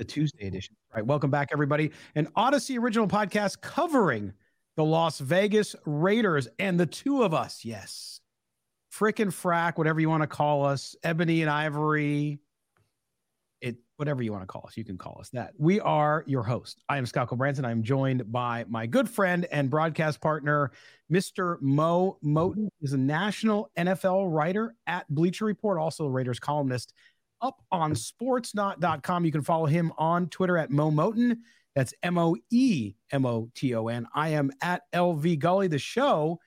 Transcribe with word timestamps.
the 0.00 0.04
Tuesday 0.06 0.46
edition. 0.46 0.74
All 0.90 0.96
right, 0.96 1.06
welcome 1.06 1.30
back, 1.30 1.50
everybody. 1.52 1.90
An 2.14 2.26
Audacy 2.34 2.78
original 2.78 3.06
podcast 3.06 3.60
covering 3.60 4.32
the 4.74 4.82
Las 4.82 5.18
Vegas 5.18 5.76
Raiders 5.84 6.48
and 6.58 6.80
the 6.80 6.86
two 6.86 7.22
of 7.22 7.34
us. 7.34 7.66
Yes, 7.66 8.22
Frick 8.88 9.18
and 9.18 9.30
Frack, 9.30 9.76
whatever 9.76 10.00
you 10.00 10.08
want 10.08 10.22
to 10.22 10.26
call 10.26 10.64
us, 10.64 10.96
Ebony 11.04 11.42
and 11.42 11.50
Ivory, 11.50 12.40
it 13.60 13.76
whatever 13.96 14.22
you 14.22 14.32
want 14.32 14.42
to 14.42 14.46
call 14.46 14.64
us, 14.66 14.74
you 14.74 14.84
can 14.84 14.96
call 14.96 15.18
us 15.20 15.28
that. 15.34 15.52
We 15.58 15.80
are 15.80 16.24
your 16.26 16.44
host. 16.44 16.82
I 16.88 16.96
am 16.96 17.04
Scott 17.04 17.28
Branson. 17.36 17.66
I 17.66 17.70
am 17.70 17.82
joined 17.82 18.32
by 18.32 18.64
my 18.70 18.86
good 18.86 19.06
friend 19.06 19.46
and 19.52 19.68
broadcast 19.68 20.22
partner, 20.22 20.72
Mr. 21.12 21.60
Mo 21.60 22.16
Moton, 22.24 22.70
Is 22.80 22.94
a 22.94 22.98
national 22.98 23.70
NFL 23.76 24.32
writer 24.32 24.74
at 24.86 25.06
Bleacher 25.10 25.44
Report, 25.44 25.78
also 25.78 26.06
a 26.06 26.10
Raiders 26.10 26.40
columnist 26.40 26.94
up 27.40 27.62
on 27.70 27.94
sportsnaut.com. 27.94 29.24
You 29.24 29.32
can 29.32 29.42
follow 29.42 29.66
him 29.66 29.92
on 29.98 30.28
Twitter 30.28 30.58
at 30.58 30.70
Mo 30.70 30.90
Moton. 30.90 31.38
That's 31.74 31.94
M 32.02 32.18
O 32.18 32.36
E 32.50 32.94
M 33.12 33.26
O 33.26 33.50
T 33.54 33.74
O 33.74 33.88
N. 33.88 34.06
I 34.14 34.30
am 34.30 34.50
at 34.62 34.82
LV 34.92 35.38
Gully, 35.38 35.68
the 35.68 35.78
show, 35.78 36.40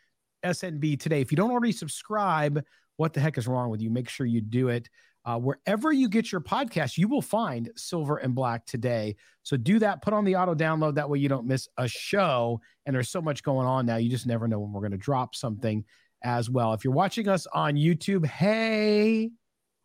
SNB 0.46 1.00
today. 1.00 1.22
If 1.22 1.32
you 1.32 1.36
don't 1.36 1.52
already 1.52 1.72
subscribe, 1.72 2.64
what 2.98 3.14
the 3.14 3.20
heck 3.20 3.38
is 3.38 3.48
wrong 3.48 3.70
with 3.70 3.82
you? 3.82 3.90
Make 3.90 4.10
sure 4.10 4.26
you 4.26 4.42
do 4.42 4.70
it. 4.70 4.90
Uh, 5.26 5.40
wherever 5.40 5.94
you 5.94 6.10
get 6.10 6.34
your 6.34 6.42
podcast, 6.42 6.98
you 6.98 7.08
will 7.08 7.22
find 7.22 7.72
Silver 7.78 8.18
and 8.18 8.36
Black 8.36 8.66
today. 8.66 9.16
So 9.44 9.56
do 9.56 9.80
that. 9.80 10.02
Put 10.02 10.14
on 10.14 10.26
the 10.26 10.36
auto 10.36 10.54
download. 10.54 10.96
That 10.96 11.10
way 11.10 11.20
you 11.20 11.30
don't 11.30 11.48
miss 11.48 11.68
a 11.78 11.88
show. 11.88 12.60
And 12.86 12.94
there's 12.94 13.10
so 13.10 13.22
much 13.22 13.42
going 13.42 13.66
on 13.66 13.86
now. 13.86 13.96
You 13.96 14.10
just 14.10 14.28
never 14.28 14.50
know 14.50 14.60
when 14.60 14.74
we're 14.74 14.82
going 14.82 14.92
to 14.92 14.98
drop 14.98 15.34
something 15.34 15.86
as 16.24 16.50
well. 16.50 16.74
If 16.74 16.84
you're 16.84 16.94
watching 16.94 17.30
us 17.30 17.48
on 17.54 17.76
YouTube, 17.76 18.26
hey, 18.26 19.32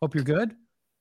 hope 0.01 0.13
you're 0.13 0.25
good. 0.25 0.55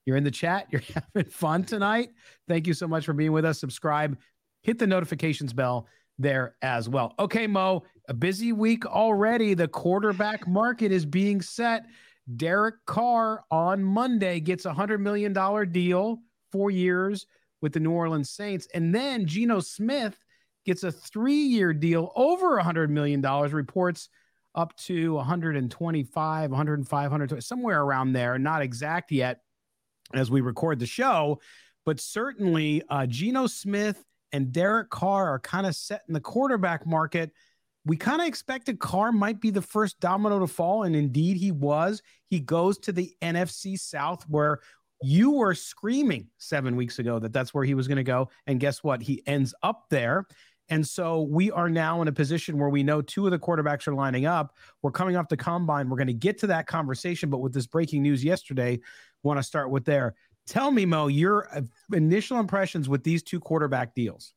You're 0.09 0.17
in 0.17 0.25
the 0.25 0.31
chat. 0.31 0.69
You're 0.71 0.81
having 0.95 1.31
fun 1.31 1.65
tonight. 1.65 2.09
Thank 2.49 2.67
you 2.67 2.73
so 2.73 2.89
much 2.89 3.05
for 3.05 3.13
being 3.13 3.31
with 3.31 3.45
us. 3.45 3.61
Subscribe, 3.61 4.17
hit 4.63 4.79
the 4.79 4.87
notifications 4.87 5.53
bell 5.53 5.87
there 6.19 6.57
as 6.63 6.89
well. 6.89 7.15
Okay, 7.19 7.47
Mo, 7.47 7.83
a 8.09 8.15
busy 8.15 8.53
week 8.55 8.87
already. 8.87 9.53
The 9.53 9.69
quarterback 9.69 10.49
market 10.49 10.93
is 10.93 11.05
being 11.05 11.43
set. 11.43 11.85
Derek 12.37 12.77
Carr 12.87 13.45
on 13.51 13.85
Monday 13.85 14.41
gets 14.41 14.65
a 14.65 14.73
$100 14.73 14.99
million 14.99 15.35
deal, 15.73 16.21
four 16.53 16.71
years 16.71 17.27
with 17.61 17.75
the 17.75 17.81
New 17.81 17.93
Orleans 17.93 18.31
Saints. 18.31 18.67
And 18.73 18.95
then 18.95 19.27
Geno 19.27 19.61
Smith 19.61 20.17
gets 20.65 20.85
a 20.85 20.91
three 20.91 21.35
year 21.35 21.75
deal 21.75 22.13
over 22.17 22.57
a 22.57 22.65
$100 22.65 22.89
million, 22.89 23.21
reports 23.21 24.09
up 24.55 24.75
to 24.79 25.13
125, 25.17 26.51
105, 26.51 27.11
100, 27.11 27.45
somewhere 27.45 27.83
around 27.83 28.15
there. 28.15 28.39
Not 28.39 28.63
exact 28.63 29.13
yet 29.13 29.43
as 30.15 30.31
we 30.31 30.41
record 30.41 30.79
the 30.79 30.87
show. 30.87 31.41
But 31.85 32.01
certainly, 32.01 32.83
uh, 32.91 33.07
Geno 33.07 33.47
Smith 33.47 34.05
and 34.33 34.53
Derek 34.53 34.91
Carr 34.91 35.29
are 35.29 35.39
kind 35.39 35.67
of 35.67 35.75
set 35.75 36.03
in 36.09 36.15
the 36.15 36.21
quarterback 36.21 36.87
market. 36.87 37.33
We 37.85 37.97
kind 37.97 38.21
of 38.21 38.27
expected 38.27 38.79
Carr 38.79 39.13
might 39.13 39.41
be 39.41 39.51
the 39.51 39.63
first 39.63 39.99
domino 40.01 40.39
to 40.41 40.47
fall, 40.47 40.83
and 40.83 40.95
indeed 40.95 41.39
he 41.39 41.51
was. 41.51 42.03
He 42.29 42.41
goes 42.41 42.79
to 42.81 42.93
the 42.93 43.15
NFC 43.23 43.79
South, 43.79 44.25
where 44.29 44.61
you 45.03 45.31
were 45.31 45.55
screaming 45.55 46.29
seven 46.39 46.77
weeks 46.77 46.99
ago 46.99 47.19
that 47.19 47.33
that's 47.33 47.55
where 47.55 47.65
he 47.65 47.75
was 47.75 47.89
going 47.89 47.97
to 47.97 48.05
go. 48.05 48.29
And 48.47 48.61
guess 48.61 48.83
what? 48.83 49.01
He 49.01 49.23
ends 49.27 49.55
up 49.63 49.85
there. 49.91 50.27
And 50.71 50.87
so 50.87 51.23
we 51.23 51.51
are 51.51 51.71
now 51.71 52.03
in 52.03 52.09
a 52.09 52.13
position 52.13 52.59
where 52.59 52.69
we 52.69 52.83
know 52.83 53.01
two 53.01 53.25
of 53.27 53.31
the 53.31 53.39
quarterbacks 53.39 53.89
are 53.89 53.95
lining 53.95 54.27
up. 54.27 54.55
We're 54.83 54.91
coming 54.91 55.17
off 55.17 55.29
the 55.29 55.37
combine. 55.37 55.89
We're 55.89 55.97
going 55.97 56.09
to 56.09 56.13
get 56.13 56.39
to 56.39 56.47
that 56.49 56.67
conversation. 56.67 57.31
But 57.31 57.39
with 57.39 57.55
this 57.55 57.67
breaking 57.67 58.03
news 58.03 58.23
yesterday, 58.23 58.81
want 59.23 59.39
to 59.39 59.43
start 59.43 59.71
with 59.71 59.85
there. 59.85 60.15
Tell 60.47 60.71
me, 60.71 60.87
Mo, 60.87 61.09
your 61.09 61.49
initial 61.93 62.39
impressions 62.39 62.89
with 62.89 63.03
these 63.03 63.23
two 63.23 63.41
quarterback 63.41 63.95
deals. 63.95 64.33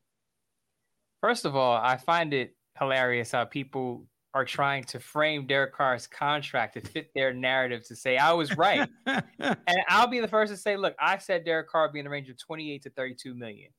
First 1.20 1.44
of 1.44 1.54
all, 1.54 1.76
I 1.76 1.96
find 1.96 2.34
it 2.34 2.56
hilarious 2.78 3.32
how 3.32 3.44
people 3.44 4.06
are 4.34 4.44
trying 4.44 4.82
to 4.84 4.98
frame 4.98 5.46
Derek 5.46 5.74
Carr's 5.74 6.06
contract 6.06 6.74
to 6.74 6.80
fit 6.80 7.10
their 7.14 7.34
narrative 7.34 7.86
to 7.88 7.96
say 7.96 8.16
I 8.16 8.32
was 8.32 8.56
right. 8.56 8.88
and 9.06 9.78
I'll 9.88 10.06
be 10.06 10.20
the 10.20 10.28
first 10.28 10.50
to 10.52 10.56
say, 10.56 10.76
look, 10.76 10.94
I 10.98 11.18
said 11.18 11.44
Derek 11.44 11.68
Carr 11.68 11.86
would 11.86 11.92
be 11.92 11.98
in 11.98 12.04
the 12.04 12.10
range 12.10 12.30
of 12.30 12.38
28 12.38 12.82
to 12.82 12.90
32 12.90 13.34
million. 13.34 13.70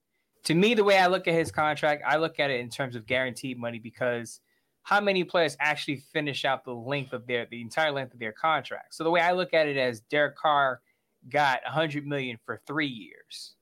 To 0.46 0.54
me, 0.56 0.74
the 0.74 0.84
way 0.84 0.98
I 0.98 1.08
look 1.08 1.28
at 1.28 1.34
his 1.34 1.52
contract, 1.52 2.04
I 2.06 2.18
look 2.18 2.40
at 2.40 2.52
it 2.52 2.60
in 2.60 2.70
terms 2.70 2.96
of 2.96 3.06
guaranteed 3.06 3.58
money 3.58 3.80
because 3.80 4.42
how 4.84 5.00
many 5.00 5.24
players 5.24 5.56
actually 5.60 5.98
finish 6.12 6.44
out 6.44 6.66
the 6.66 6.74
length 6.74 7.14
of 7.14 7.26
their 7.26 7.48
the 7.50 7.62
entire 7.62 7.92
length 7.92 8.14
of 8.14 8.20
their 8.20 8.34
contract. 8.34 8.94
So 8.94 9.04
the 9.04 9.10
way 9.10 9.22
I 9.22 9.32
look 9.32 9.54
at 9.54 9.68
it 9.68 9.78
as 9.78 10.02
Derek 10.02 10.36
Carr 10.36 10.82
got 11.30 11.62
100 11.64 12.06
million 12.06 12.38
for 12.46 12.62
three 12.68 12.88
years. 12.88 13.56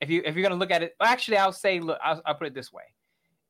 If 0.00 0.10
you 0.10 0.22
if 0.24 0.34
you're 0.34 0.42
gonna 0.42 0.58
look 0.58 0.70
at 0.70 0.82
it, 0.82 0.96
actually, 1.00 1.36
I'll 1.36 1.52
say, 1.52 1.80
look, 1.80 1.98
I'll, 2.02 2.20
I'll 2.26 2.34
put 2.34 2.46
it 2.46 2.54
this 2.54 2.72
way: 2.72 2.84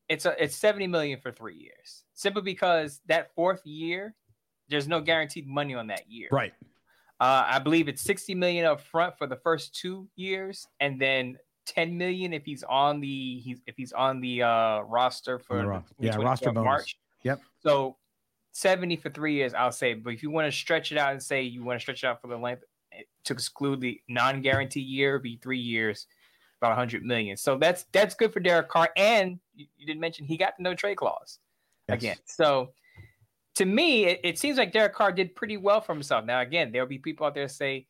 it's 0.08 0.26
a 0.26 0.42
it's 0.42 0.56
70 0.56 0.88
million 0.88 1.20
for 1.20 1.32
three 1.32 1.56
years, 1.56 2.04
simply 2.12 2.42
because 2.42 3.00
that 3.06 3.34
fourth 3.34 3.64
year, 3.64 4.14
there's 4.68 4.88
no 4.88 5.00
guaranteed 5.00 5.46
money 5.46 5.74
on 5.74 5.86
that 5.88 6.10
year. 6.10 6.28
Right. 6.30 6.52
Uh, 7.20 7.44
I 7.46 7.58
believe 7.60 7.88
it's 7.88 8.02
60 8.02 8.34
million 8.34 8.66
up 8.66 8.80
front 8.80 9.16
for 9.16 9.26
the 9.26 9.36
first 9.36 9.74
two 9.74 10.08
years, 10.16 10.66
and 10.80 11.00
then 11.00 11.38
10 11.66 11.96
million 11.96 12.32
if 12.32 12.44
he's 12.44 12.62
on 12.64 13.00
the 13.00 13.40
he's 13.40 13.60
if 13.66 13.76
he's 13.76 13.92
on 13.92 14.20
the 14.20 14.42
uh 14.42 14.80
roster 14.80 15.38
for 15.38 15.82
the, 15.98 16.06
yeah 16.06 16.16
roster 16.16 16.52
bonus. 16.52 16.64
March. 16.64 16.98
Yep. 17.22 17.40
So 17.62 17.96
70 18.52 18.96
for 18.96 19.10
three 19.10 19.34
years, 19.34 19.54
I'll 19.54 19.72
say. 19.72 19.94
But 19.94 20.12
if 20.14 20.22
you 20.22 20.30
want 20.30 20.46
to 20.46 20.52
stretch 20.52 20.92
it 20.92 20.98
out 20.98 21.12
and 21.12 21.22
say 21.22 21.42
you 21.42 21.64
want 21.64 21.78
to 21.78 21.82
stretch 21.82 22.04
it 22.04 22.06
out 22.06 22.20
for 22.20 22.28
the 22.28 22.36
length, 22.36 22.64
to 23.24 23.32
exclude 23.32 23.80
the 23.80 24.00
non-guarantee 24.08 24.80
year, 24.80 25.18
be 25.18 25.36
three 25.36 25.58
years, 25.58 26.06
about 26.60 26.70
100 26.70 27.04
million. 27.04 27.36
So 27.36 27.58
that's 27.58 27.84
that's 27.92 28.14
good 28.14 28.32
for 28.32 28.40
Derek 28.40 28.68
Carr. 28.68 28.90
And 28.96 29.38
you, 29.54 29.66
you 29.76 29.86
didn't 29.86 30.00
mention 30.00 30.24
he 30.24 30.36
got 30.36 30.56
the 30.56 30.62
no 30.62 30.74
trade 30.74 30.96
clause 30.96 31.38
yes. 31.88 31.98
again. 31.98 32.16
So 32.26 32.70
to 33.56 33.64
me, 33.64 34.06
it, 34.06 34.20
it, 34.24 34.38
seems 34.38 34.58
like 34.58 34.72
Derek 34.72 34.94
Carr 34.94 35.12
did 35.12 35.34
pretty 35.34 35.56
well 35.56 35.80
for 35.80 35.92
himself. 35.92 36.24
Now, 36.24 36.40
again, 36.40 36.72
there'll 36.72 36.88
be 36.88 36.98
people 36.98 37.26
out 37.26 37.34
there 37.34 37.48
say 37.48 37.86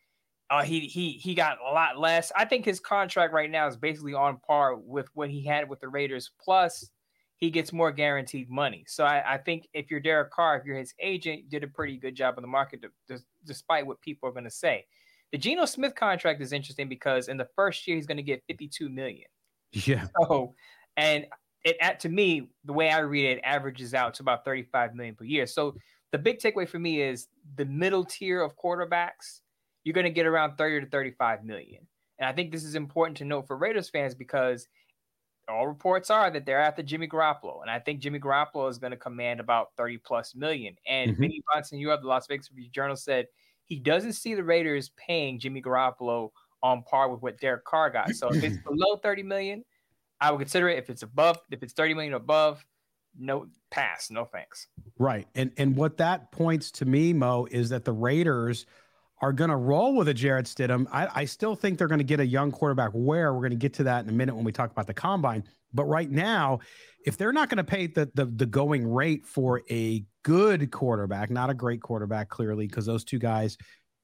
uh, 0.50 0.62
he 0.62 0.80
he 0.80 1.12
he 1.12 1.34
got 1.34 1.58
a 1.60 1.72
lot 1.72 1.98
less. 1.98 2.30
I 2.36 2.44
think 2.44 2.64
his 2.64 2.80
contract 2.80 3.32
right 3.32 3.50
now 3.50 3.66
is 3.66 3.76
basically 3.76 4.14
on 4.14 4.38
par 4.46 4.76
with 4.76 5.08
what 5.14 5.30
he 5.30 5.44
had 5.44 5.68
with 5.68 5.80
the 5.80 5.88
Raiders. 5.88 6.30
Plus, 6.40 6.90
he 7.36 7.50
gets 7.50 7.72
more 7.72 7.90
guaranteed 7.90 8.50
money. 8.50 8.84
So 8.86 9.04
I, 9.04 9.34
I 9.34 9.38
think 9.38 9.68
if 9.72 9.90
you're 9.90 10.00
Derek 10.00 10.30
Carr, 10.30 10.58
if 10.58 10.64
you're 10.64 10.76
his 10.76 10.94
agent, 11.00 11.44
you 11.44 11.48
did 11.48 11.64
a 11.64 11.68
pretty 11.68 11.96
good 11.96 12.14
job 12.14 12.36
in 12.38 12.42
the 12.42 12.48
market, 12.48 12.82
to, 12.82 12.88
to, 13.08 13.22
despite 13.44 13.86
what 13.86 14.00
people 14.00 14.28
are 14.28 14.32
going 14.32 14.44
to 14.44 14.50
say. 14.50 14.84
The 15.32 15.38
Geno 15.38 15.64
Smith 15.64 15.94
contract 15.94 16.40
is 16.40 16.52
interesting 16.52 16.88
because 16.88 17.28
in 17.28 17.36
the 17.36 17.48
first 17.56 17.86
year 17.86 17.96
he's 17.96 18.06
going 18.06 18.18
to 18.18 18.22
get 18.22 18.42
52 18.46 18.88
million. 18.88 19.26
Yeah. 19.72 20.06
So, 20.28 20.54
and 20.96 21.26
it 21.64 21.76
at 21.80 21.98
to 22.00 22.08
me 22.08 22.48
the 22.64 22.72
way 22.72 22.90
I 22.90 22.98
read 22.98 23.24
it 23.24 23.40
averages 23.42 23.94
out 23.94 24.14
to 24.14 24.22
about 24.22 24.44
35 24.44 24.94
million 24.94 25.14
per 25.14 25.24
year. 25.24 25.46
So 25.46 25.74
the 26.12 26.18
big 26.18 26.38
takeaway 26.38 26.68
for 26.68 26.78
me 26.78 27.00
is 27.00 27.26
the 27.56 27.64
middle 27.64 28.04
tier 28.04 28.42
of 28.42 28.56
quarterbacks 28.56 29.40
you're 29.84 29.94
going 29.94 30.04
to 30.04 30.10
get 30.10 30.26
around 30.26 30.56
30 30.56 30.86
to 30.86 30.90
35 30.90 31.44
million. 31.44 31.86
And 32.18 32.28
I 32.28 32.32
think 32.32 32.50
this 32.50 32.64
is 32.64 32.74
important 32.74 33.18
to 33.18 33.24
note 33.24 33.46
for 33.46 33.56
Raiders 33.56 33.90
fans 33.90 34.14
because 34.14 34.66
all 35.48 35.66
reports 35.66 36.10
are 36.10 36.30
that 36.30 36.46
they're 36.46 36.60
after 36.60 36.82
Jimmy 36.82 37.06
Garoppolo. 37.06 37.60
And 37.60 37.70
I 37.70 37.78
think 37.78 38.00
Jimmy 38.00 38.18
Garoppolo 38.18 38.70
is 38.70 38.78
going 38.78 38.92
to 38.92 38.96
command 38.96 39.40
about 39.40 39.68
30 39.76 39.98
plus 39.98 40.34
million. 40.34 40.74
And 40.86 41.12
mm-hmm. 41.12 41.20
Vinny 41.20 41.42
Bonsignore 41.54 41.94
of 41.94 42.02
the 42.02 42.08
Las 42.08 42.26
Vegas 42.26 42.50
Review 42.50 42.70
Journal 42.70 42.96
said 42.96 43.26
he 43.66 43.78
doesn't 43.78 44.14
see 44.14 44.34
the 44.34 44.44
Raiders 44.44 44.90
paying 44.96 45.38
Jimmy 45.38 45.60
Garoppolo 45.60 46.30
on 46.62 46.82
par 46.82 47.10
with 47.10 47.20
what 47.20 47.38
Derek 47.40 47.64
Carr 47.64 47.90
got. 47.90 48.10
So 48.14 48.28
if 48.28 48.42
it's 48.42 48.56
below 48.64 48.96
30 49.02 49.22
million, 49.22 49.64
I 50.20 50.30
would 50.30 50.38
consider 50.38 50.68
it. 50.68 50.78
If 50.78 50.88
it's 50.88 51.02
above, 51.02 51.38
if 51.50 51.62
it's 51.62 51.74
30 51.74 51.94
million 51.94 52.14
above, 52.14 52.64
no 53.18 53.48
pass, 53.70 54.10
no 54.10 54.24
thanks. 54.24 54.68
Right. 54.98 55.28
And 55.34 55.52
and 55.58 55.76
what 55.76 55.98
that 55.98 56.32
points 56.32 56.70
to 56.72 56.84
me, 56.84 57.12
Mo, 57.12 57.46
is 57.50 57.68
that 57.68 57.84
the 57.84 57.92
Raiders– 57.92 58.64
are 59.24 59.32
going 59.32 59.48
to 59.48 59.56
roll 59.56 59.96
with 59.96 60.08
a 60.08 60.12
Jarrett 60.12 60.44
Stidham. 60.44 60.86
I, 60.92 61.08
I 61.14 61.24
still 61.24 61.54
think 61.54 61.78
they're 61.78 61.88
going 61.88 61.98
to 61.98 62.04
get 62.04 62.20
a 62.20 62.26
young 62.26 62.52
quarterback. 62.52 62.90
Where 62.92 63.32
we're 63.32 63.40
going 63.40 63.52
to 63.52 63.56
get 63.56 63.72
to 63.74 63.84
that 63.84 64.04
in 64.04 64.10
a 64.10 64.12
minute 64.12 64.34
when 64.34 64.44
we 64.44 64.52
talk 64.52 64.70
about 64.70 64.86
the 64.86 64.92
combine. 64.92 65.44
But 65.72 65.84
right 65.84 66.10
now, 66.10 66.58
if 67.06 67.16
they're 67.16 67.32
not 67.32 67.48
going 67.48 67.56
to 67.56 67.64
pay 67.64 67.86
the, 67.86 68.10
the 68.12 68.26
the 68.26 68.44
going 68.44 68.86
rate 68.86 69.24
for 69.24 69.62
a 69.70 70.04
good 70.24 70.70
quarterback, 70.70 71.30
not 71.30 71.48
a 71.48 71.54
great 71.54 71.80
quarterback, 71.80 72.28
clearly, 72.28 72.66
because 72.66 72.84
those 72.84 73.02
two 73.02 73.18
guys 73.18 73.56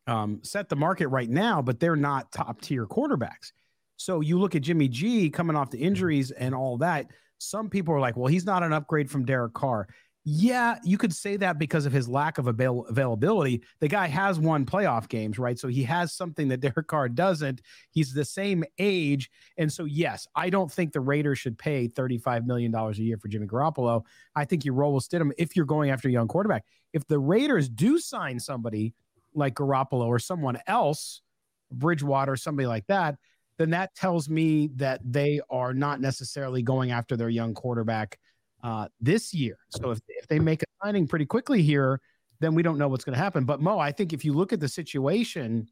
um, 0.07 0.41
set 0.43 0.71
the 0.71 0.77
market 0.77 1.09
right 1.09 1.29
now, 1.29 1.61
but 1.61 1.79
they're 1.79 1.97
not 1.97 2.33
top 2.33 2.63
tier 2.63 2.87
quarterbacks. 2.87 3.53
So 3.99 4.23
you 4.23 4.39
look 4.39 4.55
at 4.57 4.63
Jimmy 4.63 4.89
G 4.89 5.29
coming 5.29 5.55
off 5.55 5.71
the 5.71 5.81
injuries 5.81 6.31
and 6.31 6.55
all 6.55 6.79
that. 6.79 7.09
Some 7.37 7.69
people 7.69 7.95
are 7.95 8.01
like, 8.01 8.17
well, 8.17 8.29
he's 8.29 8.47
not 8.47 8.63
an 8.63 8.73
upgrade 8.73 9.11
from 9.11 9.27
Derek 9.27 9.53
Carr. 9.53 9.87
Yeah, 10.25 10.77
you 10.85 10.99
could 10.99 11.15
say 11.15 11.39
that 11.39 11.59
because 11.59 11.87
of 11.87 11.93
his 11.93 12.07
lack 12.07 12.37
of 12.37 12.47
avail- 12.47 12.85
availability. 12.91 13.63
The 13.81 13.89
guy 13.89 14.07
has 14.07 14.39
won 14.39 14.67
playoff 14.67 15.09
games, 15.09 15.39
right? 15.39 15.59
So 15.59 15.67
he 15.69 15.83
has 15.85 16.13
something 16.13 16.49
that 16.49 16.61
Derek 16.61 16.89
Carr 16.89 17.09
doesn't. 17.09 17.63
He's 17.91 18.13
the 18.13 18.25
same 18.25 18.63
age. 18.79 19.31
And 19.57 19.73
so, 19.73 19.87
yes, 19.87 20.27
I 20.35 20.51
don't 20.51 20.71
think 20.71 20.93
the 20.93 21.01
Raiders 21.01 21.39
should 21.39 21.59
pay 21.59 21.89
$35 21.89 22.45
million 22.45 22.75
a 22.75 22.93
year 22.93 23.17
for 23.17 23.29
Jimmy 23.29 23.47
Garoppolo. 23.47 24.05
I 24.37 24.45
think 24.45 24.67
you 24.67 24.75
roll 24.75 24.95
with 24.95 25.09
Stidham 25.09 25.33
if 25.39 25.57
you're 25.57 25.65
going 25.65 25.91
after 25.91 26.09
a 26.09 26.13
young 26.13 26.29
quarterback. 26.29 26.65
If 26.93 27.07
the 27.07 27.19
Raiders 27.19 27.69
do 27.71 27.99
sign 27.99 28.39
somebody 28.39 28.95
like 29.35 29.55
Garoppolo 29.55 30.07
or 30.07 30.19
someone 30.19 30.59
else, 30.67 31.23
Bridgewater, 31.73 32.37
somebody 32.37 32.67
like 32.67 32.87
that, 32.89 33.17
then 33.57 33.71
that 33.71 33.95
tells 33.95 34.29
me 34.29 34.69
that 34.77 35.01
they 35.05 35.41
are 35.51 35.73
not 35.73 36.01
necessarily 36.01 36.63
going 36.63 36.91
after 36.91 37.17
their 37.17 37.29
young 37.29 37.55
quarterback 37.55 38.19
uh, 38.63 38.89
this 39.01 39.33
year. 39.33 39.59
So 39.69 39.91
if, 39.91 40.01
if 40.09 40.27
they 40.29 40.39
make 40.39 40.63
a 40.63 40.67
signing 40.85 41.07
pretty 41.07 41.27
quickly 41.27 41.63
here, 41.63 42.01
then 42.41 42.55
we 42.55 42.63
don't 42.63 42.79
know 42.79 42.89
what's 42.89 43.05
going 43.05 43.17
to 43.17 43.23
happen. 43.23 43.45
But 43.45 43.61
Mo, 43.61 43.79
I 43.79 43.93
think 43.93 44.13
if 44.13 44.25
you 44.25 44.33
look 44.33 44.53
at 44.53 44.61
the 44.61 44.69
situation 44.69 45.69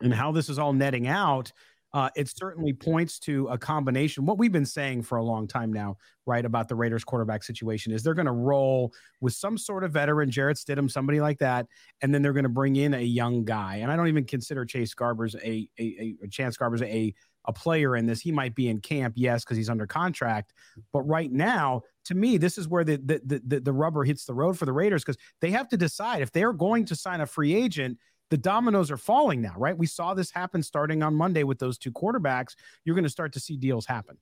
and 0.00 0.14
how 0.14 0.32
this 0.32 0.48
is 0.48 0.58
all 0.58 0.72
netting 0.72 1.08
out, 1.08 1.52
uh, 1.94 2.10
it 2.14 2.28
certainly 2.28 2.72
points 2.72 3.18
to 3.18 3.48
a 3.48 3.56
combination. 3.56 4.26
What 4.26 4.36
we've 4.36 4.52
been 4.52 4.66
saying 4.66 5.02
for 5.04 5.16
a 5.16 5.24
long 5.24 5.48
time 5.48 5.72
now, 5.72 5.96
right, 6.26 6.44
about 6.44 6.68
the 6.68 6.74
Raiders 6.74 7.02
quarterback 7.02 7.42
situation 7.42 7.92
is 7.92 8.02
they're 8.02 8.14
going 8.14 8.26
to 8.26 8.32
roll 8.32 8.92
with 9.20 9.32
some 9.32 9.56
sort 9.56 9.84
of 9.84 9.92
veteran, 9.92 10.30
Jarrett 10.30 10.58
Stidham, 10.58 10.90
somebody 10.90 11.20
like 11.20 11.38
that, 11.38 11.66
and 12.02 12.14
then 12.14 12.20
they're 12.20 12.34
going 12.34 12.42
to 12.42 12.50
bring 12.50 12.76
in 12.76 12.92
a 12.92 13.00
young 13.00 13.44
guy. 13.44 13.76
And 13.76 13.90
I 13.90 13.96
don't 13.96 14.08
even 14.08 14.24
consider 14.24 14.66
Chase 14.66 14.94
Garbers 14.94 15.34
a, 15.36 15.68
a, 15.80 16.16
a 16.22 16.28
Chance 16.28 16.58
Garbers 16.58 16.82
a 16.82 17.14
a 17.48 17.52
player 17.52 17.96
in 17.96 18.06
this. 18.06 18.20
He 18.20 18.30
might 18.30 18.54
be 18.54 18.68
in 18.68 18.80
camp, 18.80 19.14
yes, 19.16 19.42
because 19.42 19.56
he's 19.56 19.70
under 19.70 19.86
contract. 19.86 20.52
But 20.92 21.00
right 21.02 21.32
now, 21.32 21.82
to 22.04 22.14
me, 22.14 22.36
this 22.36 22.58
is 22.58 22.68
where 22.68 22.84
the 22.84 22.96
the 22.96 23.40
the, 23.44 23.60
the 23.60 23.72
rubber 23.72 24.04
hits 24.04 24.24
the 24.26 24.34
road 24.34 24.56
for 24.56 24.66
the 24.66 24.72
Raiders 24.72 25.02
because 25.02 25.16
they 25.40 25.50
have 25.50 25.68
to 25.70 25.76
decide 25.76 26.22
if 26.22 26.30
they're 26.30 26.52
going 26.52 26.84
to 26.84 26.94
sign 26.94 27.20
a 27.20 27.26
free 27.26 27.54
agent. 27.54 27.98
The 28.30 28.36
dominoes 28.36 28.90
are 28.90 28.98
falling 28.98 29.40
now, 29.40 29.54
right? 29.56 29.76
We 29.76 29.86
saw 29.86 30.12
this 30.12 30.30
happen 30.30 30.62
starting 30.62 31.02
on 31.02 31.14
Monday 31.14 31.44
with 31.44 31.58
those 31.58 31.78
two 31.78 31.90
quarterbacks. 31.90 32.54
You're 32.84 32.94
going 32.94 33.04
to 33.04 33.10
start 33.10 33.32
to 33.32 33.40
see 33.40 33.56
deals 33.56 33.86
happen. 33.86 34.18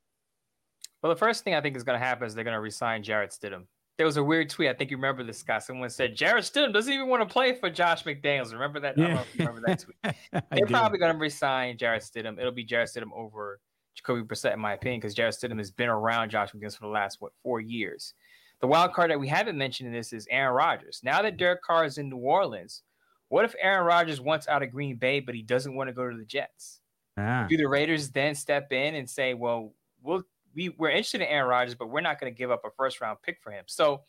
Well, 1.02 1.12
the 1.12 1.18
first 1.18 1.42
thing 1.42 1.56
I 1.56 1.60
think 1.60 1.76
is 1.76 1.82
going 1.82 1.98
to 1.98 2.04
happen 2.04 2.24
is 2.24 2.34
they're 2.34 2.44
going 2.44 2.54
to 2.54 2.60
resign 2.60 3.02
Jarrett 3.02 3.30
Stidham 3.32 3.64
there 3.96 4.06
was 4.06 4.16
a 4.18 4.22
weird 4.22 4.50
tweet. 4.50 4.68
I 4.68 4.74
think 4.74 4.90
you 4.90 4.96
remember 4.96 5.24
this 5.24 5.42
guy. 5.42 5.58
Someone 5.58 5.88
said 5.88 6.14
Jarrett 6.14 6.44
Stidham 6.44 6.72
doesn't 6.72 6.92
even 6.92 7.08
want 7.08 7.26
to 7.26 7.32
play 7.32 7.54
for 7.54 7.70
Josh 7.70 8.04
McDaniels. 8.04 8.52
Remember 8.52 8.78
that? 8.80 8.98
Yeah. 8.98 9.24
remember 9.38 9.62
that 9.66 9.80
tweet. 9.80 10.14
They're 10.50 10.66
probably 10.66 10.98
going 10.98 11.12
to 11.14 11.18
resign 11.18 11.78
Jarrett 11.78 12.02
Stidham. 12.02 12.38
It'll 12.38 12.52
be 12.52 12.64
Jarrett 12.64 12.90
Stidham 12.90 13.12
over 13.14 13.60
Jacoby 13.94 14.22
Brissett, 14.22 14.52
in 14.52 14.60
my 14.60 14.74
opinion, 14.74 15.00
because 15.00 15.14
Jarrett 15.14 15.34
Stidham 15.34 15.58
has 15.58 15.70
been 15.70 15.88
around 15.88 16.30
Josh 16.30 16.52
McDaniels 16.52 16.76
for 16.76 16.84
the 16.84 16.92
last 16.92 17.20
what 17.20 17.32
four 17.42 17.60
years. 17.60 18.12
The 18.60 18.66
wild 18.66 18.92
card 18.92 19.10
that 19.10 19.20
we 19.20 19.28
haven't 19.28 19.56
mentioned 19.56 19.88
in 19.88 19.94
this 19.94 20.12
is 20.12 20.26
Aaron 20.30 20.54
Rodgers. 20.54 21.00
Now 21.02 21.22
that 21.22 21.36
Derek 21.36 21.62
Carr 21.62 21.84
is 21.84 21.98
in 21.98 22.08
New 22.10 22.16
Orleans, 22.18 22.82
what 23.28 23.44
if 23.44 23.54
Aaron 23.60 23.86
Rodgers 23.86 24.20
wants 24.20 24.46
out 24.48 24.62
of 24.62 24.70
Green 24.70 24.96
Bay, 24.96 25.20
but 25.20 25.34
he 25.34 25.42
doesn't 25.42 25.74
want 25.74 25.88
to 25.88 25.94
go 25.94 26.08
to 26.08 26.16
the 26.16 26.24
Jets? 26.24 26.80
Ah. 27.18 27.46
Do 27.48 27.56
the 27.56 27.66
Raiders 27.66 28.10
then 28.10 28.34
step 28.34 28.72
in 28.72 28.94
and 28.94 29.08
say, 29.08 29.34
"Well, 29.34 29.72
we'll 30.02 30.24
we, 30.56 30.70
we're 30.70 30.90
interested 30.90 31.20
in 31.20 31.28
Aaron 31.28 31.48
Rodgers, 31.48 31.74
but 31.74 31.90
we're 31.90 32.00
not 32.00 32.18
going 32.18 32.32
to 32.32 32.36
give 32.36 32.50
up 32.50 32.62
a 32.64 32.70
first 32.76 33.00
round 33.00 33.18
pick 33.22 33.38
for 33.42 33.52
him"? 33.52 33.64
So 33.68 34.00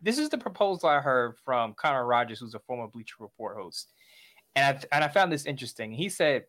this 0.00 0.18
is 0.18 0.30
the 0.30 0.38
proposal 0.38 0.88
I 0.88 1.00
heard 1.00 1.34
from 1.44 1.74
Connor 1.74 2.06
Rogers, 2.06 2.40
who's 2.40 2.54
a 2.54 2.60
former 2.60 2.86
Bleacher 2.86 3.16
Report 3.18 3.56
host, 3.56 3.92
and 4.56 4.78
I 4.78 4.96
and 4.96 5.04
I 5.04 5.08
found 5.08 5.30
this 5.30 5.46
interesting. 5.46 5.92
He 5.92 6.08
said 6.08 6.44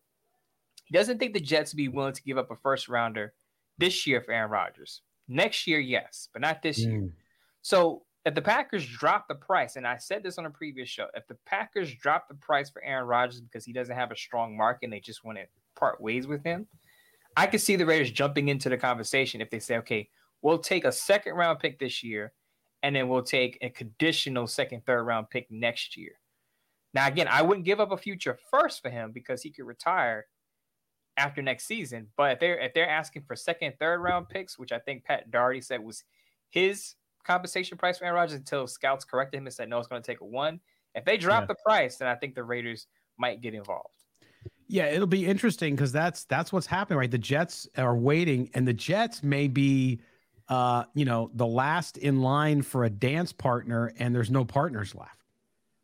he 0.84 0.96
doesn't 0.96 1.18
think 1.18 1.34
the 1.34 1.40
Jets 1.40 1.72
would 1.72 1.78
be 1.78 1.88
willing 1.88 2.14
to 2.14 2.22
give 2.22 2.38
up 2.38 2.50
a 2.50 2.56
first 2.56 2.88
rounder 2.88 3.34
this 3.78 4.06
year 4.06 4.22
for 4.22 4.32
Aaron 4.32 4.50
Rodgers. 4.50 5.02
Next 5.28 5.66
year, 5.66 5.80
yes, 5.80 6.28
but 6.32 6.42
not 6.42 6.62
this 6.62 6.80
mm. 6.80 6.90
year. 6.90 7.08
So 7.62 8.02
if 8.24 8.34
the 8.34 8.42
Packers 8.42 8.86
drop 8.86 9.26
the 9.28 9.34
price, 9.34 9.76
and 9.76 9.86
I 9.86 9.96
said 9.96 10.22
this 10.22 10.38
on 10.38 10.46
a 10.46 10.50
previous 10.50 10.88
show, 10.88 11.06
if 11.14 11.26
the 11.26 11.36
Packers 11.46 11.92
drop 11.94 12.28
the 12.28 12.34
price 12.34 12.70
for 12.70 12.82
Aaron 12.84 13.06
Rodgers 13.06 13.40
because 13.40 13.64
he 13.64 13.72
doesn't 13.72 13.96
have 13.96 14.12
a 14.12 14.16
strong 14.16 14.56
market 14.56 14.86
and 14.86 14.92
they 14.92 15.00
just 15.00 15.24
want 15.24 15.38
to 15.38 15.44
part 15.74 16.00
ways 16.00 16.26
with 16.26 16.44
him, 16.44 16.66
I 17.36 17.46
could 17.46 17.60
see 17.60 17.76
the 17.76 17.86
Raiders 17.86 18.10
jumping 18.10 18.48
into 18.48 18.68
the 18.68 18.76
conversation 18.76 19.40
if 19.40 19.50
they 19.50 19.58
say, 19.58 19.78
okay, 19.78 20.08
we'll 20.42 20.58
take 20.58 20.84
a 20.84 20.92
second 20.92 21.34
round 21.34 21.58
pick 21.58 21.78
this 21.78 22.02
year 22.02 22.32
and 22.82 22.94
then 22.94 23.08
we'll 23.08 23.22
take 23.22 23.58
a 23.62 23.70
conditional 23.70 24.46
second, 24.46 24.84
third 24.84 25.04
round 25.04 25.30
pick 25.30 25.50
next 25.50 25.96
year. 25.96 26.12
Now, 26.94 27.06
again, 27.06 27.28
I 27.28 27.42
wouldn't 27.42 27.64
give 27.64 27.80
up 27.80 27.92
a 27.92 27.96
future 27.96 28.38
first 28.50 28.82
for 28.82 28.90
him 28.90 29.12
because 29.12 29.42
he 29.42 29.50
could 29.50 29.66
retire 29.66 30.26
after 31.16 31.42
next 31.42 31.66
season. 31.66 32.08
But 32.16 32.32
if 32.32 32.40
they're 32.40 32.58
if 32.58 32.74
they're 32.74 32.88
asking 32.88 33.22
for 33.22 33.36
second, 33.36 33.74
third 33.78 34.00
round 34.00 34.28
picks, 34.28 34.58
which 34.58 34.72
I 34.72 34.78
think 34.78 35.04
Pat 35.04 35.30
Daugherty 35.30 35.60
said 35.60 35.82
was 35.82 36.04
his 36.50 36.94
compensation 37.24 37.78
price 37.78 37.98
for 37.98 38.04
Aaron 38.04 38.16
Rodgers 38.16 38.36
until 38.36 38.66
scouts 38.66 39.04
corrected 39.04 39.38
him 39.38 39.46
and 39.46 39.54
said 39.54 39.68
no, 39.68 39.78
it's 39.78 39.88
going 39.88 40.02
to 40.02 40.06
take 40.06 40.20
a 40.20 40.26
one. 40.26 40.60
If 40.94 41.04
they 41.04 41.16
drop 41.16 41.42
yeah. 41.42 41.46
the 41.46 41.56
price, 41.64 41.96
then 41.96 42.08
I 42.08 42.14
think 42.14 42.34
the 42.34 42.44
Raiders 42.44 42.86
might 43.18 43.40
get 43.40 43.54
involved. 43.54 44.01
Yeah, 44.72 44.86
it'll 44.86 45.06
be 45.06 45.26
interesting 45.26 45.76
because 45.76 45.92
that's 45.92 46.24
that's 46.24 46.50
what's 46.50 46.66
happening, 46.66 46.98
right? 46.98 47.10
The 47.10 47.18
Jets 47.18 47.68
are 47.76 47.94
waiting, 47.94 48.48
and 48.54 48.66
the 48.66 48.72
Jets 48.72 49.22
may 49.22 49.46
be 49.46 50.00
uh, 50.48 50.84
you 50.94 51.04
know, 51.04 51.30
the 51.34 51.46
last 51.46 51.98
in 51.98 52.20
line 52.20 52.62
for 52.62 52.84
a 52.84 52.90
dance 52.90 53.32
partner 53.32 53.92
and 53.98 54.14
there's 54.14 54.30
no 54.30 54.44
partners 54.44 54.94
left, 54.94 55.24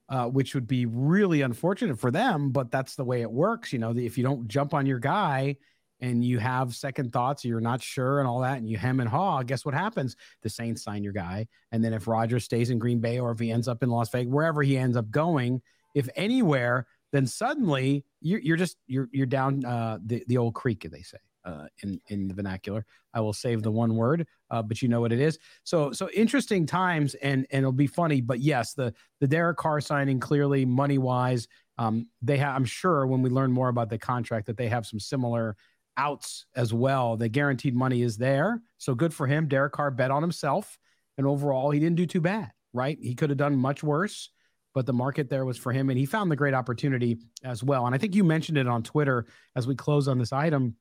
uh, 0.08 0.26
which 0.26 0.54
would 0.54 0.66
be 0.66 0.86
really 0.86 1.42
unfortunate 1.42 1.98
for 1.98 2.10
them. 2.10 2.50
But 2.50 2.70
that's 2.70 2.96
the 2.96 3.04
way 3.04 3.22
it 3.22 3.30
works. 3.30 3.72
You 3.72 3.78
know, 3.78 3.96
if 3.96 4.18
you 4.18 4.24
don't 4.24 4.48
jump 4.48 4.74
on 4.74 4.86
your 4.86 4.98
guy 4.98 5.56
and 6.00 6.24
you 6.24 6.38
have 6.38 6.74
second 6.74 7.12
thoughts, 7.12 7.44
you're 7.44 7.60
not 7.60 7.82
sure 7.82 8.20
and 8.20 8.28
all 8.28 8.40
that, 8.40 8.58
and 8.58 8.68
you 8.68 8.76
hem 8.76 9.00
and 9.00 9.08
haw, 9.08 9.42
guess 9.42 9.64
what 9.64 9.74
happens? 9.74 10.16
The 10.42 10.50
Saints 10.50 10.82
sign 10.82 11.02
your 11.04 11.12
guy. 11.12 11.46
And 11.72 11.84
then 11.84 11.92
if 11.92 12.08
Rodgers 12.08 12.44
stays 12.44 12.70
in 12.70 12.78
Green 12.78 13.00
Bay 13.00 13.18
or 13.18 13.30
if 13.30 13.38
he 13.38 13.50
ends 13.50 13.68
up 13.68 13.82
in 13.82 13.90
Las 13.90 14.10
Vegas, 14.10 14.32
wherever 14.32 14.62
he 14.62 14.76
ends 14.76 14.96
up 14.96 15.10
going, 15.10 15.62
if 15.94 16.08
anywhere, 16.16 16.86
then 17.12 17.26
suddenly 17.26 18.04
you're, 18.20 18.40
you're 18.40 18.56
just 18.56 18.76
you're 18.86 19.08
you're 19.12 19.26
down 19.26 19.64
uh, 19.64 19.98
the 20.04 20.24
the 20.28 20.38
old 20.38 20.54
creek, 20.54 20.86
they 20.90 21.02
say 21.02 21.18
uh, 21.48 21.66
in 21.82 22.00
in 22.08 22.28
the 22.28 22.34
vernacular. 22.34 22.84
I 23.14 23.20
will 23.20 23.32
save 23.32 23.62
the 23.62 23.70
one 23.70 23.96
word, 23.96 24.26
uh, 24.50 24.62
but 24.62 24.82
you 24.82 24.88
know 24.88 25.00
what 25.00 25.12
it 25.12 25.20
is. 25.20 25.38
So 25.64 25.92
so 25.92 26.10
interesting 26.10 26.66
times, 26.66 27.14
and 27.14 27.46
and 27.50 27.60
it'll 27.60 27.72
be 27.72 27.86
funny. 27.86 28.20
But 28.20 28.40
yes, 28.40 28.74
the 28.74 28.92
the 29.20 29.26
Derek 29.26 29.56
Carr 29.56 29.80
signing 29.80 30.20
clearly 30.20 30.64
money 30.64 30.98
wise, 30.98 31.48
um, 31.78 32.08
they 32.20 32.36
have. 32.36 32.54
I'm 32.54 32.64
sure 32.64 33.06
when 33.06 33.22
we 33.22 33.30
learn 33.30 33.50
more 33.50 33.68
about 33.68 33.88
the 33.88 33.98
contract 33.98 34.46
that 34.46 34.56
they 34.56 34.68
have 34.68 34.86
some 34.86 35.00
similar 35.00 35.56
outs 35.96 36.46
as 36.54 36.72
well. 36.72 37.16
The 37.16 37.28
guaranteed 37.28 37.74
money 37.74 38.02
is 38.02 38.18
there, 38.18 38.60
so 38.76 38.94
good 38.94 39.14
for 39.14 39.26
him. 39.26 39.48
Derek 39.48 39.72
Carr 39.72 39.90
bet 39.90 40.10
on 40.10 40.22
himself, 40.22 40.78
and 41.16 41.26
overall 41.26 41.70
he 41.70 41.80
didn't 41.80 41.96
do 41.96 42.06
too 42.06 42.20
bad. 42.20 42.52
Right, 42.74 42.98
he 43.00 43.14
could 43.14 43.30
have 43.30 43.38
done 43.38 43.56
much 43.56 43.82
worse. 43.82 44.30
But 44.74 44.86
the 44.86 44.92
market 44.92 45.28
there 45.28 45.44
was 45.44 45.56
for 45.56 45.72
him, 45.72 45.90
and 45.90 45.98
he 45.98 46.06
found 46.06 46.30
the 46.30 46.36
great 46.36 46.54
opportunity 46.54 47.18
as 47.44 47.62
well. 47.62 47.86
And 47.86 47.94
I 47.94 47.98
think 47.98 48.14
you 48.14 48.24
mentioned 48.24 48.58
it 48.58 48.66
on 48.66 48.82
Twitter 48.82 49.26
as 49.56 49.66
we 49.66 49.74
close 49.74 50.08
on 50.08 50.18
this 50.18 50.32
item, 50.32 50.76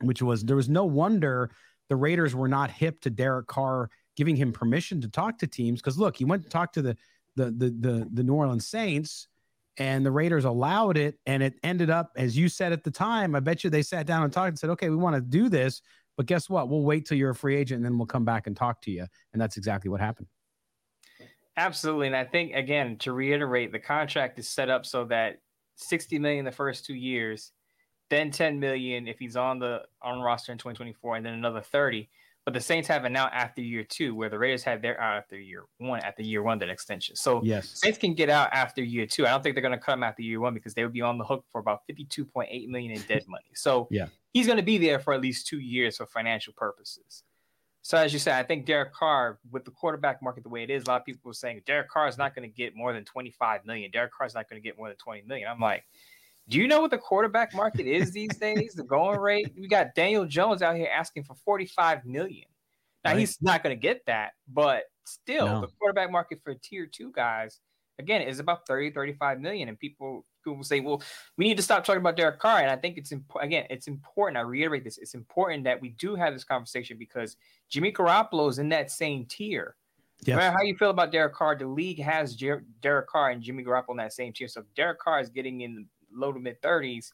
which 0.00 0.22
was 0.22 0.44
there 0.44 0.56
was 0.56 0.68
no 0.68 0.84
wonder 0.84 1.50
the 1.88 1.96
Raiders 1.96 2.34
were 2.34 2.48
not 2.48 2.70
hip 2.70 3.00
to 3.02 3.10
Derek 3.10 3.46
Carr 3.46 3.90
giving 4.16 4.36
him 4.36 4.52
permission 4.52 5.00
to 5.00 5.08
talk 5.08 5.38
to 5.38 5.46
teams 5.46 5.80
because 5.80 5.98
look, 5.98 6.16
he 6.16 6.24
went 6.24 6.42
to 6.42 6.48
talk 6.48 6.72
to 6.72 6.82
the 6.82 6.96
the 7.36 7.46
the 7.46 7.70
the, 7.80 8.08
the 8.12 8.22
New 8.22 8.34
Orleans 8.34 8.66
Saints 8.66 9.28
and 9.76 10.04
the 10.04 10.10
Raiders 10.10 10.44
allowed 10.44 10.96
it 10.96 11.18
and 11.26 11.42
it 11.42 11.54
ended 11.62 11.90
up 11.90 12.10
as 12.16 12.36
you 12.36 12.48
said 12.48 12.72
at 12.72 12.82
the 12.82 12.90
time, 12.90 13.34
I 13.34 13.40
bet 13.40 13.62
you 13.62 13.70
they 13.70 13.82
sat 13.82 14.06
down 14.06 14.24
and 14.24 14.32
talked 14.32 14.48
and 14.48 14.58
said, 14.58 14.70
"Okay, 14.70 14.90
we 14.90 14.96
want 14.96 15.14
to 15.14 15.22
do 15.22 15.48
this, 15.48 15.82
but 16.16 16.26
guess 16.26 16.50
what? 16.50 16.68
We'll 16.68 16.82
wait 16.82 17.06
till 17.06 17.16
you're 17.16 17.30
a 17.30 17.34
free 17.34 17.56
agent 17.56 17.76
and 17.76 17.84
then 17.84 17.98
we'll 17.98 18.06
come 18.06 18.24
back 18.24 18.46
and 18.46 18.56
talk 18.56 18.82
to 18.82 18.90
you." 18.90 19.06
And 19.32 19.40
that's 19.40 19.56
exactly 19.56 19.90
what 19.90 20.00
happened. 20.00 20.28
Absolutely. 21.58 22.06
And 22.06 22.16
I 22.16 22.24
think 22.24 22.54
again, 22.54 22.96
to 22.98 23.12
reiterate, 23.12 23.72
the 23.72 23.78
contract 23.78 24.38
is 24.38 24.48
set 24.48 24.70
up 24.70 24.86
so 24.86 25.04
that 25.06 25.40
60 25.76 26.18
million 26.18 26.44
the 26.44 26.52
first 26.52 26.86
2 26.86 26.94
years, 26.94 27.52
then 28.10 28.30
10 28.30 28.58
million 28.58 29.06
if 29.06 29.18
he's 29.18 29.36
on 29.36 29.58
the 29.58 29.82
on 30.00 30.20
roster 30.20 30.52
in 30.52 30.58
2024 30.58 31.16
and 31.16 31.26
then 31.26 31.34
another 31.34 31.60
30 31.60 32.08
but 32.48 32.54
the 32.54 32.60
Saints 32.62 32.88
have 32.88 33.04
it 33.04 33.10
now 33.10 33.26
after 33.26 33.60
year 33.60 33.84
two, 33.84 34.14
where 34.14 34.30
the 34.30 34.38
Raiders 34.38 34.62
had 34.62 34.80
their 34.80 34.98
out 34.98 35.18
after 35.18 35.38
year 35.38 35.64
one, 35.76 36.00
at 36.00 36.16
the 36.16 36.24
year 36.24 36.42
one 36.42 36.58
that 36.60 36.70
extension. 36.70 37.14
So 37.14 37.42
yes, 37.44 37.72
Saints 37.74 37.98
can 37.98 38.14
get 38.14 38.30
out 38.30 38.48
after 38.54 38.82
year 38.82 39.04
two. 39.04 39.26
I 39.26 39.30
don't 39.32 39.42
think 39.42 39.54
they're 39.54 39.60
going 39.60 39.78
to 39.78 39.78
cut 39.78 39.92
him 39.92 40.02
after 40.02 40.22
year 40.22 40.40
one 40.40 40.54
because 40.54 40.72
they 40.72 40.82
would 40.82 40.94
be 40.94 41.02
on 41.02 41.18
the 41.18 41.26
hook 41.26 41.44
for 41.52 41.60
about 41.60 41.80
fifty-two 41.86 42.24
point 42.24 42.48
eight 42.50 42.70
million 42.70 42.92
in 42.92 43.02
dead 43.02 43.24
money. 43.28 43.50
So 43.54 43.86
yeah, 43.90 44.06
he's 44.32 44.46
going 44.46 44.56
to 44.56 44.62
be 44.62 44.78
there 44.78 44.98
for 44.98 45.12
at 45.12 45.20
least 45.20 45.46
two 45.46 45.58
years 45.58 45.98
for 45.98 46.06
financial 46.06 46.54
purposes. 46.54 47.22
So 47.82 47.96
as 47.96 48.12
you 48.12 48.18
said, 48.18 48.34
I 48.34 48.42
think 48.42 48.66
Derek 48.66 48.92
Carr, 48.92 49.38
with 49.50 49.64
the 49.64 49.70
quarterback 49.70 50.20
market 50.22 50.42
the 50.42 50.48
way 50.48 50.62
it 50.62 50.70
is, 50.70 50.84
a 50.84 50.88
lot 50.88 51.00
of 51.00 51.06
people 51.06 51.30
are 51.30 51.34
saying 51.34 51.62
Derek 51.66 51.88
Carr 51.88 52.08
is 52.08 52.18
not 52.18 52.34
going 52.34 52.48
to 52.48 52.54
get 52.54 52.76
more 52.76 52.92
than 52.92 53.04
twenty-five 53.04 53.64
million. 53.64 53.90
Derek 53.90 54.12
Carr 54.12 54.26
is 54.26 54.34
not 54.34 54.48
going 54.48 54.60
to 54.60 54.66
get 54.66 54.76
more 54.76 54.88
than 54.88 54.96
twenty 54.96 55.22
million. 55.22 55.48
I'm 55.48 55.60
like, 55.60 55.84
do 56.48 56.58
you 56.58 56.66
know 56.66 56.80
what 56.80 56.90
the 56.90 56.98
quarterback 56.98 57.54
market 57.54 57.86
is 57.86 58.10
these 58.10 58.36
days? 58.36 58.74
The 58.74 58.82
going 58.82 59.18
rate. 59.18 59.52
We 59.56 59.68
got 59.68 59.94
Daniel 59.94 60.26
Jones 60.26 60.60
out 60.60 60.76
here 60.76 60.88
asking 60.92 61.24
for 61.24 61.34
forty-five 61.34 62.04
million. 62.04 62.46
Now 63.04 63.12
right. 63.12 63.20
he's 63.20 63.40
not 63.40 63.62
going 63.62 63.76
to 63.76 63.80
get 63.80 64.04
that, 64.06 64.32
but 64.52 64.84
still, 65.04 65.46
no. 65.46 65.60
the 65.60 65.68
quarterback 65.78 66.10
market 66.10 66.40
for 66.42 66.54
tier 66.54 66.86
two 66.86 67.12
guys 67.12 67.60
again 67.98 68.22
is 68.22 68.38
about 68.38 68.66
30, 68.66 68.92
35 68.92 69.40
million. 69.40 69.68
And 69.68 69.78
people 69.78 70.24
will 70.52 70.64
say, 70.64 70.80
well, 70.80 71.02
we 71.36 71.46
need 71.46 71.56
to 71.56 71.62
stop 71.62 71.84
talking 71.84 72.00
about 72.00 72.16
Derek 72.16 72.38
Carr. 72.38 72.60
And 72.60 72.70
I 72.70 72.76
think 72.76 72.98
it's 72.98 73.12
important. 73.12 73.52
Again, 73.52 73.66
it's 73.70 73.88
important. 73.88 74.36
I 74.36 74.40
reiterate 74.42 74.84
this. 74.84 74.98
It's 74.98 75.14
important 75.14 75.64
that 75.64 75.80
we 75.80 75.90
do 75.90 76.14
have 76.14 76.34
this 76.34 76.44
conversation 76.44 76.96
because 76.98 77.36
Jimmy 77.68 77.92
Garoppolo 77.92 78.48
is 78.48 78.58
in 78.58 78.68
that 78.70 78.90
same 78.90 79.24
tier. 79.26 79.76
Yes. 80.24 80.34
No 80.34 80.36
matter 80.36 80.56
how 80.56 80.62
you 80.62 80.76
feel 80.76 80.90
about 80.90 81.12
Derek 81.12 81.34
Carr, 81.34 81.56
the 81.56 81.66
league 81.66 82.00
has 82.00 82.34
Jer- 82.34 82.64
Derek 82.82 83.08
Carr 83.08 83.30
and 83.30 83.42
Jimmy 83.42 83.62
Garoppolo 83.62 83.90
in 83.90 83.96
that 83.98 84.12
same 84.12 84.32
tier. 84.32 84.48
So 84.48 84.60
if 84.60 84.66
Derek 84.74 84.98
Carr 84.98 85.20
is 85.20 85.28
getting 85.28 85.60
in 85.60 85.74
the 85.74 85.84
low 86.12 86.32
to 86.32 86.40
mid 86.40 86.60
30s, 86.60 87.12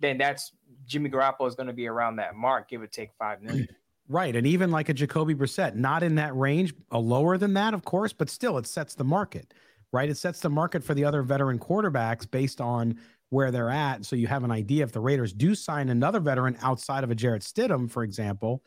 then 0.00 0.16
that's 0.16 0.52
Jimmy 0.86 1.10
Garoppolo 1.10 1.48
is 1.48 1.54
going 1.54 1.66
to 1.66 1.72
be 1.72 1.86
around 1.86 2.16
that 2.16 2.34
mark, 2.34 2.70
give 2.70 2.80
or 2.80 2.86
take 2.86 3.10
five 3.18 3.42
million. 3.42 3.68
Right. 4.10 4.34
And 4.34 4.46
even 4.46 4.70
like 4.70 4.88
a 4.88 4.94
Jacoby 4.94 5.34
Brissett, 5.34 5.74
not 5.74 6.02
in 6.02 6.14
that 6.14 6.34
range, 6.34 6.72
a 6.90 6.98
lower 6.98 7.36
than 7.36 7.52
that, 7.54 7.74
of 7.74 7.84
course, 7.84 8.12
but 8.12 8.30
still 8.30 8.56
it 8.56 8.66
sets 8.66 8.94
the 8.94 9.04
market, 9.04 9.52
right? 9.92 10.08
It 10.08 10.16
sets 10.16 10.40
the 10.40 10.50
market 10.50 10.84
for 10.84 10.94
the 10.94 11.04
other 11.04 11.22
veteran 11.22 11.58
quarterbacks 11.58 12.30
based 12.30 12.60
on 12.60 12.98
where 13.30 13.50
they're 13.50 13.70
at. 13.70 14.04
So 14.04 14.16
you 14.16 14.26
have 14.26 14.44
an 14.44 14.50
idea 14.50 14.84
if 14.84 14.92
the 14.92 15.00
Raiders 15.00 15.32
do 15.32 15.54
sign 15.54 15.88
another 15.88 16.20
veteran 16.20 16.56
outside 16.62 17.04
of 17.04 17.10
a 17.10 17.14
Jarrett 17.14 17.42
Stidham, 17.42 17.90
for 17.90 18.02
example, 18.02 18.62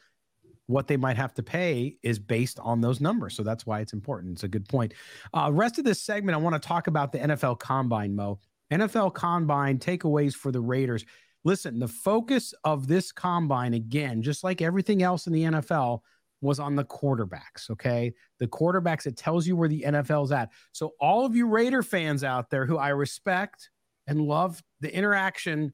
what 0.68 0.88
they 0.88 0.98
might 0.98 1.18
have 1.18 1.34
to 1.34 1.44
pay 1.44 1.98
is 2.04 2.20
based 2.20 2.60
on 2.60 2.82
those 2.82 3.02
numbers. 3.02 3.36
So 3.36 3.44
that's 3.44 3.66
why 3.66 3.82
it's 3.82 3.94
important. 3.94 4.34
It's 4.34 4.44
a 4.44 4.48
good 4.48 4.68
point. 4.68 4.94
Uh, 5.34 5.50
rest 5.52 5.80
of 5.80 5.86
this 5.86 6.02
segment, 6.02 6.36
I 6.36 6.40
want 6.40 6.62
to 6.62 6.66
talk 6.66 6.88
about 6.88 7.12
the 7.12 7.20
NFL 7.20 7.60
Combine, 7.60 8.16
Mo. 8.16 8.40
NFL 8.72 9.14
Combine 9.14 9.80
takeaways 9.80 10.34
for 10.34 10.52
the 10.52 10.62
Raiders. 10.62 11.04
Listen, 11.44 11.80
the 11.80 11.88
focus 11.88 12.54
of 12.64 12.88
this 12.88 13.12
combine, 13.12 13.74
again, 13.74 14.22
just 14.22 14.44
like 14.44 14.62
everything 14.62 15.02
else 15.02 15.26
in 15.28 15.34
the 15.34 15.44
NFL, 15.44 16.02
was 16.42 16.60
on 16.60 16.76
the 16.76 16.84
quarterbacks. 16.84 17.70
Okay. 17.70 18.14
The 18.40 18.48
quarterbacks, 18.48 19.06
it 19.06 19.16
tells 19.16 19.48
you 19.48 19.56
where 19.56 19.70
the 19.70 19.84
NFL's 19.88 20.32
at. 20.32 20.50
So, 20.72 20.92
all 21.00 21.26
of 21.26 21.36
you 21.36 21.48
Raider 21.48 21.84
fans 21.84 22.24
out 22.24 22.50
there 22.50 22.66
who 22.66 22.78
I 22.78 22.90
respect 22.90 23.70
and 24.08 24.22
love 24.22 24.62
the 24.82 24.94
interaction 24.94 25.74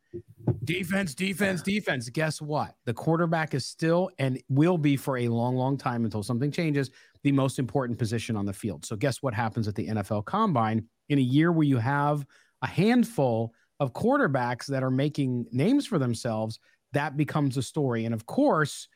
defense, 0.66 1.16
defense, 1.16 1.62
defense, 1.62 2.10
guess 2.10 2.42
what? 2.42 2.76
The 2.86 2.94
quarterback 2.94 3.54
is 3.54 3.66
still 3.66 4.12
and 4.20 4.42
will 4.50 4.78
be 4.78 4.98
for 4.98 5.18
a 5.18 5.30
long, 5.30 5.56
long 5.56 5.78
time 5.78 6.04
until 6.04 6.24
something 6.24 6.52
changes 6.52 6.92
the 7.24 7.32
most 7.32 7.58
important 7.58 7.98
position 7.98 8.36
on 8.36 8.46
the 8.46 8.54
field. 8.54 8.86
So, 8.86 8.96
guess 8.96 9.24
what 9.24 9.34
happens 9.34 9.68
at 9.68 9.76
the 9.76 9.88
NFL 9.88 10.26
combine 10.26 10.86
in 11.10 11.18
a 11.18 11.22
year 11.22 11.52
where 11.52 11.66
you 11.66 11.78
have 11.78 12.26
a 12.62 12.68
handful 12.68 13.54
of 13.80 13.94
quarterbacks 13.94 14.66
that 14.66 14.84
are 14.84 14.92
making 14.92 15.46
names 15.52 15.86
for 15.86 16.00
themselves, 16.00 16.60
that 16.94 17.16
becomes 17.16 17.58
a 17.58 17.62
story. 17.62 18.06
And 18.06 18.14
of 18.14 18.26
course, 18.26 18.88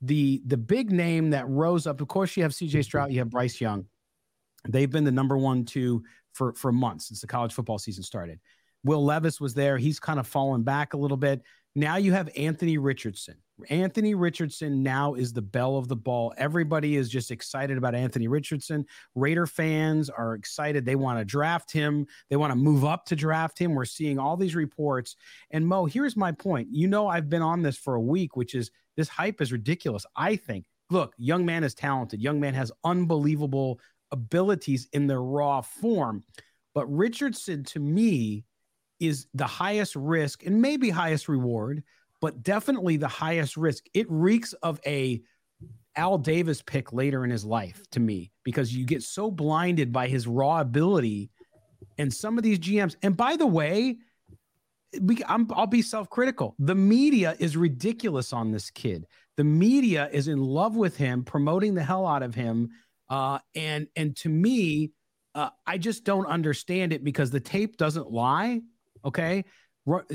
the 0.00 0.42
the 0.46 0.56
big 0.56 0.92
name 0.92 1.30
that 1.30 1.48
rose 1.48 1.86
up, 1.86 2.00
of 2.00 2.08
course, 2.08 2.36
you 2.36 2.42
have 2.42 2.52
CJ 2.52 2.68
mm-hmm. 2.68 2.80
Stroud, 2.82 3.12
you 3.12 3.18
have 3.18 3.30
Bryce 3.30 3.60
Young. 3.60 3.86
They've 4.68 4.90
been 4.90 5.04
the 5.04 5.12
number 5.12 5.36
one, 5.36 5.64
two 5.64 6.04
for 6.32 6.52
for 6.54 6.72
months 6.72 7.08
since 7.08 7.20
the 7.20 7.26
college 7.26 7.52
football 7.52 7.78
season 7.78 8.02
started. 8.04 8.38
Will 8.84 9.04
Levis 9.04 9.40
was 9.40 9.54
there. 9.54 9.76
He's 9.76 9.98
kind 9.98 10.20
of 10.20 10.26
fallen 10.26 10.62
back 10.62 10.94
a 10.94 10.96
little 10.96 11.16
bit. 11.16 11.42
Now 11.74 11.96
you 11.96 12.12
have 12.12 12.30
Anthony 12.36 12.78
Richardson. 12.78 13.36
Anthony 13.70 14.14
Richardson 14.14 14.82
now 14.82 15.14
is 15.14 15.32
the 15.32 15.42
belle 15.42 15.76
of 15.76 15.88
the 15.88 15.96
ball. 15.96 16.32
Everybody 16.36 16.96
is 16.96 17.08
just 17.08 17.30
excited 17.30 17.76
about 17.76 17.94
Anthony 17.94 18.28
Richardson. 18.28 18.86
Raider 19.14 19.46
fans 19.46 20.08
are 20.10 20.34
excited. 20.34 20.84
They 20.84 20.96
want 20.96 21.18
to 21.18 21.24
draft 21.24 21.72
him. 21.72 22.06
They 22.30 22.36
want 22.36 22.52
to 22.52 22.58
move 22.58 22.84
up 22.84 23.04
to 23.06 23.16
draft 23.16 23.58
him. 23.58 23.74
We're 23.74 23.84
seeing 23.84 24.18
all 24.18 24.36
these 24.36 24.54
reports. 24.54 25.16
And 25.50 25.66
Mo, 25.66 25.86
here's 25.86 26.16
my 26.16 26.32
point. 26.32 26.68
You 26.70 26.88
know, 26.88 27.08
I've 27.08 27.28
been 27.28 27.42
on 27.42 27.62
this 27.62 27.76
for 27.76 27.94
a 27.94 28.00
week, 28.00 28.36
which 28.36 28.54
is 28.54 28.70
this 28.96 29.08
hype 29.08 29.40
is 29.40 29.52
ridiculous. 29.52 30.06
I 30.16 30.36
think, 30.36 30.66
look, 30.90 31.14
young 31.18 31.44
man 31.44 31.64
is 31.64 31.74
talented. 31.74 32.20
Young 32.22 32.40
man 32.40 32.54
has 32.54 32.72
unbelievable 32.84 33.80
abilities 34.10 34.88
in 34.92 35.06
their 35.06 35.22
raw 35.22 35.60
form. 35.60 36.24
But 36.74 36.86
Richardson, 36.86 37.64
to 37.64 37.80
me, 37.80 38.44
is 39.00 39.26
the 39.34 39.46
highest 39.46 39.94
risk 39.96 40.44
and 40.44 40.60
maybe 40.60 40.90
highest 40.90 41.28
reward 41.28 41.82
but 42.20 42.42
definitely 42.42 42.96
the 42.96 43.08
highest 43.08 43.56
risk. 43.56 43.84
It 43.94 44.06
reeks 44.10 44.52
of 44.54 44.80
a 44.86 45.20
Al 45.96 46.18
Davis 46.18 46.62
pick 46.62 46.92
later 46.92 47.24
in 47.24 47.30
his 47.30 47.44
life 47.44 47.82
to 47.90 48.00
me 48.00 48.30
because 48.44 48.74
you 48.74 48.86
get 48.86 49.02
so 49.02 49.30
blinded 49.30 49.92
by 49.92 50.06
his 50.06 50.26
raw 50.26 50.60
ability 50.60 51.30
and 51.98 52.12
some 52.12 52.38
of 52.38 52.44
these 52.44 52.58
GMs. 52.58 52.94
And 53.02 53.16
by 53.16 53.36
the 53.36 53.46
way, 53.46 53.98
we, 55.00 55.22
i 55.24 55.36
will 55.36 55.66
be 55.66 55.82
self-critical. 55.82 56.54
The 56.58 56.74
media 56.74 57.36
is 57.38 57.56
ridiculous 57.56 58.32
on 58.32 58.52
this 58.52 58.70
kid. 58.70 59.06
The 59.36 59.44
media 59.44 60.08
is 60.12 60.28
in 60.28 60.38
love 60.38 60.76
with 60.76 60.96
him, 60.96 61.24
promoting 61.24 61.74
the 61.74 61.82
hell 61.82 62.06
out 62.06 62.22
of 62.22 62.34
him. 62.34 62.70
Uh, 63.08 63.38
and 63.54 63.88
and 63.96 64.16
to 64.16 64.28
me, 64.28 64.92
uh, 65.34 65.50
I 65.66 65.78
just 65.78 66.04
don't 66.04 66.26
understand 66.26 66.92
it 66.92 67.04
because 67.04 67.30
the 67.30 67.40
tape 67.40 67.76
doesn't 67.76 68.10
lie. 68.10 68.60
Okay, 69.04 69.44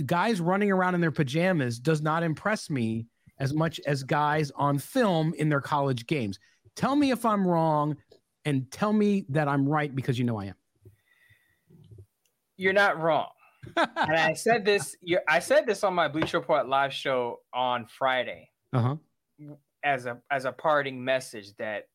guys 0.06 0.42
running 0.42 0.72
around 0.72 0.96
in 0.96 1.02
their 1.02 1.12
pajamas 1.12 1.80
does 1.80 2.02
not 2.02 2.24
impress 2.24 2.70
me 2.70 3.08
as 3.40 3.54
much 3.54 3.80
as 3.86 4.04
guys 4.04 4.52
on 4.56 4.78
film 4.78 5.34
in 5.38 5.50
their 5.50 5.62
college 5.62 6.06
games. 6.08 6.40
Tell 6.76 6.96
me 6.96 7.12
if 7.12 7.26
I'm 7.26 7.48
wrong 7.48 7.98
and 8.46 8.70
tell 8.72 8.94
me 8.94 9.26
that 9.30 9.48
I'm 9.48 9.68
right 9.68 9.94
because 9.94 10.18
you 10.18 10.26
know 10.26 10.40
I 10.40 10.46
am. 10.46 10.56
You're 12.58 12.74
not 12.74 13.00
wrong. 13.02 13.30
and 13.78 14.16
I 14.16 14.34
said 14.34 14.66
this 14.66 14.96
I 15.28 15.40
said 15.40 15.66
this 15.66 15.84
on 15.84 15.94
my 15.94 16.08
Bleacher 16.08 16.40
Report 16.40 16.68
live 16.68 16.94
show 16.94 17.40
on 17.54 17.86
Friday. 17.86 18.50
Uh-huh. 18.74 18.98
As 19.84 20.06
a 20.06 20.18
as 20.30 20.46
a 20.46 20.52
parting 20.52 21.04
message 21.04 21.56
that 21.58 21.88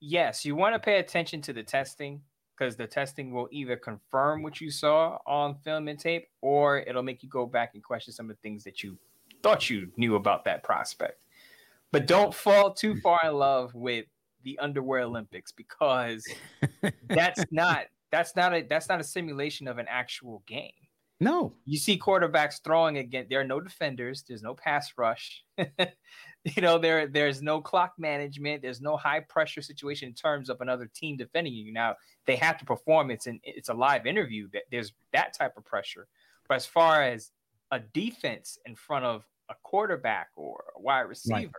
yes, 0.00 0.44
you 0.44 0.56
want 0.56 0.74
to 0.74 0.78
pay 0.78 0.98
attention 0.98 1.42
to 1.42 1.52
the 1.52 1.62
testing 1.62 2.22
because 2.56 2.76
the 2.76 2.86
testing 2.86 3.32
will 3.32 3.48
either 3.50 3.76
confirm 3.76 4.42
what 4.42 4.60
you 4.60 4.70
saw 4.70 5.18
on 5.26 5.54
film 5.56 5.88
and 5.88 5.98
tape 5.98 6.28
or 6.40 6.78
it'll 6.80 7.02
make 7.02 7.22
you 7.22 7.28
go 7.28 7.46
back 7.46 7.72
and 7.74 7.82
question 7.82 8.12
some 8.12 8.30
of 8.30 8.36
the 8.36 8.42
things 8.42 8.64
that 8.64 8.82
you 8.82 8.96
thought 9.42 9.68
you 9.68 9.90
knew 9.96 10.16
about 10.16 10.44
that 10.44 10.62
prospect. 10.62 11.20
But 11.92 12.06
don't 12.06 12.34
fall 12.34 12.72
too 12.72 12.94
hmm. 12.94 13.00
far 13.00 13.20
in 13.24 13.34
love 13.34 13.74
with 13.74 14.06
the 14.42 14.58
underwear 14.58 15.02
Olympics 15.02 15.52
because 15.52 16.26
that's 17.08 17.44
not 17.50 17.86
that's 18.10 18.36
not 18.36 18.54
a 18.54 18.62
that's 18.62 18.88
not 18.88 19.00
a 19.00 19.04
simulation 19.04 19.68
of 19.68 19.78
an 19.78 19.86
actual 19.88 20.42
game. 20.46 20.72
No. 21.20 21.54
You 21.64 21.78
see 21.78 21.98
quarterbacks 21.98 22.62
throwing 22.62 22.98
again. 22.98 23.26
There 23.30 23.40
are 23.40 23.44
no 23.44 23.60
defenders. 23.60 24.22
There's 24.26 24.42
no 24.42 24.54
pass 24.54 24.92
rush. 24.96 25.44
you 26.54 26.62
know, 26.62 26.78
there 26.78 27.08
there's 27.08 27.42
no 27.42 27.60
clock 27.60 27.94
management. 27.98 28.62
There's 28.62 28.80
no 28.80 28.96
high 28.96 29.20
pressure 29.20 29.62
situation 29.62 30.08
in 30.08 30.14
terms 30.14 30.48
of 30.48 30.60
another 30.60 30.88
team 30.94 31.16
defending 31.16 31.52
you. 31.52 31.72
Now 31.72 31.96
they 32.24 32.36
have 32.36 32.56
to 32.58 32.64
perform. 32.64 33.10
It's 33.10 33.26
an 33.26 33.40
it's 33.42 33.68
a 33.68 33.74
live 33.74 34.06
interview. 34.06 34.48
That 34.52 34.62
there's 34.70 34.92
that 35.12 35.34
type 35.34 35.56
of 35.56 35.64
pressure. 35.64 36.06
But 36.48 36.54
as 36.54 36.66
far 36.66 37.02
as 37.02 37.32
a 37.72 37.80
defense 37.80 38.58
in 38.64 38.76
front 38.76 39.04
of 39.04 39.24
a 39.48 39.54
quarterback 39.64 40.28
or 40.36 40.62
a 40.76 40.80
wide 40.80 41.00
receiver, 41.00 41.36
right. 41.36 41.50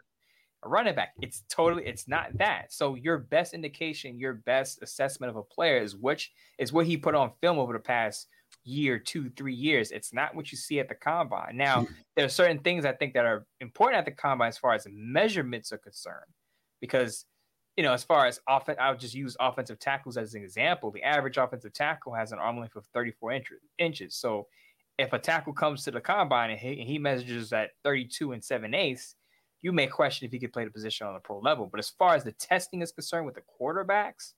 a 0.64 0.70
running 0.70 0.96
back. 0.96 1.14
It's 1.22 1.44
totally 1.50 1.86
it's 1.86 2.08
not 2.08 2.38
that. 2.38 2.72
So 2.72 2.96
your 2.96 3.18
best 3.18 3.54
indication, 3.54 4.18
your 4.18 4.36
best 4.36 4.82
assessment 4.82 5.32
of 5.32 5.36
a 5.36 5.44
player 5.44 5.80
is 5.80 5.98
which 5.98 6.32
is 6.60 6.72
what 6.72 6.86
he 6.86 6.96
put 6.96 7.14
on 7.14 7.32
film 7.42 7.60
over 7.60 7.74
the 7.74 7.80
past 7.80 8.28
year, 8.68 9.00
two, 9.00 9.30
three 9.32 9.54
years. 9.54 9.92
It's 9.92 10.14
not 10.14 10.36
what 10.36 10.52
you 10.52 10.58
see 10.58 10.80
at 10.80 10.90
the 10.90 10.96
combine. 10.96 11.56
Now, 11.56 11.82
hmm. 11.82 11.94
there 12.16 12.26
are 12.26 12.30
certain 12.30 12.60
things 12.60 12.86
I 12.86 12.94
think 12.94 13.14
that 13.14 13.26
are 13.26 13.46
important 13.62 14.00
at 14.00 14.06
the 14.06 14.12
combine 14.12 14.50
as 14.50 14.58
far 14.58 14.74
as 14.74 14.86
measurements 14.92 15.72
are 15.72 15.78
concerned, 15.78 16.32
because 16.82 17.26
you 17.78 17.84
know, 17.84 17.94
as 17.94 18.04
far 18.04 18.26
as 18.26 18.40
offense, 18.50 18.80
I'll 18.82 18.98
just 18.98 19.14
use 19.14 19.38
offensive 19.40 19.80
tackles 19.80 20.18
as 20.18 20.34
an 20.34 20.42
example. 20.42 20.90
The 20.90 21.04
average 21.04 21.38
offensive 21.38 21.74
tackle 21.74 22.14
has 22.16 22.32
an 22.32 22.40
arm 22.40 22.60
length 22.60 22.76
of 22.76 22.88
34 22.88 23.40
inches. 23.78 24.16
So 24.16 24.48
if 24.98 25.14
a 25.14 25.20
tackle 25.20 25.54
comes 25.54 25.84
to 25.84 25.92
the 25.92 26.02
combine 26.02 26.50
and 26.50 26.60
he, 26.60 26.80
and 26.80 26.90
he 26.90 26.98
measures 26.98 27.54
at 27.54 27.70
32 27.84 28.32
and 28.32 28.44
7 28.44 28.74
eighths, 28.74 29.14
you 29.62 29.72
may 29.72 29.86
question 29.86 30.26
if 30.26 30.32
he 30.32 30.40
could 30.40 30.54
play 30.54 30.66
the 30.66 30.72
position 30.72 31.06
on 31.06 31.14
the 31.14 31.20
pro 31.20 31.40
level. 31.40 31.68
But 31.68 31.80
as 31.80 31.90
far 31.90 32.16
as 32.16 32.24
the 32.24 32.32
testing 32.32 32.82
is 32.82 32.92
concerned 32.92 33.28
with 33.28 33.36
the 33.36 33.44
quarterbacks, 33.62 34.34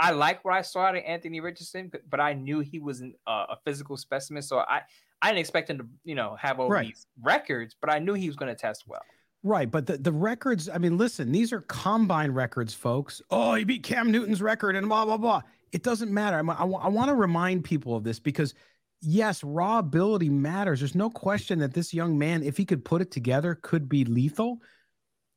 I 0.00 0.12
like 0.12 0.44
what 0.46 0.54
I 0.54 0.62
saw 0.62 0.80
out 0.80 0.96
of 0.96 1.04
Anthony 1.06 1.40
Richardson, 1.40 1.92
but 2.08 2.20
I 2.20 2.32
knew 2.32 2.60
he 2.60 2.78
was 2.78 3.02
an, 3.02 3.12
uh, 3.26 3.46
a 3.50 3.56
physical 3.66 3.98
specimen. 3.98 4.42
So 4.42 4.58
I, 4.58 4.80
I 5.20 5.28
didn't 5.28 5.40
expect 5.40 5.68
him 5.68 5.78
to, 5.78 5.86
you 6.04 6.14
know, 6.14 6.36
have 6.40 6.58
all 6.58 6.70
right. 6.70 6.86
these 6.86 7.06
records, 7.20 7.76
but 7.78 7.90
I 7.90 7.98
knew 7.98 8.14
he 8.14 8.26
was 8.26 8.36
going 8.36 8.48
to 8.48 8.58
test 8.58 8.84
well. 8.86 9.02
Right, 9.42 9.70
but 9.70 9.86
the, 9.86 9.98
the 9.98 10.12
records, 10.12 10.68
I 10.68 10.78
mean, 10.78 10.96
listen, 10.96 11.32
these 11.32 11.52
are 11.52 11.60
combine 11.62 12.30
records, 12.30 12.72
folks. 12.72 13.20
Oh, 13.30 13.54
he 13.54 13.64
beat 13.64 13.82
Cam 13.82 14.10
Newton's 14.10 14.40
record 14.40 14.74
and 14.74 14.88
blah, 14.88 15.04
blah, 15.04 15.18
blah. 15.18 15.42
It 15.72 15.82
doesn't 15.82 16.10
matter. 16.10 16.36
I, 16.36 16.52
I, 16.52 16.64
I 16.64 16.88
want 16.88 17.08
to 17.08 17.14
remind 17.14 17.64
people 17.64 17.94
of 17.94 18.02
this 18.02 18.18
because, 18.18 18.54
yes, 19.02 19.44
raw 19.44 19.78
ability 19.78 20.30
matters. 20.30 20.80
There's 20.80 20.94
no 20.94 21.10
question 21.10 21.58
that 21.58 21.74
this 21.74 21.92
young 21.92 22.18
man, 22.18 22.42
if 22.42 22.56
he 22.56 22.64
could 22.64 22.84
put 22.84 23.02
it 23.02 23.10
together, 23.10 23.54
could 23.54 23.88
be 23.88 24.04
lethal. 24.06 24.58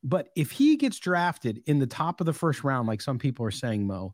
But 0.03 0.29
if 0.35 0.51
he 0.51 0.75
gets 0.75 0.99
drafted 0.99 1.63
in 1.65 1.79
the 1.79 1.87
top 1.87 2.19
of 2.19 2.25
the 2.25 2.33
first 2.33 2.63
round, 2.63 2.87
like 2.87 3.01
some 3.01 3.19
people 3.19 3.45
are 3.45 3.51
saying, 3.51 3.87
Mo, 3.87 4.13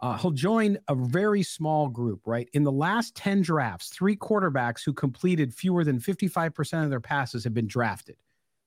uh, 0.00 0.18
he'll 0.18 0.30
join 0.30 0.78
a 0.88 0.94
very 0.94 1.42
small 1.42 1.88
group, 1.88 2.20
right? 2.26 2.48
In 2.52 2.64
the 2.64 2.72
last 2.72 3.14
10 3.16 3.42
drafts, 3.42 3.88
three 3.88 4.16
quarterbacks 4.16 4.84
who 4.84 4.92
completed 4.92 5.54
fewer 5.54 5.84
than 5.84 5.98
55% 5.98 6.84
of 6.84 6.90
their 6.90 7.00
passes 7.00 7.44
have 7.44 7.54
been 7.54 7.66
drafted. 7.66 8.16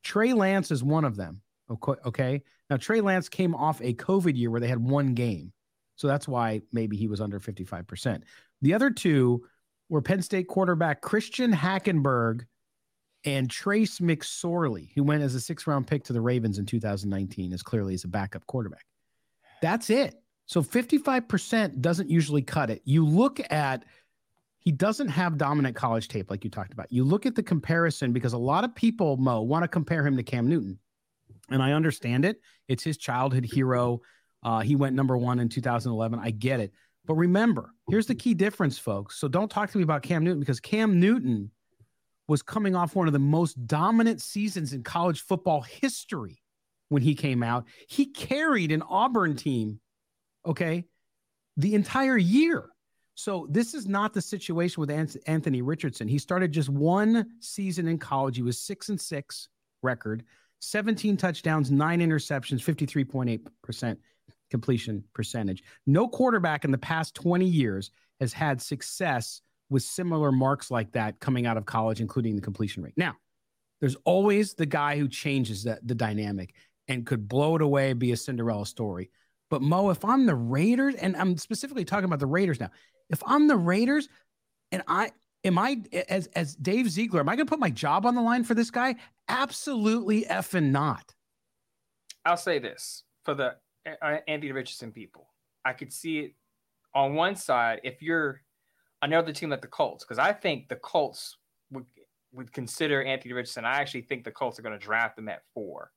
Trey 0.03 0.33
Lance 0.33 0.71
is 0.71 0.83
one 0.83 1.05
of 1.05 1.15
them. 1.15 1.41
Okay. 1.69 2.41
Now, 2.69 2.77
Trey 2.77 2.99
Lance 3.01 3.29
came 3.29 3.53
off 3.53 3.79
a 3.81 3.93
COVID 3.93 4.35
year 4.35 4.49
where 4.49 4.59
they 4.59 4.67
had 4.67 4.83
one 4.83 5.13
game. 5.13 5.53
So 5.95 6.07
that's 6.07 6.27
why 6.27 6.61
maybe 6.71 6.97
he 6.97 7.07
was 7.07 7.21
under 7.21 7.39
55%. 7.39 8.23
The 8.61 8.73
other 8.73 8.89
two 8.89 9.45
were 9.89 10.01
Penn 10.01 10.21
State 10.21 10.47
quarterback 10.47 11.01
Christian 11.01 11.51
Hackenberg 11.53 12.45
and 13.25 13.49
Trace 13.49 13.99
McSorley, 13.99 14.89
who 14.95 15.03
went 15.03 15.21
as 15.21 15.35
a 15.35 15.41
six 15.41 15.67
round 15.67 15.87
pick 15.87 16.05
to 16.05 16.13
the 16.13 16.21
Ravens 16.21 16.57
in 16.57 16.65
2019, 16.65 17.53
as 17.53 17.61
clearly 17.61 17.93
as 17.93 18.03
a 18.03 18.07
backup 18.07 18.47
quarterback. 18.47 18.85
That's 19.61 19.89
it. 19.89 20.15
So 20.49 20.63
55% 20.63 21.79
doesn't 21.79 22.09
usually 22.09 22.41
cut 22.41 22.71
it. 22.71 22.81
You 22.83 23.05
look 23.05 23.39
at 23.51 23.85
he 24.57 24.71
doesn't 24.71 25.09
have 25.09 25.37
dominant 25.37 25.75
college 25.75 26.07
tape 26.07 26.31
like 26.31 26.43
you 26.43 26.49
talked 26.49 26.73
about. 26.73 26.91
You 26.91 27.03
look 27.03 27.27
at 27.27 27.35
the 27.35 27.43
comparison 27.43 28.13
because 28.13 28.33
a 28.33 28.37
lot 28.39 28.63
of 28.63 28.73
people, 28.73 29.15
Mo, 29.17 29.41
want 29.43 29.63
to 29.63 29.67
compare 29.67 30.05
him 30.05 30.17
to 30.17 30.23
Cam 30.23 30.49
Newton. 30.49 30.79
And 31.51 31.61
I 31.61 31.73
understand 31.73 32.25
it. 32.25 32.41
It's 32.67 32.83
his 32.83 32.97
childhood 32.97 33.45
hero. 33.45 34.01
Uh, 34.41 34.61
he 34.61 34.75
went 34.75 34.95
number 34.95 35.19
one 35.19 35.37
in 35.39 35.49
2011. 35.49 36.17
I 36.17 36.31
get 36.31 36.59
it. 36.59 36.73
But 37.05 37.13
remember, 37.13 37.69
here's 37.87 38.07
the 38.07 38.15
key 38.15 38.33
difference, 38.33 38.79
folks. 38.79 39.19
So 39.19 39.27
don't 39.27 39.51
talk 39.51 39.69
to 39.69 39.77
me 39.77 39.83
about 39.83 40.01
Cam 40.01 40.23
Newton 40.23 40.39
because 40.39 40.59
Cam 40.59 40.99
Newton 40.99 41.51
was 42.27 42.41
coming 42.41 42.75
off 42.75 42.95
one 42.95 43.05
of 43.05 43.13
the 43.13 43.19
most 43.19 43.67
dominant 43.67 44.19
seasons 44.19 44.73
in 44.73 44.81
college 44.81 45.21
football 45.21 45.61
history 45.61 46.41
when 46.87 47.03
he 47.03 47.13
came 47.13 47.43
out. 47.43 47.65
He 47.87 48.07
carried 48.07 48.71
an 48.71 48.81
Auburn 48.81 49.35
team, 49.35 49.79
okay, 50.45 50.85
the 51.57 51.75
entire 51.75 52.17
year. 52.17 52.69
So 53.15 53.47
this 53.49 53.73
is 53.73 53.85
not 53.85 54.13
the 54.13 54.21
situation 54.21 54.79
with 54.79 54.91
Anthony 55.27 55.61
Richardson. 55.61 56.07
He 56.07 56.19
started 56.19 56.53
just 56.53 56.69
one 56.69 57.27
season 57.41 57.87
in 57.87 57.97
college. 57.97 58.37
He 58.37 58.43
was 58.43 58.57
six 58.57 58.87
and 58.87 58.99
six 58.99 59.49
record, 59.81 60.23
17 60.59 61.17
touchdowns, 61.17 61.69
nine 61.69 61.99
interceptions, 61.99 62.63
53.8% 62.63 63.97
completion 64.49 65.03
percentage. 65.13 65.63
No 65.85 66.07
quarterback 66.07 66.65
in 66.65 66.71
the 66.71 66.77
past 66.77 67.13
20 67.15 67.45
years 67.45 67.91
has 68.19 68.33
had 68.33 68.61
success 68.61 69.41
with 69.69 69.83
similar 69.83 70.31
marks 70.31 70.71
like 70.71 70.91
that 70.93 71.19
coming 71.19 71.45
out 71.45 71.57
of 71.57 71.65
college, 71.65 72.01
including 72.01 72.35
the 72.35 72.41
completion 72.41 72.83
rate. 72.83 72.93
Now, 72.97 73.15
there's 73.79 73.95
always 74.03 74.53
the 74.53 74.65
guy 74.65 74.97
who 74.97 75.07
changes 75.07 75.63
the, 75.63 75.79
the 75.83 75.95
dynamic 75.95 76.53
and 76.87 77.05
could 77.05 77.27
blow 77.27 77.55
it 77.55 77.61
away, 77.61 77.93
be 77.93 78.11
a 78.11 78.17
Cinderella 78.17 78.65
story. 78.65 79.11
But 79.49 79.61
Mo, 79.61 79.89
if 79.89 80.05
I'm 80.05 80.25
the 80.25 80.35
Raiders, 80.35 80.95
and 80.95 81.15
I'm 81.17 81.37
specifically 81.37 81.85
talking 81.85 82.05
about 82.05 82.19
the 82.19 82.27
Raiders 82.27 82.59
now, 82.59 82.69
if 83.09 83.21
I'm 83.25 83.47
the 83.47 83.57
Raiders 83.57 84.07
and 84.71 84.83
I 84.87 85.11
am 85.43 85.57
I 85.57 85.81
as 86.07 86.27
as 86.27 86.55
Dave 86.55 86.89
Ziegler, 86.89 87.21
am 87.21 87.29
I 87.29 87.35
going 87.35 87.47
to 87.47 87.49
put 87.49 87.59
my 87.59 87.71
job 87.71 88.05
on 88.05 88.15
the 88.15 88.21
line 88.21 88.43
for 88.43 88.53
this 88.53 88.71
guy? 88.71 88.95
Absolutely 89.27 90.23
effing 90.25 90.71
not. 90.71 91.13
I'll 92.25 92.37
say 92.37 92.59
this 92.59 93.03
for 93.23 93.33
the 93.33 93.55
uh, 94.01 94.17
Andy 94.27 94.51
Richardson 94.51 94.91
people. 94.91 95.27
I 95.65 95.73
could 95.73 95.91
see 95.91 96.19
it 96.19 96.33
on 96.93 97.15
one 97.15 97.35
side 97.35 97.81
if 97.83 98.01
you're 98.01 98.41
another 99.01 99.31
team 99.31 99.49
like 99.49 99.61
the 99.61 99.67
Colts, 99.67 100.03
because 100.03 100.19
I 100.19 100.33
think 100.33 100.69
the 100.69 100.75
Colts 100.75 101.37
would 101.71 101.85
would 102.31 102.53
consider 102.53 103.03
Anthony 103.03 103.33
Richardson. 103.33 103.65
I 103.65 103.79
actually 103.79 104.03
think 104.03 104.23
the 104.23 104.31
Colts 104.31 104.59
are 104.59 104.61
going 104.61 104.77
to 104.77 104.85
draft 104.85 105.17
him 105.17 105.29
at 105.29 105.41
four 105.53 105.91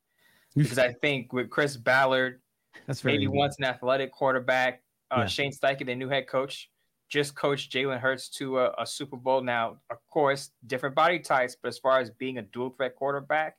because 0.56 0.78
I 0.78 0.92
think 0.92 1.32
with 1.32 1.50
Chris 1.50 1.76
Ballard, 1.76 2.40
that's 2.86 3.04
right. 3.04 3.12
maybe 3.12 3.26
once 3.26 3.56
an 3.58 3.64
athletic 3.64 4.12
quarterback, 4.12 4.82
uh, 5.10 5.20
yeah. 5.20 5.26
Shane 5.26 5.52
Steichen, 5.52 5.86
the 5.86 5.94
new 5.94 6.08
head 6.08 6.26
coach, 6.26 6.70
just 7.08 7.34
coached 7.34 7.70
Jalen 7.70 8.00
Hurts 8.00 8.28
to 8.30 8.58
a, 8.58 8.72
a, 8.78 8.86
Super 8.86 9.18
Bowl. 9.18 9.42
Now, 9.42 9.76
of 9.90 9.98
course, 10.08 10.50
different 10.66 10.94
body 10.94 11.18
types, 11.18 11.56
but 11.60 11.68
as 11.68 11.78
far 11.78 12.00
as 12.00 12.10
being 12.10 12.38
a 12.38 12.42
dual 12.42 12.70
threat 12.70 12.96
quarterback, 12.96 13.56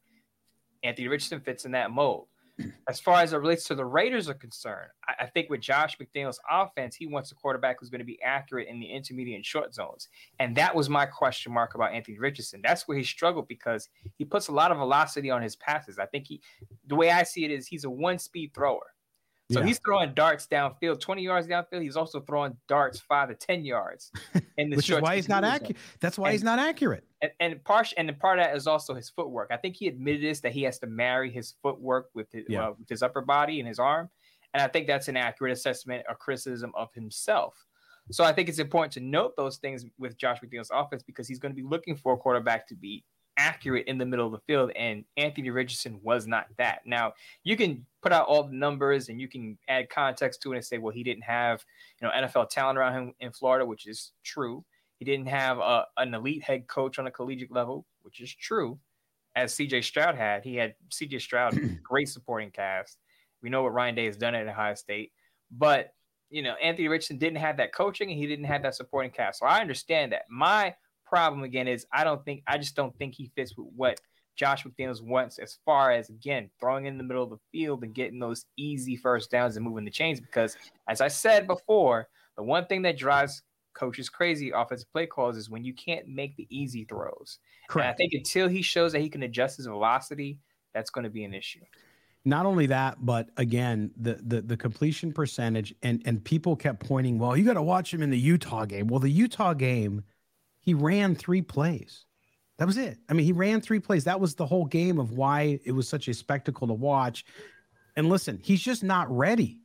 Anthony 0.83 1.07
Richardson 1.07 1.39
fits 1.39 1.65
in 1.65 1.71
that 1.71 1.91
mold. 1.91 2.27
As 2.87 2.99
far 2.99 3.21
as 3.21 3.33
it 3.33 3.37
relates 3.37 3.63
to 3.65 3.75
the 3.75 3.85
Raiders 3.85 4.29
are 4.29 4.35
concerned, 4.35 4.91
I, 5.07 5.23
I 5.23 5.25
think 5.25 5.49
with 5.49 5.61
Josh 5.61 5.97
McDaniels' 5.97 6.37
offense, 6.49 6.95
he 6.95 7.07
wants 7.07 7.31
a 7.31 7.35
quarterback 7.35 7.79
who's 7.79 7.89
going 7.89 7.99
to 7.99 8.05
be 8.05 8.21
accurate 8.21 8.67
in 8.67 8.79
the 8.79 8.85
intermediate 8.85 9.37
and 9.37 9.45
short 9.45 9.73
zones. 9.73 10.09
And 10.39 10.55
that 10.55 10.75
was 10.75 10.89
my 10.89 11.05
question 11.07 11.51
mark 11.51 11.73
about 11.73 11.93
Anthony 11.93 12.19
Richardson. 12.19 12.61
That's 12.63 12.87
where 12.87 12.97
he 12.97 13.03
struggled 13.03 13.47
because 13.47 13.89
he 14.17 14.25
puts 14.25 14.49
a 14.49 14.51
lot 14.51 14.71
of 14.71 14.77
velocity 14.77 15.31
on 15.31 15.41
his 15.41 15.55
passes. 15.55 15.97
I 15.97 16.05
think 16.05 16.27
he, 16.27 16.41
the 16.87 16.95
way 16.95 17.09
I 17.09 17.23
see 17.23 17.43
it 17.43 17.51
is 17.51 17.65
he's 17.65 17.85
a 17.85 17.89
one 17.89 18.19
speed 18.19 18.51
thrower. 18.53 18.93
So 19.51 19.59
yeah. 19.59 19.65
he's 19.65 19.79
throwing 19.79 20.13
darts 20.13 20.47
downfield, 20.47 21.01
20 21.01 21.21
yards 21.21 21.47
downfield. 21.47 21.81
He's 21.81 21.97
also 21.97 22.21
throwing 22.21 22.55
darts 22.67 22.99
five 22.99 23.29
to 23.29 23.35
10 23.35 23.65
yards. 23.65 24.11
In 24.57 24.69
the 24.69 24.77
Which 24.77 24.89
is 24.89 25.01
why 25.01 25.15
he's 25.15 25.27
not 25.27 25.43
accurate. 25.43 25.77
That's 25.99 26.17
why 26.17 26.29
and, 26.29 26.33
he's 26.33 26.43
not 26.43 26.59
accurate. 26.59 27.03
And, 27.21 27.31
and 27.39 27.63
part 27.63 27.93
and 27.97 28.07
the 28.07 28.13
part 28.13 28.39
of 28.39 28.45
that 28.45 28.55
is 28.55 28.67
also 28.67 28.93
his 28.93 29.09
footwork. 29.09 29.49
I 29.51 29.57
think 29.57 29.75
he 29.75 29.87
admitted 29.87 30.23
this 30.23 30.39
that 30.41 30.53
he 30.53 30.63
has 30.63 30.79
to 30.79 30.87
marry 30.87 31.29
his 31.29 31.55
footwork 31.61 32.09
with 32.13 32.31
his, 32.31 32.45
yeah. 32.47 32.67
uh, 32.67 32.71
with 32.79 32.87
his 32.87 33.03
upper 33.03 33.21
body 33.21 33.59
and 33.59 33.67
his 33.67 33.79
arm. 33.79 34.09
And 34.53 34.63
I 34.63 34.67
think 34.67 34.87
that's 34.87 35.07
an 35.07 35.17
accurate 35.17 35.51
assessment 35.51 36.05
or 36.07 36.15
criticism 36.15 36.71
of 36.75 36.93
himself. 36.93 37.65
So 38.11 38.23
I 38.23 38.33
think 38.33 38.49
it's 38.49 38.59
important 38.59 38.93
to 38.93 38.99
note 38.99 39.35
those 39.37 39.57
things 39.57 39.85
with 39.97 40.17
Josh 40.17 40.39
McDaniels' 40.41 40.67
offense 40.71 41.03
because 41.03 41.27
he's 41.27 41.39
going 41.39 41.53
to 41.53 41.61
be 41.61 41.67
looking 41.67 41.95
for 41.95 42.13
a 42.13 42.17
quarterback 42.17 42.67
to 42.67 42.75
be 42.75 43.03
accurate 43.37 43.87
in 43.87 43.97
the 43.97 44.05
middle 44.05 44.25
of 44.25 44.31
the 44.31 44.39
field, 44.39 44.71
and 44.75 45.03
Anthony 45.17 45.49
Richardson 45.49 45.99
was 46.03 46.27
not 46.27 46.47
that. 46.57 46.81
Now, 46.85 47.13
you 47.43 47.57
can 47.57 47.85
put 48.01 48.11
out 48.11 48.27
all 48.27 48.43
the 48.43 48.55
numbers 48.55 49.09
and 49.09 49.19
you 49.19 49.27
can 49.27 49.57
add 49.67 49.89
context 49.89 50.41
to 50.41 50.53
it 50.53 50.57
and 50.57 50.65
say, 50.65 50.77
well, 50.77 50.93
he 50.93 51.03
didn't 51.03 51.23
have 51.23 51.63
you 52.01 52.07
know 52.07 52.13
NFL 52.13 52.49
talent 52.49 52.77
around 52.77 52.93
him 52.93 53.13
in 53.19 53.31
Florida, 53.31 53.65
which 53.65 53.87
is 53.87 54.11
true. 54.23 54.63
He 54.99 55.05
didn't 55.05 55.27
have 55.27 55.59
a, 55.59 55.85
an 55.97 56.13
elite 56.13 56.43
head 56.43 56.67
coach 56.67 56.99
on 56.99 57.07
a 57.07 57.11
collegiate 57.11 57.51
level, 57.51 57.85
which 58.03 58.21
is 58.21 58.33
true. 58.33 58.79
As 59.35 59.55
CJ 59.55 59.83
Stroud 59.83 60.15
had, 60.15 60.43
he 60.43 60.55
had 60.55 60.75
CJ 60.91 61.21
Stroud, 61.21 61.59
great 61.83 62.09
supporting 62.09 62.51
cast. 62.51 62.99
We 63.41 63.49
know 63.49 63.63
what 63.63 63.73
Ryan 63.73 63.95
Day 63.95 64.05
has 64.05 64.15
done 64.15 64.35
at 64.35 64.47
Ohio 64.47 64.75
State, 64.75 65.11
but 65.51 65.93
you 66.29 66.41
know 66.41 66.53
Anthony 66.55 66.87
Richardson 66.87 67.17
didn't 67.17 67.39
have 67.39 67.57
that 67.57 67.73
coaching 67.73 68.11
and 68.11 68.19
he 68.19 68.27
didn't 68.27 68.45
have 68.45 68.63
that 68.63 68.75
supporting 68.75 69.11
cast. 69.11 69.39
So 69.39 69.45
I 69.45 69.59
understand 69.59 70.11
that. 70.11 70.23
My 70.29 70.75
problem 71.13 71.43
again 71.43 71.67
is 71.67 71.85
I 71.93 72.03
don't 72.03 72.25
think 72.25 72.41
I 72.47 72.57
just 72.57 72.75
don't 72.75 72.97
think 72.97 73.13
he 73.13 73.29
fits 73.35 73.55
with 73.55 73.67
what 73.75 74.01
Josh 74.35 74.63
McDaniels 74.63 75.03
wants 75.03 75.37
as 75.37 75.59
far 75.63 75.91
as 75.91 76.09
again 76.09 76.49
throwing 76.59 76.87
in 76.87 76.97
the 76.97 77.03
middle 77.03 77.21
of 77.21 77.29
the 77.29 77.37
field 77.51 77.83
and 77.83 77.93
getting 77.93 78.17
those 78.17 78.47
easy 78.57 78.95
first 78.95 79.29
downs 79.29 79.55
and 79.55 79.63
moving 79.63 79.85
the 79.85 79.91
chains. 79.91 80.19
Because 80.19 80.57
as 80.89 81.01
I 81.01 81.09
said 81.09 81.45
before, 81.45 82.07
the 82.35 82.41
one 82.41 82.65
thing 82.65 82.81
that 82.81 82.97
drives 82.97 83.43
coaches 83.75 84.09
crazy 84.09 84.49
offensive 84.49 84.91
play 84.91 85.05
calls 85.05 85.37
is 85.37 85.51
when 85.51 85.63
you 85.63 85.75
can't 85.75 86.07
make 86.07 86.35
the 86.35 86.47
easy 86.49 86.83
throws. 86.85 87.37
Correct. 87.69 87.85
And 87.85 87.93
I 87.93 87.95
think 87.95 88.13
until 88.13 88.47
he 88.47 88.63
shows 88.63 88.91
that 88.93 89.01
he 89.01 89.09
can 89.09 89.21
adjust 89.21 89.57
his 89.57 89.67
velocity, 89.67 90.39
that's 90.73 90.89
going 90.89 91.03
to 91.03 91.11
be 91.11 91.25
an 91.25 91.35
issue. 91.35 91.61
Not 92.25 92.47
only 92.47 92.65
that, 92.67 93.05
but 93.05 93.29
again, 93.37 93.91
the 93.97 94.15
the 94.15 94.41
the 94.41 94.57
completion 94.57 95.13
percentage 95.13 95.75
and 95.83 96.01
and 96.05 96.23
people 96.23 96.55
kept 96.55 96.79
pointing, 96.87 97.19
well, 97.19 97.37
you 97.37 97.45
got 97.45 97.53
to 97.53 97.61
watch 97.61 97.93
him 97.93 98.01
in 98.01 98.09
the 98.09 98.17
Utah 98.17 98.65
game. 98.65 98.87
Well, 98.87 98.99
the 98.99 99.11
Utah 99.11 99.53
game 99.53 100.03
he 100.63 100.73
ran 100.73 101.13
three 101.13 101.41
plays. 101.41 102.05
That 102.57 102.67
was 102.67 102.77
it. 102.77 102.97
I 103.09 103.13
mean, 103.13 103.25
he 103.25 103.33
ran 103.33 103.61
three 103.61 103.79
plays. 103.79 104.05
That 104.05 104.19
was 104.19 104.35
the 104.35 104.45
whole 104.45 104.65
game 104.65 104.97
of 104.97 105.11
why 105.11 105.59
it 105.65 105.73
was 105.73 105.87
such 105.87 106.07
a 106.07 106.13
spectacle 106.13 106.67
to 106.67 106.73
watch. 106.73 107.25
And 107.95 108.09
listen, 108.09 108.39
he's 108.41 108.61
just 108.61 108.83
not 108.83 109.11
ready. 109.15 109.59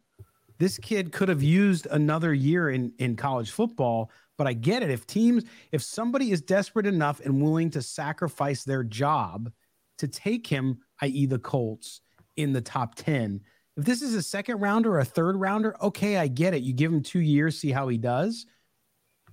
This 0.59 0.77
kid 0.79 1.13
could 1.13 1.29
have 1.29 1.43
used 1.43 1.87
another 1.87 2.35
year 2.35 2.71
in 2.71 2.93
in 2.99 3.15
college 3.15 3.53
football, 3.53 4.11
but 4.37 4.49
I 4.49 4.55
get 4.55 4.83
it. 4.83 4.91
If 4.91 5.07
teams, 5.07 5.45
if 5.71 5.83
somebody 5.83 6.33
is 6.33 6.43
desperate 6.43 6.87
enough 6.87 7.21
and 7.21 7.41
willing 7.41 7.71
to 7.71 7.83
sacrifice 7.83 8.65
their 8.65 8.83
job 8.83 9.53
to 9.99 10.09
take 10.09 10.47
him, 10.47 10.79
i.e., 11.03 11.27
the 11.27 11.39
Colts 11.39 12.01
in 12.37 12.53
the 12.53 12.61
top 12.61 12.97
10, 12.97 13.41
if 13.77 13.85
this 13.85 14.03
is 14.03 14.17
a 14.17 14.23
second 14.23 14.59
rounder 14.61 14.95
or 14.95 14.99
a 14.99 15.05
third 15.05 15.37
rounder, 15.37 15.77
okay, 15.81 16.17
I 16.17 16.27
get 16.27 16.55
it. 16.55 16.63
You 16.63 16.73
give 16.73 16.93
him 16.93 17.03
two 17.05 17.21
years, 17.21 17.61
see 17.61 17.71
how 17.71 17.87
he 17.87 17.99
does. 17.99 18.47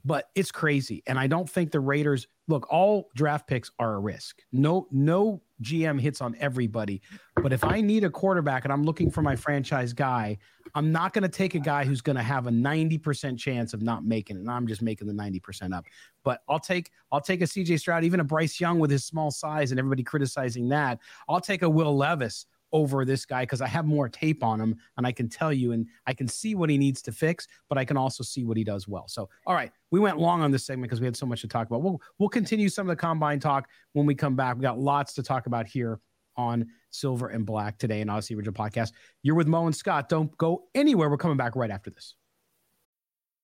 But 0.05 0.29
it's 0.35 0.51
crazy. 0.51 1.03
And 1.07 1.17
I 1.17 1.27
don't 1.27 1.49
think 1.49 1.71
the 1.71 1.79
Raiders 1.79 2.27
look, 2.47 2.71
all 2.71 3.09
draft 3.15 3.47
picks 3.47 3.71
are 3.79 3.95
a 3.95 3.99
risk. 3.99 4.41
No, 4.51 4.87
no 4.91 5.41
GM 5.63 5.99
hits 5.99 6.21
on 6.21 6.35
everybody. 6.39 7.01
But 7.41 7.53
if 7.53 7.63
I 7.63 7.81
need 7.81 8.03
a 8.03 8.09
quarterback 8.09 8.65
and 8.65 8.73
I'm 8.73 8.83
looking 8.83 9.09
for 9.09 9.21
my 9.21 9.35
franchise 9.35 9.93
guy, 9.93 10.37
I'm 10.75 10.91
not 10.91 11.13
going 11.13 11.23
to 11.23 11.29
take 11.29 11.55
a 11.55 11.59
guy 11.59 11.85
who's 11.85 12.01
going 12.01 12.17
to 12.17 12.23
have 12.23 12.47
a 12.47 12.51
90% 12.51 13.37
chance 13.37 13.73
of 13.73 13.81
not 13.81 14.05
making 14.05 14.37
it. 14.37 14.41
And 14.41 14.51
I'm 14.51 14.67
just 14.67 14.81
making 14.81 15.07
the 15.07 15.13
90% 15.13 15.73
up. 15.73 15.85
But 16.23 16.41
I'll 16.47 16.59
take 16.59 16.91
I'll 17.11 17.21
take 17.21 17.41
a 17.41 17.45
CJ 17.45 17.79
Stroud, 17.79 18.03
even 18.03 18.19
a 18.19 18.23
Bryce 18.23 18.59
Young 18.59 18.79
with 18.79 18.91
his 18.91 19.05
small 19.05 19.31
size 19.31 19.71
and 19.71 19.79
everybody 19.79 20.03
criticizing 20.03 20.69
that. 20.69 20.99
I'll 21.27 21.41
take 21.41 21.61
a 21.61 21.69
Will 21.69 21.95
Levis 21.95 22.45
over 22.75 23.05
this 23.05 23.25
guy 23.25 23.43
because 23.43 23.61
I 23.61 23.67
have 23.67 23.85
more 23.85 24.09
tape 24.09 24.43
on 24.43 24.59
him 24.59 24.75
and 24.97 25.07
I 25.07 25.13
can 25.13 25.29
tell 25.29 25.53
you 25.53 25.71
and 25.71 25.87
I 26.05 26.13
can 26.13 26.27
see 26.27 26.55
what 26.55 26.69
he 26.69 26.77
needs 26.77 27.01
to 27.03 27.13
fix, 27.13 27.47
but 27.69 27.77
I 27.77 27.85
can 27.85 27.95
also 27.95 28.21
see 28.21 28.43
what 28.43 28.57
he 28.57 28.65
does 28.65 28.85
well. 28.85 29.07
So, 29.07 29.29
all 29.47 29.55
right, 29.55 29.71
we 29.91 30.01
went 30.01 30.17
long 30.19 30.41
on 30.41 30.51
this 30.51 30.65
segment 30.65 30.89
because 30.89 30.99
we 30.99 31.07
had 31.07 31.15
so 31.15 31.25
much 31.25 31.39
to 31.41 31.47
talk 31.47 31.67
about. 31.67 31.81
We'll 31.81 32.01
we'll 32.19 32.27
continue 32.27 32.67
some 32.67 32.89
of 32.89 32.97
the 32.97 32.99
combine 32.99 33.39
talk 33.39 33.69
when 33.93 34.05
we 34.05 34.13
come 34.13 34.35
back. 34.35 34.57
We 34.57 34.61
got 34.61 34.77
lots 34.77 35.13
to 35.13 35.23
talk 35.23 35.47
about 35.47 35.67
here 35.67 36.01
on 36.35 36.67
Silver 36.89 37.29
and 37.29 37.45
Black 37.45 37.77
today 37.77 38.01
in 38.01 38.09
Audacy 38.09 38.35
Original 38.35 38.53
Podcast. 38.53 38.91
You're 39.23 39.35
with 39.35 39.47
Mo 39.47 39.67
and 39.67 39.75
Scott. 39.75 40.09
Don't 40.09 40.35
go 40.37 40.65
anywhere. 40.75 41.09
We're 41.09 41.15
coming 41.15 41.37
back 41.37 41.55
right 41.55 41.71
after 41.71 41.89
this. 41.89 42.15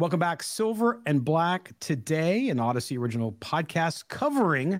Welcome 0.00 0.20
back, 0.20 0.44
Silver 0.44 1.02
and 1.06 1.24
Black, 1.24 1.72
today, 1.80 2.50
an 2.50 2.58
Audacy 2.58 2.96
original 2.96 3.32
podcast 3.32 4.06
covering 4.06 4.78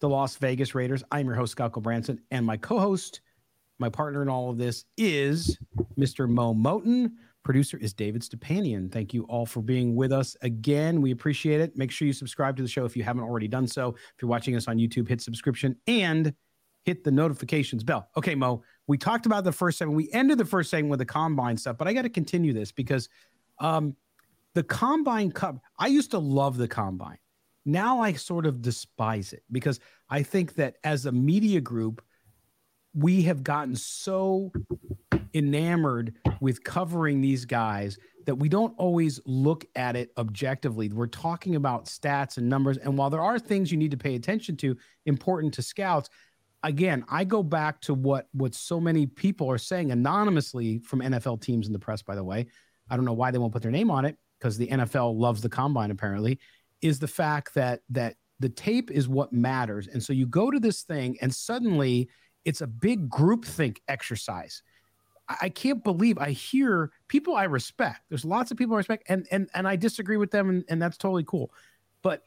the 0.00 0.08
Las 0.08 0.36
Vegas 0.36 0.74
Raiders. 0.74 1.04
I'm 1.10 1.26
your 1.26 1.34
host, 1.34 1.52
Scott 1.52 1.74
Branson, 1.82 2.18
and 2.30 2.46
my 2.46 2.56
co 2.56 2.78
host, 2.78 3.20
my 3.78 3.90
partner 3.90 4.22
in 4.22 4.30
all 4.30 4.48
of 4.48 4.56
this 4.56 4.86
is 4.96 5.58
Mr. 5.98 6.26
Mo 6.26 6.54
Moton. 6.54 7.10
Producer 7.42 7.76
is 7.76 7.92
David 7.92 8.22
Stepanian. 8.22 8.90
Thank 8.90 9.12
you 9.12 9.24
all 9.24 9.44
for 9.44 9.60
being 9.60 9.96
with 9.96 10.12
us 10.12 10.34
again. 10.40 11.02
We 11.02 11.10
appreciate 11.10 11.60
it. 11.60 11.76
Make 11.76 11.90
sure 11.90 12.06
you 12.06 12.14
subscribe 12.14 12.56
to 12.56 12.62
the 12.62 12.68
show 12.68 12.86
if 12.86 12.96
you 12.96 13.02
haven't 13.02 13.24
already 13.24 13.48
done 13.48 13.66
so. 13.66 13.90
If 13.90 14.22
you're 14.22 14.30
watching 14.30 14.56
us 14.56 14.66
on 14.66 14.78
YouTube, 14.78 15.06
hit 15.06 15.20
subscription 15.20 15.76
and 15.86 16.32
hit 16.86 17.04
the 17.04 17.10
notifications 17.10 17.84
bell. 17.84 18.08
Okay, 18.16 18.34
Mo, 18.34 18.62
we 18.86 18.96
talked 18.96 19.26
about 19.26 19.44
the 19.44 19.52
first 19.52 19.76
segment. 19.76 19.98
We 19.98 20.10
ended 20.14 20.38
the 20.38 20.46
first 20.46 20.70
segment 20.70 20.88
with 20.88 21.00
the 21.00 21.04
combine 21.04 21.58
stuff, 21.58 21.76
but 21.76 21.86
I 21.86 21.92
got 21.92 22.02
to 22.02 22.08
continue 22.08 22.54
this 22.54 22.72
because 22.72 23.10
um, 23.58 23.94
the 24.54 24.62
combine 24.62 25.30
cup 25.30 25.58
i 25.78 25.86
used 25.86 26.10
to 26.10 26.18
love 26.18 26.56
the 26.56 26.68
combine. 26.68 27.18
Now 27.66 28.00
i 28.00 28.12
sort 28.12 28.46
of 28.46 28.62
despise 28.62 29.32
it 29.32 29.42
because 29.50 29.80
i 30.08 30.22
think 30.22 30.54
that 30.54 30.76
as 30.84 31.06
a 31.06 31.12
media 31.12 31.60
group 31.60 32.02
we 32.94 33.22
have 33.22 33.42
gotten 33.42 33.74
so 33.74 34.52
enamored 35.34 36.14
with 36.40 36.62
covering 36.62 37.20
these 37.20 37.44
guys 37.44 37.98
that 38.24 38.36
we 38.36 38.48
don't 38.48 38.72
always 38.78 39.20
look 39.26 39.66
at 39.74 39.96
it 39.96 40.10
objectively. 40.16 40.88
We're 40.88 41.08
talking 41.08 41.56
about 41.56 41.86
stats 41.86 42.38
and 42.38 42.48
numbers. 42.48 42.78
And 42.78 42.96
while 42.96 43.10
there 43.10 43.20
are 43.20 43.38
things 43.38 43.70
you 43.70 43.76
need 43.76 43.90
to 43.90 43.96
pay 43.96 44.14
attention 44.14 44.56
to 44.58 44.76
important 45.06 45.52
to 45.54 45.62
scouts 45.62 46.08
again 46.62 47.04
i 47.10 47.24
go 47.24 47.42
back 47.42 47.78
to 47.82 47.92
what 47.92 48.28
what 48.32 48.54
so 48.54 48.80
many 48.80 49.06
people 49.06 49.50
are 49.50 49.58
saying 49.58 49.90
anonymously 49.92 50.78
from 50.78 51.00
nfl 51.00 51.38
teams 51.38 51.66
in 51.66 51.74
the 51.74 51.78
press 51.78 52.02
by 52.02 52.14
the 52.14 52.24
way. 52.24 52.46
I 52.88 52.96
don't 52.96 53.04
know 53.04 53.12
why 53.14 53.30
they 53.30 53.38
won't 53.38 53.52
put 53.52 53.62
their 53.62 53.70
name 53.70 53.90
on 53.90 54.04
it 54.04 54.16
because 54.38 54.56
the 54.56 54.68
NFL 54.68 55.18
loves 55.18 55.40
the 55.40 55.48
combine 55.48 55.90
apparently, 55.90 56.38
is 56.82 56.98
the 56.98 57.08
fact 57.08 57.54
that 57.54 57.80
that 57.90 58.16
the 58.40 58.48
tape 58.48 58.90
is 58.90 59.08
what 59.08 59.32
matters. 59.32 59.88
And 59.88 60.02
so 60.02 60.12
you 60.12 60.26
go 60.26 60.50
to 60.50 60.58
this 60.58 60.82
thing 60.82 61.16
and 61.20 61.34
suddenly 61.34 62.08
it's 62.44 62.60
a 62.60 62.66
big 62.66 63.08
group 63.08 63.44
think 63.44 63.80
exercise. 63.88 64.62
I, 65.28 65.36
I 65.42 65.48
can't 65.48 65.82
believe 65.82 66.18
I 66.18 66.30
hear 66.30 66.90
people 67.08 67.36
I 67.36 67.44
respect. 67.44 68.00
There's 68.08 68.24
lots 68.24 68.50
of 68.50 68.56
people 68.56 68.74
I 68.74 68.78
respect 68.78 69.04
and 69.08 69.26
and 69.30 69.48
and 69.54 69.66
I 69.66 69.76
disagree 69.76 70.16
with 70.16 70.30
them 70.30 70.48
and, 70.48 70.64
and 70.68 70.82
that's 70.82 70.98
totally 70.98 71.24
cool. 71.24 71.52
But 72.02 72.22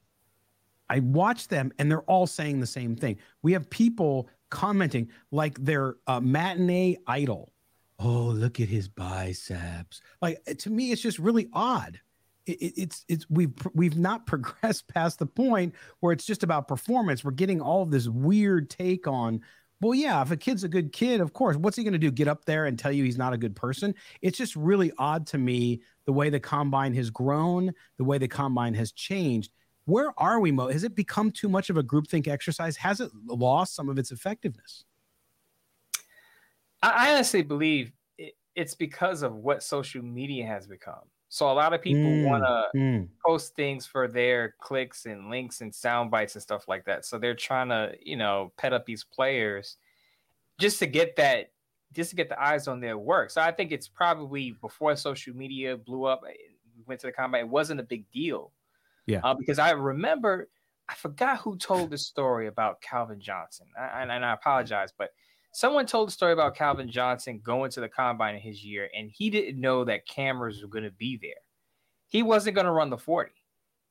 I 0.90 1.00
watch 1.00 1.50
them 1.50 1.72
and 1.78 1.92
they're 1.92 2.02
all 2.04 2.28
saying 2.28 2.60
the 2.60 2.68
same 2.68 2.96
thing. 2.96 3.18
We 3.42 3.54
have 3.54 3.70
people 3.70 4.30
commenting 4.50 5.10
like 5.32 5.58
they're 5.64 5.96
a 6.08 6.22
matinee 6.22 6.98
idol. 7.06 7.52
Oh, 8.00 8.28
look 8.28 8.60
at 8.60 8.70
his 8.70 8.88
biceps. 8.88 10.02
Like 10.22 10.42
eh, 10.48 10.54
to 10.60 10.70
me, 10.70 10.92
it's 10.92 11.02
just 11.02 11.20
really 11.20 11.50
odd 11.54 12.00
it, 12.48 12.74
it's 12.78 13.06
it's 13.08 13.30
we've 13.30 13.54
we've 13.74 13.98
not 13.98 14.26
progressed 14.26 14.88
past 14.88 15.20
the 15.20 15.26
point 15.26 15.76
where 16.00 16.14
it's 16.14 16.26
just 16.26 16.44
about 16.44 16.68
performance. 16.68 17.24
We're 17.24 17.32
getting 17.32 17.62
all 17.62 17.86
this 17.86 18.08
weird 18.08 18.70
take 18.70 19.08
on. 19.08 19.42
Well, 19.80 19.94
yeah, 19.94 20.24
if 20.24 20.32
a 20.32 20.38
kid's 20.38 20.64
a 20.64 20.68
good 20.68 20.92
kid, 20.92 21.22
of 21.22 21.34
course, 21.34 21.56
what's 21.56 21.78
he 21.78 21.84
going 21.84 21.94
to 21.94 22.00
do? 22.00 22.10
Get 22.10 22.28
up 22.28 22.46
there 22.46 22.66
and 22.66 22.80
tell 22.80 22.92
you 22.92 23.04
he's 23.04 23.18
not 23.18 23.34
a 23.34 23.38
good 23.38 23.56
person? 23.56 23.94
It's 24.24 24.38
just 24.38 24.56
really 24.56 24.92
odd 24.98 25.28
to 25.28 25.38
me 25.38 25.82
the 26.06 26.14
way 26.14 26.32
the 26.32 26.40
combine 26.40 26.96
has 26.96 27.12
grown, 27.12 27.72
the 27.98 28.04
way 28.04 28.18
the 28.18 28.28
combine 28.28 28.74
has 28.74 28.92
changed. 28.92 29.52
Where 29.86 30.14
are 30.18 30.40
we, 30.40 30.52
Mo? 30.52 30.70
Has 30.70 30.84
it 30.84 30.96
become 30.96 31.30
too 31.30 31.48
much 31.48 31.70
of 31.70 31.78
a 31.78 31.84
groupthink 31.84 32.28
exercise? 32.28 32.76
Has 32.78 33.02
it 33.02 33.12
lost 33.28 33.76
some 33.76 33.88
of 33.88 34.00
its 34.00 34.12
effectiveness? 34.12 34.84
I 36.82 37.14
honestly 37.14 37.42
believe 37.42 37.92
it's 38.56 38.76
because 38.76 39.22
of 39.22 39.36
what 39.36 39.62
social 39.64 40.02
media 40.02 40.46
has 40.46 40.68
become. 40.68 41.04
So 41.30 41.52
a 41.52 41.54
lot 41.54 41.74
of 41.74 41.82
people 41.82 42.04
mm, 42.04 42.26
want 42.26 42.44
to 42.44 42.78
mm. 42.78 43.08
post 43.26 43.56
things 43.56 43.86
for 43.86 44.08
their 44.08 44.56
clicks 44.60 45.06
and 45.06 45.30
links 45.30 45.62
and 45.62 45.74
sound 45.74 46.10
bites 46.10 46.36
and 46.36 46.42
stuff 46.42 46.68
like 46.68 46.86
that. 46.86 47.06
So 47.06 47.20
they're 47.20 47.36
trying 47.36 47.70
to, 47.70 47.94
you 48.02 48.16
know, 48.16 48.54
pet 48.58 48.74
up 48.74 48.86
these 48.86 49.04
players 49.04 49.78
just 50.58 50.80
to 50.80 50.88
get 50.88 51.18
that, 51.18 51.52
just 51.94 52.12
to 52.12 52.16
get 52.16 52.30
the 52.30 52.42
eyes 52.42 52.68
on 52.68 52.80
their 52.80 52.98
work. 52.98 53.30
So 53.30 53.42
I 53.42 53.52
think 53.52 53.72
it's 53.72 53.88
probably 53.88 54.52
before 54.62 54.96
social 54.96 55.36
media 55.36 55.76
blew 55.76 56.06
up, 56.06 56.24
eh, 56.28 56.34
went 56.86 57.02
to 57.02 57.08
the 57.08 57.14
combine, 57.14 57.42
it 57.42 57.50
wasn't 57.50 57.82
a 57.82 57.84
big 57.84 58.10
deal. 58.12 58.54
Yeah. 59.06 59.20
Uh, 59.24 59.34
because 59.34 59.60
I 59.60 59.72
remember, 59.72 60.50
I 60.90 60.96
forgot 60.96 61.40
who 61.40 61.58
told 61.58 61.92
the 61.92 61.98
story 61.98 62.48
about 62.48 62.82
Calvin 62.82 63.20
Johnson, 63.20 63.68
I, 63.78 64.02
and, 64.02 64.12
and 64.12 64.26
I 64.26 64.34
apologize, 64.34 64.94
but 64.98 65.12
someone 65.58 65.88
told 65.88 66.08
a 66.08 66.12
story 66.12 66.34
about 66.34 66.56
Calvin 66.56 66.88
Johnson 66.88 67.42
going 67.44 67.72
to 67.72 67.82
the 67.82 67.90
combine 67.90 68.36
in 68.36 68.42
his 68.42 68.64
year, 68.64 68.92
and 68.96 69.10
he 69.12 69.32
didn't 69.32 69.60
know 69.60 69.84
that 69.86 70.08
cameras 70.08 70.62
were 70.62 70.68
going 70.68 70.84
to 70.84 70.92
be 70.92 71.18
there. 71.20 71.32
He 72.10 72.22
wasn't 72.22 72.54
going 72.54 72.68
to 72.68 72.72
run 72.72 72.92
the 72.92 72.98
40. 72.98 73.32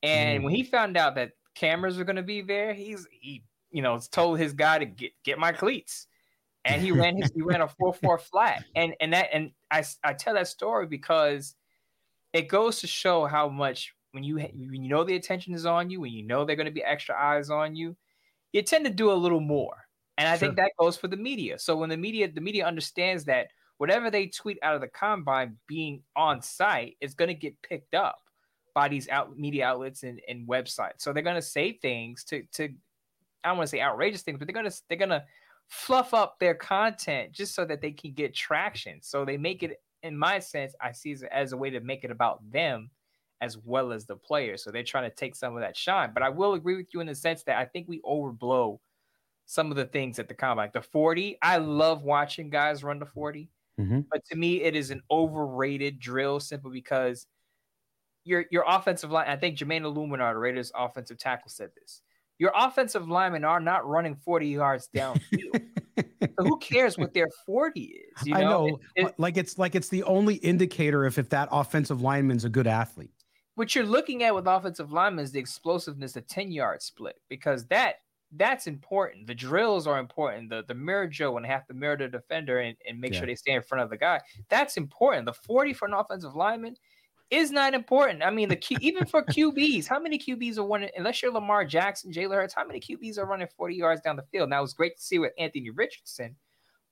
And 0.05 0.41
mm. 0.41 0.45
when 0.45 0.55
he 0.55 0.63
found 0.63 0.97
out 0.97 1.17
that 1.17 1.33
cameras 1.57 1.99
were 1.99 2.05
going 2.05 2.17
to 2.17 2.23
be 2.23 2.41
there, 2.41 2.73
he's 2.73 3.09
he, 3.11 3.43
you 3.73 3.83
know, 3.83 3.99
told 4.13 4.39
his 4.39 4.53
guy 4.53 4.79
to 4.79 4.85
get 4.85 5.11
get 5.25 5.41
my 5.41 5.51
cleats. 5.51 6.07
And 6.65 6.81
he 6.81 6.93
ran 6.93 7.21
his 7.21 7.33
he 7.35 7.43
ran 7.43 7.61
a 7.61 7.67
4-4 7.67 8.21
flat. 8.21 8.65
And 8.77 8.95
and 9.01 9.13
that 9.13 9.31
and 9.33 9.51
I 9.69 9.85
I 10.05 10.13
tell 10.13 10.35
that 10.35 10.47
story 10.47 10.87
because 10.87 11.57
it 12.33 12.43
goes 12.43 12.81
to 12.83 12.87
show 12.87 13.27
how 13.27 13.49
much 13.49 13.93
when 14.13 14.23
you 14.23 14.37
when 14.37 14.85
you 14.85 14.89
know 14.89 15.03
the 15.03 15.17
attention 15.17 15.53
is 15.53 15.67
on 15.67 15.91
you, 15.91 16.01
when 16.01 16.13
you 16.13 16.23
know 16.23 16.45
they're 16.45 16.55
going 16.55 16.67
to 16.67 16.73
be 16.73 16.85
extra 16.85 17.17
eyes 17.21 17.51
on 17.51 17.75
you, 17.75 17.97
you 18.53 18.63
tend 18.63 18.85
to 18.85 18.93
do 18.93 19.11
a 19.11 19.15
little 19.15 19.41
more. 19.41 19.86
And 20.19 20.29
I 20.29 20.33
sure. 20.33 20.49
think 20.49 20.57
that 20.57 20.73
goes 20.79 20.97
for 20.97 21.09
the 21.09 21.17
media. 21.17 21.59
So 21.59 21.77
when 21.77 21.91
the 21.91 21.97
media 21.97 22.31
the 22.31 22.41
media 22.41 22.67
understands 22.67 23.25
that 23.25 23.49
whatever 23.79 24.11
they 24.11 24.27
tweet 24.27 24.59
out 24.63 24.75
of 24.75 24.81
the 24.81 24.89
combine 24.89 25.57
being 25.67 26.03
on 26.15 26.41
site 26.41 26.97
is 27.01 27.15
going 27.15 27.29
to 27.29 27.35
get 27.35 27.61
picked 27.63 27.95
up 27.95 28.19
by 28.75 28.89
these 28.89 29.09
out 29.09 29.39
media 29.39 29.67
outlets 29.67 30.03
and, 30.03 30.21
and 30.29 30.49
websites. 30.49 30.99
So 30.99 31.13
they're 31.13 31.23
going 31.23 31.37
to 31.37 31.43
say 31.43 31.73
things 31.73 32.25
to 32.25 32.43
to 32.55 32.65
I 33.45 33.51
don't 33.51 33.59
want 33.59 33.69
to 33.69 33.71
say 33.71 33.81
outrageous 33.81 34.23
things, 34.23 34.39
but 34.39 34.49
they're 34.49 34.55
going 34.55 34.71
to 34.71 34.83
they're 34.89 34.99
going 34.99 35.11
to 35.11 35.25
fluff 35.69 36.15
up 36.15 36.39
their 36.39 36.55
content 36.55 37.33
just 37.33 37.55
so 37.55 37.65
that 37.65 37.81
they 37.81 37.93
can 37.93 38.13
get 38.13 38.35
traction. 38.35 39.01
So 39.03 39.25
they 39.25 39.37
make 39.37 39.63
it 39.63 39.81
in 40.03 40.17
my 40.17 40.39
sense, 40.39 40.75
I 40.81 40.93
see 40.93 41.13
it 41.13 41.23
as 41.33 41.53
a 41.53 41.57
way 41.57 41.71
to 41.71 41.81
make 41.81 42.05
it 42.05 42.11
about 42.11 42.41
them 42.51 42.91
as 43.41 43.59
well 43.59 43.93
as 43.93 44.07
the 44.07 44.17
players. 44.17 44.63
So 44.63 44.71
they're 44.71 44.83
trying 44.83 45.11
to 45.11 45.15
take 45.15 45.35
some 45.35 45.55
of 45.55 45.61
that 45.61 45.77
shine. 45.77 46.11
But 46.15 46.23
I 46.23 46.29
will 46.29 46.55
agree 46.55 46.77
with 46.77 46.95
you 46.95 47.01
in 47.01 47.07
the 47.07 47.15
sense 47.15 47.43
that 47.45 47.59
I 47.59 47.65
think 47.67 47.89
we 47.89 48.01
overblow 48.01 48.79
some 49.47 49.71
of 49.71 49.77
the 49.77 49.87
things 49.87 50.19
at 50.19 50.29
the 50.29 50.35
combine. 50.35 50.71
The 50.75 50.83
40, 50.83 51.39
I 51.41 51.57
love 51.59 52.03
watching 52.03 52.51
guys 52.51 52.85
run 52.85 52.99
the 52.99 53.07
40. 53.07 53.49
Mm-hmm. 53.81 54.01
But 54.11 54.25
to 54.27 54.37
me, 54.37 54.63
it 54.63 54.75
is 54.75 54.91
an 54.91 55.03
overrated 55.11 55.99
drill 55.99 56.41
simply 56.41 56.73
because 56.73 57.27
your 58.25 58.45
your 58.51 58.65
offensive 58.67 59.11
line. 59.11 59.29
I 59.29 59.37
think 59.37 59.57
Jermaine 59.57 59.83
Eluemunor, 59.83 60.33
the 60.33 60.39
Raiders 60.39 60.73
offensive 60.75 61.19
tackle, 61.19 61.51
said 61.51 61.71
this. 61.81 62.03
Your 62.39 62.53
offensive 62.55 63.09
linemen 63.09 63.45
are 63.45 63.61
not 63.61 63.87
running 63.87 64.17
40 64.17 64.49
yards 64.49 64.89
downfield. 64.95 65.63
so 66.21 66.45
who 66.45 66.59
cares 66.59 66.99
what 66.99 67.15
their 67.15 67.29
40 67.47 67.81
is? 67.81 68.27
You 68.27 68.35
know? 68.35 68.39
I 68.39 68.43
know. 68.43 68.67
It, 68.95 69.07
it, 69.07 69.15
like 69.19 69.37
it's 69.37 69.59
like 69.59 69.75
it's 69.75 69.89
the 69.89 70.03
only 70.03 70.35
indicator 70.37 71.05
if 71.05 71.19
if 71.19 71.29
that 71.31 71.49
offensive 71.53 72.03
lineman's 72.03 72.45
a 72.45 72.51
good 72.51 72.67
athlete. 72.67 73.11
What 73.55 73.75
you're 73.75 73.87
looking 73.87 74.23
at 74.23 74.35
with 74.35 74.47
offensive 74.47 74.93
linemen 74.93 75.25
is 75.25 75.33
the 75.33 75.39
explosiveness 75.39 76.17
of 76.17 76.27
10 76.27 76.51
yard 76.51 76.83
split 76.83 77.17
because 77.31 77.67
that 77.67 77.97
that's 78.39 78.67
important. 78.67 79.27
The 79.27 79.35
drills 79.35 79.87
are 79.87 79.99
important. 79.99 80.51
The 80.51 80.65
the 80.67 80.75
mirror 80.75 81.07
drill 81.07 81.37
and 81.37 81.47
have 81.47 81.67
to 81.67 81.75
mirror 81.75 81.97
the 81.97 82.09
defender 82.09 82.59
and, 82.61 82.77
and 82.89 83.01
make 83.01 83.13
yeah. 83.13 83.21
sure 83.21 83.27
they 83.27 83.35
stay 83.35 83.53
in 83.53 83.63
front 83.63 83.83
of 83.83 83.91
the 83.91 83.97
guy. 83.97 84.21
That's 84.49 84.77
important. 84.77 85.27
The 85.27 85.33
40 85.33 85.73
for 85.73 85.89
an 85.89 85.95
offensive 85.95 86.35
lineman 86.35 86.77
is 87.31 87.51
not 87.51 87.75
important. 87.75 88.23
I 88.23 88.31
mean, 88.31 88.49
the 88.49 88.57
Q, 88.57 88.79
even 88.81 89.07
for 89.07 89.23
QBs, 89.31 89.87
how 89.87 89.99
many 89.99 90.19
QBs 90.19 90.59
are 90.59 90.67
running? 90.67 90.91
Unless 90.97 91.23
you're 91.23 91.33
Lamar 91.33 91.65
Jackson, 91.65 92.13
Jalen 92.13 92.35
Hurts, 92.35 92.55
how 92.55 92.67
many 92.67 92.81
QBs 92.81 93.19
are 93.19 93.27
running 93.27 93.49
40 93.57 93.75
yards 93.75 94.01
down 94.01 94.17
the 94.17 94.25
field? 94.31 94.51
Now 94.51 94.59
it 94.59 94.63
was 94.63 94.75
great 94.75 94.97
to 94.97 95.03
see 95.03 95.19
with 95.19 95.33
Anthony 95.39 95.71
Richardson, 95.71 96.37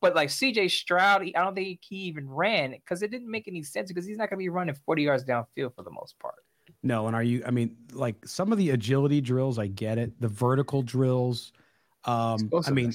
but 0.00 0.14
like 0.14 0.28
CJ 0.28 0.70
Stroud, 0.70 1.22
I 1.22 1.30
don't 1.30 1.54
think 1.54 1.80
he 1.83 1.96
even 1.96 2.28
ran 2.28 2.72
because 2.72 3.02
it 3.02 3.11
didn't 3.11 3.30
make 3.30 3.48
any 3.48 3.62
sense 3.62 3.88
because 3.88 4.07
he's 4.07 4.18
not 4.18 4.28
going 4.30 4.38
to 4.38 4.44
be 4.44 4.48
running 4.48 4.74
40 4.74 5.02
yards 5.02 5.24
downfield 5.24 5.74
for 5.74 5.83
the 5.83 5.90
most 5.90 6.18
part. 6.18 6.43
No, 6.85 7.07
and 7.07 7.16
are 7.16 7.23
you? 7.23 7.42
I 7.47 7.51
mean, 7.51 7.77
like 7.92 8.27
some 8.27 8.53
of 8.53 8.59
the 8.59 8.70
agility 8.70 9.23
drills, 9.23 9.59
I 9.59 9.66
get 9.68 9.97
it. 9.99 10.20
The 10.20 10.29
vertical 10.29 10.83
drills, 10.83 11.53
um, 12.05 12.51
I 12.66 12.70
mean, 12.70 12.92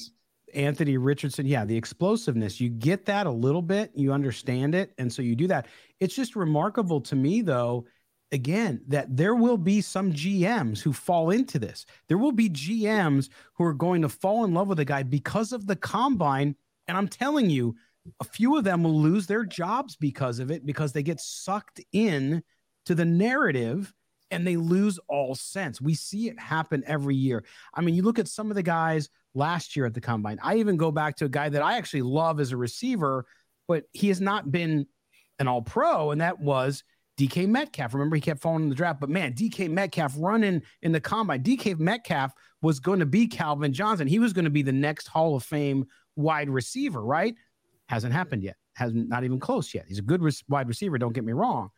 Anthony 0.54 0.98
Richardson, 0.98 1.48
yeah, 1.48 1.66
the 1.66 1.76
explosiveness, 1.76 2.62
you 2.62 2.70
get 2.70 3.06
that 3.06 3.26
a 3.26 3.32
little 3.32 3.64
bit, 3.64 3.92
you 3.96 4.14
understand 4.14 4.76
it, 4.76 4.94
and 5.00 5.12
so 5.12 5.24
you 5.24 5.36
do 5.36 5.48
that. 5.48 5.68
It's 6.00 6.16
just 6.16 6.36
remarkable 6.36 7.02
to 7.02 7.16
me, 7.16 7.42
though, 7.42 7.88
again, 8.32 8.82
that 8.88 9.18
there 9.18 9.34
will 9.36 9.58
be 9.58 9.82
some 9.82 10.14
GMs 10.14 10.82
who 10.82 10.94
fall 10.94 11.32
into 11.32 11.58
this. 11.58 11.88
There 12.08 12.20
will 12.20 12.32
be 12.32 12.50
GMs 12.50 13.30
who 13.56 13.64
are 13.64 13.74
going 13.74 14.04
to 14.04 14.10
fall 14.10 14.46
in 14.46 14.54
love 14.54 14.68
with 14.68 14.80
a 14.80 14.86
guy 14.86 15.02
because 15.02 15.52
of 15.52 15.66
the 15.66 15.76
combine, 15.76 16.56
and 16.88 16.96
I'm 16.96 17.08
telling 17.08 17.50
you, 17.50 17.76
a 18.20 18.24
few 18.24 18.56
of 18.56 18.64
them 18.64 18.84
will 18.84 19.00
lose 19.00 19.26
their 19.26 19.46
jobs 19.46 19.96
because 19.96 20.38
of 20.38 20.52
it 20.52 20.64
because 20.64 20.94
they 20.94 21.04
get 21.04 21.20
sucked 21.20 21.82
in 21.92 22.44
to 22.90 22.96
the 22.96 23.06
narrative 23.06 23.94
and 24.32 24.48
they 24.48 24.58
lose 24.58 25.00
all 25.08 25.36
sense. 25.36 25.80
We 25.80 25.94
see 25.94 26.28
it 26.28 26.40
happen 26.40 26.84
every 26.88 27.16
year. 27.16 27.44
I 27.72 27.82
mean, 27.82 27.94
you 27.94 28.02
look 28.02 28.18
at 28.18 28.28
some 28.28 28.50
of 28.50 28.56
the 28.56 28.64
guys 28.64 29.10
last 29.36 29.76
year 29.76 29.86
at 29.86 29.94
the 29.94 30.02
combine. 30.02 30.40
I 30.42 30.56
even 30.56 30.76
go 30.76 30.92
back 30.92 31.16
to 31.18 31.26
a 31.26 31.30
guy 31.30 31.50
that 31.50 31.62
I 31.62 31.78
actually 31.78 32.02
love 32.02 32.40
as 32.40 32.52
a 32.52 32.58
receiver, 32.58 33.28
but 33.68 33.84
he 33.94 34.08
has 34.08 34.20
not 34.20 34.52
been 34.52 34.88
an 35.38 35.48
all 35.48 35.62
pro, 35.62 36.10
and 36.10 36.20
that 36.22 36.40
was 36.40 36.84
DK 37.20 37.48
Metcalf. 37.48 37.94
Remember, 37.94 38.16
he 38.16 38.24
kept 38.24 38.42
falling 38.42 38.64
in 38.64 38.70
the 38.70 38.76
draft, 38.76 39.00
but 39.00 39.12
man, 39.12 39.34
DK 39.34 39.70
Metcalf 39.70 40.16
running 40.18 40.64
in 40.82 40.92
the 40.92 41.00
combine. 41.00 41.44
DK 41.44 41.78
Metcalf 41.78 42.34
was 42.64 42.80
going 42.80 43.02
to 43.02 43.06
be 43.06 43.28
Calvin 43.28 43.72
Johnson. 43.72 44.08
He 44.08 44.18
was 44.18 44.34
going 44.34 44.46
to 44.46 44.52
be 44.52 44.64
the 44.64 44.72
next 44.72 45.06
Hall 45.06 45.36
of 45.36 45.44
Fame 45.44 45.86
wide 46.16 46.50
receiver, 46.50 47.06
right? 47.06 47.36
Hasn't 47.88 48.14
happened 48.14 48.42
yet. 48.42 48.56
Hasn't 48.74 49.10
not 49.10 49.24
even 49.24 49.40
close 49.40 49.76
yet. 49.76 49.86
He's 49.88 50.00
a 50.00 50.02
good 50.02 50.28
wide 50.48 50.68
receiver. 50.68 50.98
Don't 50.98 51.14
get 51.14 51.24
me 51.24 51.34
wrong, 51.34 51.70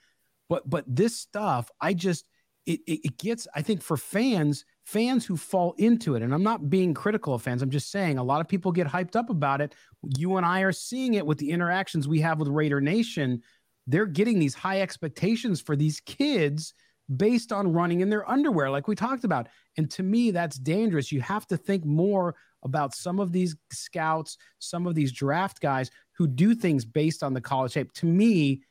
but 0.52 0.70
but 0.70 0.84
this 0.86 1.16
stuff, 1.16 1.72
I 1.80 1.94
just 1.94 2.26
it, 2.66 2.82
it, 2.86 3.00
it 3.06 3.18
gets. 3.18 3.48
I 3.56 3.62
think 3.62 3.82
for 3.82 3.96
fans, 3.96 4.66
fans 4.84 5.26
who 5.26 5.38
fall 5.38 5.74
into 5.78 6.16
it, 6.16 6.22
and 6.22 6.34
I'm 6.34 6.44
not 6.44 6.70
being 6.70 6.94
critical 6.94 7.34
of 7.34 7.42
fans. 7.42 7.62
I'm 7.62 7.70
just 7.70 7.90
saying 7.90 8.18
a 8.18 8.24
lot 8.24 8.42
of 8.42 8.50
people 8.50 8.74
get 8.74 8.86
hyped 8.86 9.16
up 9.16 9.30
about 9.30 9.62
it. 9.62 9.74
You 10.18 10.36
and 10.36 10.46
I 10.46 10.60
are 10.60 10.74
seeing 10.74 11.14
it 11.14 11.26
with 11.26 11.38
the 11.38 11.52
interactions 11.52 12.06
we 12.06 12.20
have 12.20 12.38
with 12.38 12.50
Raider 12.50 12.82
Nation. 12.82 13.42
They're 13.88 14.06
getting 14.06 14.40
these 14.40 14.54
high 14.54 14.82
expectations 14.82 15.62
for 15.62 15.78
these 15.78 16.02
kids 16.02 16.74
based 17.16 17.54
on 17.54 17.72
running 17.72 18.02
in 18.02 18.10
their 18.10 18.30
underwear, 18.30 18.70
like 18.70 18.90
we 18.90 18.96
talked 18.96 19.24
about. 19.24 19.48
And 19.78 19.90
to 19.92 20.04
me, 20.04 20.32
that's 20.32 20.60
dangerous. 20.60 21.14
You 21.14 21.22
have 21.22 21.48
to 21.48 21.56
think 21.56 21.86
more 21.86 22.36
about 22.64 22.94
some 22.94 23.22
of 23.22 23.32
these 23.32 23.56
scouts, 23.72 24.38
some 24.60 24.86
of 24.86 24.96
these 24.96 25.14
draft 25.14 25.62
guys 25.62 25.90
who 26.18 26.28
do 26.28 26.54
things 26.54 26.84
based 26.84 27.24
on 27.24 27.34
the 27.34 27.42
college 27.42 27.72
shape. 27.72 27.94
To 27.94 28.06
me, 28.06 28.64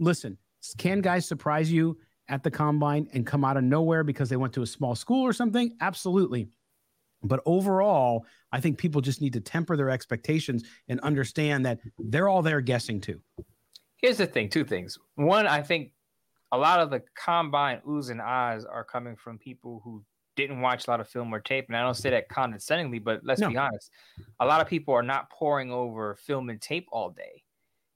listen, 0.00 0.36
can 0.76 1.00
guys 1.00 1.26
surprise 1.26 1.70
you 1.70 1.98
at 2.28 2.42
the 2.42 2.50
combine 2.50 3.08
and 3.12 3.26
come 3.26 3.44
out 3.44 3.56
of 3.56 3.64
nowhere 3.64 4.04
because 4.04 4.28
they 4.28 4.36
went 4.36 4.52
to 4.54 4.62
a 4.62 4.66
small 4.66 4.94
school 4.94 5.22
or 5.22 5.32
something? 5.32 5.76
Absolutely. 5.80 6.48
But 7.22 7.40
overall, 7.46 8.26
I 8.52 8.60
think 8.60 8.78
people 8.78 9.00
just 9.00 9.20
need 9.20 9.32
to 9.32 9.40
temper 9.40 9.76
their 9.76 9.90
expectations 9.90 10.64
and 10.88 11.00
understand 11.00 11.66
that 11.66 11.80
they're 11.98 12.28
all 12.28 12.42
there 12.42 12.60
guessing 12.60 13.00
too. 13.00 13.20
Here's 13.96 14.18
the 14.18 14.26
thing 14.26 14.48
two 14.48 14.64
things. 14.64 14.98
One, 15.16 15.46
I 15.46 15.62
think 15.62 15.92
a 16.52 16.58
lot 16.58 16.80
of 16.80 16.90
the 16.90 17.02
combine 17.16 17.80
oohs 17.86 18.10
and 18.10 18.20
ahs 18.20 18.64
are 18.64 18.84
coming 18.84 19.16
from 19.16 19.38
people 19.38 19.80
who 19.84 20.04
didn't 20.36 20.60
watch 20.60 20.86
a 20.86 20.90
lot 20.90 21.00
of 21.00 21.08
film 21.08 21.34
or 21.34 21.40
tape. 21.40 21.66
And 21.68 21.76
I 21.76 21.82
don't 21.82 21.96
say 21.96 22.10
that 22.10 22.28
condescendingly, 22.28 23.00
but 23.00 23.20
let's 23.24 23.40
no. 23.40 23.50
be 23.50 23.56
honest. 23.56 23.90
A 24.38 24.46
lot 24.46 24.60
of 24.60 24.68
people 24.68 24.94
are 24.94 25.02
not 25.02 25.30
pouring 25.30 25.72
over 25.72 26.14
film 26.14 26.48
and 26.48 26.60
tape 26.60 26.86
all 26.92 27.10
day. 27.10 27.42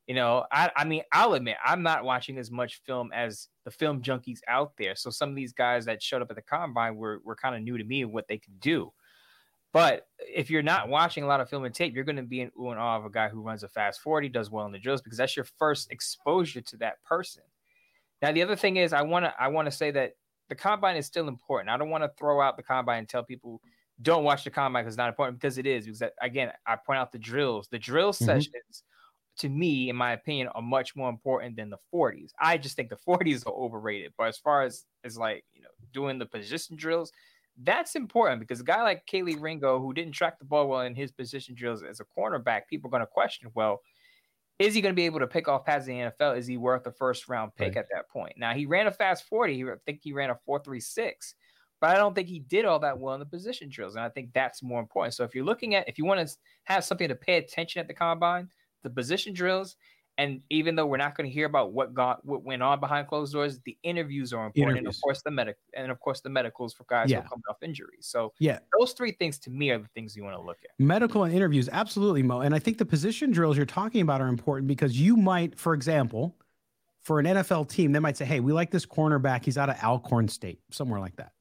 You 0.06 0.14
know, 0.16 0.44
I, 0.50 0.70
I 0.74 0.84
mean, 0.84 1.02
I'll 1.12 1.34
admit 1.34 1.56
I'm 1.64 1.82
not 1.82 2.04
watching 2.04 2.36
as 2.38 2.50
much 2.50 2.82
film 2.84 3.10
as 3.14 3.48
the 3.64 3.70
film 3.70 4.02
junkies 4.02 4.40
out 4.48 4.72
there. 4.76 4.96
So 4.96 5.10
some 5.10 5.30
of 5.30 5.36
these 5.36 5.52
guys 5.52 5.84
that 5.84 6.02
showed 6.02 6.22
up 6.22 6.30
at 6.30 6.36
the 6.36 6.42
combine 6.42 6.96
were 6.96 7.20
were 7.24 7.36
kind 7.36 7.54
of 7.54 7.62
new 7.62 7.78
to 7.78 7.84
me 7.84 8.02
and 8.02 8.12
what 8.12 8.26
they 8.26 8.38
could 8.38 8.58
do. 8.58 8.92
But 9.72 10.06
if 10.18 10.50
you're 10.50 10.62
not 10.62 10.88
watching 10.88 11.24
a 11.24 11.26
lot 11.26 11.40
of 11.40 11.48
film 11.48 11.64
and 11.64 11.74
tape, 11.74 11.94
you're 11.94 12.04
going 12.04 12.16
to 12.16 12.22
be 12.22 12.42
in 12.42 12.50
ooh 12.60 12.70
and 12.70 12.80
awe 12.80 12.98
of 12.98 13.06
a 13.06 13.10
guy 13.10 13.28
who 13.28 13.40
runs 13.40 13.62
a 13.62 13.68
fast 13.68 14.00
40, 14.02 14.28
does 14.28 14.50
well 14.50 14.66
in 14.66 14.72
the 14.72 14.78
drills 14.78 15.00
because 15.00 15.16
that's 15.16 15.34
your 15.34 15.46
first 15.58 15.90
exposure 15.90 16.60
to 16.60 16.76
that 16.78 17.02
person. 17.04 17.42
Now, 18.20 18.32
the 18.32 18.42
other 18.42 18.56
thing 18.56 18.76
is, 18.76 18.92
I 18.92 19.02
want 19.02 19.24
to 19.24 19.34
I 19.38 19.48
want 19.48 19.66
to 19.66 19.72
say 19.72 19.90
that 19.92 20.12
the 20.48 20.54
combine 20.54 20.96
is 20.96 21.06
still 21.06 21.28
important. 21.28 21.70
I 21.70 21.78
don't 21.78 21.90
want 21.90 22.04
to 22.04 22.10
throw 22.18 22.40
out 22.40 22.56
the 22.56 22.62
combine 22.62 22.98
and 22.98 23.08
tell 23.08 23.24
people 23.24 23.62
don't 24.02 24.24
watch 24.24 24.44
the 24.44 24.50
combine 24.50 24.82
because 24.82 24.94
it's 24.94 24.98
not 24.98 25.08
important 25.08 25.40
because 25.40 25.58
it 25.58 25.66
is. 25.66 25.86
Because 25.86 26.02
again, 26.20 26.52
I 26.66 26.76
point 26.76 26.98
out 26.98 27.12
the 27.12 27.18
drills. 27.18 27.68
The 27.68 27.78
drill 27.78 28.12
mm-hmm. 28.12 28.24
sessions 28.24 28.84
to 29.38 29.48
me, 29.48 29.88
in 29.88 29.96
my 29.96 30.12
opinion, 30.12 30.48
are 30.48 30.62
much 30.62 30.94
more 30.94 31.08
important 31.08 31.56
than 31.56 31.70
the 31.70 31.78
40s. 31.92 32.30
I 32.40 32.58
just 32.58 32.76
think 32.76 32.90
the 32.90 32.96
40s 33.08 33.46
are 33.46 33.52
overrated. 33.52 34.12
But 34.16 34.28
as 34.28 34.38
far 34.38 34.62
as 34.62 34.84
as 35.04 35.16
like 35.16 35.44
you 35.52 35.62
know 35.62 35.68
doing 35.92 36.18
the 36.18 36.26
position 36.26 36.76
drills, 36.76 37.12
that's 37.62 37.94
important 37.94 38.40
because 38.40 38.60
a 38.60 38.64
guy 38.64 38.82
like 38.82 39.06
Kelee 39.06 39.40
Ringo, 39.40 39.80
who 39.80 39.92
didn't 39.92 40.12
track 40.12 40.38
the 40.38 40.44
ball 40.44 40.68
well 40.68 40.82
in 40.82 40.94
his 40.94 41.12
position 41.12 41.54
drills 41.54 41.82
as 41.82 42.00
a 42.00 42.04
cornerback, 42.18 42.62
people 42.68 42.88
are 42.88 42.92
going 42.92 43.02
to 43.02 43.06
question, 43.06 43.50
well, 43.54 43.80
is 44.58 44.74
he 44.74 44.80
going 44.80 44.94
to 44.94 44.96
be 44.96 45.06
able 45.06 45.20
to 45.20 45.26
pick 45.26 45.48
off 45.48 45.64
passes 45.64 45.88
in 45.88 45.98
the 45.98 46.12
NFL? 46.12 46.38
Is 46.38 46.46
he 46.46 46.56
worth 46.56 46.86
a 46.86 46.92
first 46.92 47.28
round 47.28 47.54
pick 47.56 47.74
right. 47.74 47.78
at 47.78 47.86
that 47.92 48.08
point? 48.08 48.34
Now 48.36 48.54
he 48.54 48.66
ran 48.66 48.86
a 48.86 48.90
fast 48.90 49.24
40. 49.28 49.54
He, 49.54 49.64
I 49.64 49.74
think 49.86 50.00
he 50.02 50.12
ran 50.12 50.30
a 50.30 50.38
436 50.46 51.34
but 51.82 51.90
I 51.90 51.94
don't 51.94 52.14
think 52.14 52.28
he 52.28 52.38
did 52.38 52.64
all 52.64 52.78
that 52.78 52.96
well 52.96 53.14
in 53.14 53.18
the 53.18 53.26
position 53.26 53.68
drills. 53.68 53.96
And 53.96 54.04
I 54.04 54.08
think 54.08 54.32
that's 54.32 54.62
more 54.62 54.78
important. 54.78 55.14
So 55.14 55.24
if 55.24 55.34
you're 55.34 55.44
looking 55.44 55.74
at, 55.74 55.88
if 55.88 55.98
you 55.98 56.04
want 56.04 56.24
to 56.26 56.32
have 56.62 56.84
something 56.84 57.08
to 57.08 57.16
pay 57.16 57.38
attention 57.38 57.80
at 57.80 57.88
the 57.88 57.92
combine, 57.92 58.48
the 58.82 58.90
position 58.90 59.32
drills. 59.32 59.76
And 60.18 60.42
even 60.50 60.76
though 60.76 60.84
we're 60.84 60.98
not 60.98 61.16
going 61.16 61.28
to 61.28 61.32
hear 61.32 61.46
about 61.46 61.72
what 61.72 61.94
got 61.94 62.24
what 62.24 62.44
went 62.44 62.62
on 62.62 62.80
behind 62.80 63.08
closed 63.08 63.32
doors, 63.32 63.60
the 63.64 63.78
interviews 63.82 64.32
are 64.34 64.44
important, 64.44 64.76
interviews. 64.76 64.78
and 64.78 64.86
of 64.88 65.00
course 65.00 65.22
the 65.22 65.30
medic, 65.30 65.56
and 65.74 65.90
of 65.90 66.00
course 66.00 66.20
the 66.20 66.28
medicals 66.28 66.74
for 66.74 66.84
guys 66.84 67.10
yeah. 67.10 67.16
who 67.16 67.24
are 67.24 67.28
coming 67.28 67.42
off 67.48 67.56
injuries. 67.62 68.06
So 68.06 68.32
yeah, 68.38 68.58
those 68.78 68.92
three 68.92 69.12
things 69.12 69.38
to 69.40 69.50
me 69.50 69.70
are 69.70 69.78
the 69.78 69.88
things 69.94 70.14
you 70.14 70.22
want 70.22 70.36
to 70.36 70.42
look 70.42 70.58
at. 70.64 70.70
Medical 70.78 71.24
and 71.24 71.34
interviews, 71.34 71.70
absolutely, 71.72 72.22
Mo. 72.22 72.40
And 72.40 72.54
I 72.54 72.58
think 72.58 72.76
the 72.76 72.84
position 72.84 73.30
drills 73.30 73.56
you're 73.56 73.64
talking 73.64 74.02
about 74.02 74.20
are 74.20 74.28
important 74.28 74.68
because 74.68 75.00
you 75.00 75.16
might, 75.16 75.58
for 75.58 75.72
example, 75.72 76.36
for 77.00 77.18
an 77.18 77.24
NFL 77.24 77.70
team, 77.70 77.92
they 77.92 77.98
might 77.98 78.18
say, 78.18 78.26
"Hey, 78.26 78.40
we 78.40 78.52
like 78.52 78.70
this 78.70 78.84
cornerback. 78.84 79.46
He's 79.46 79.56
out 79.56 79.70
of 79.70 79.82
Alcorn 79.82 80.28
State, 80.28 80.60
somewhere 80.70 81.00
like 81.00 81.16
that. 81.16 81.32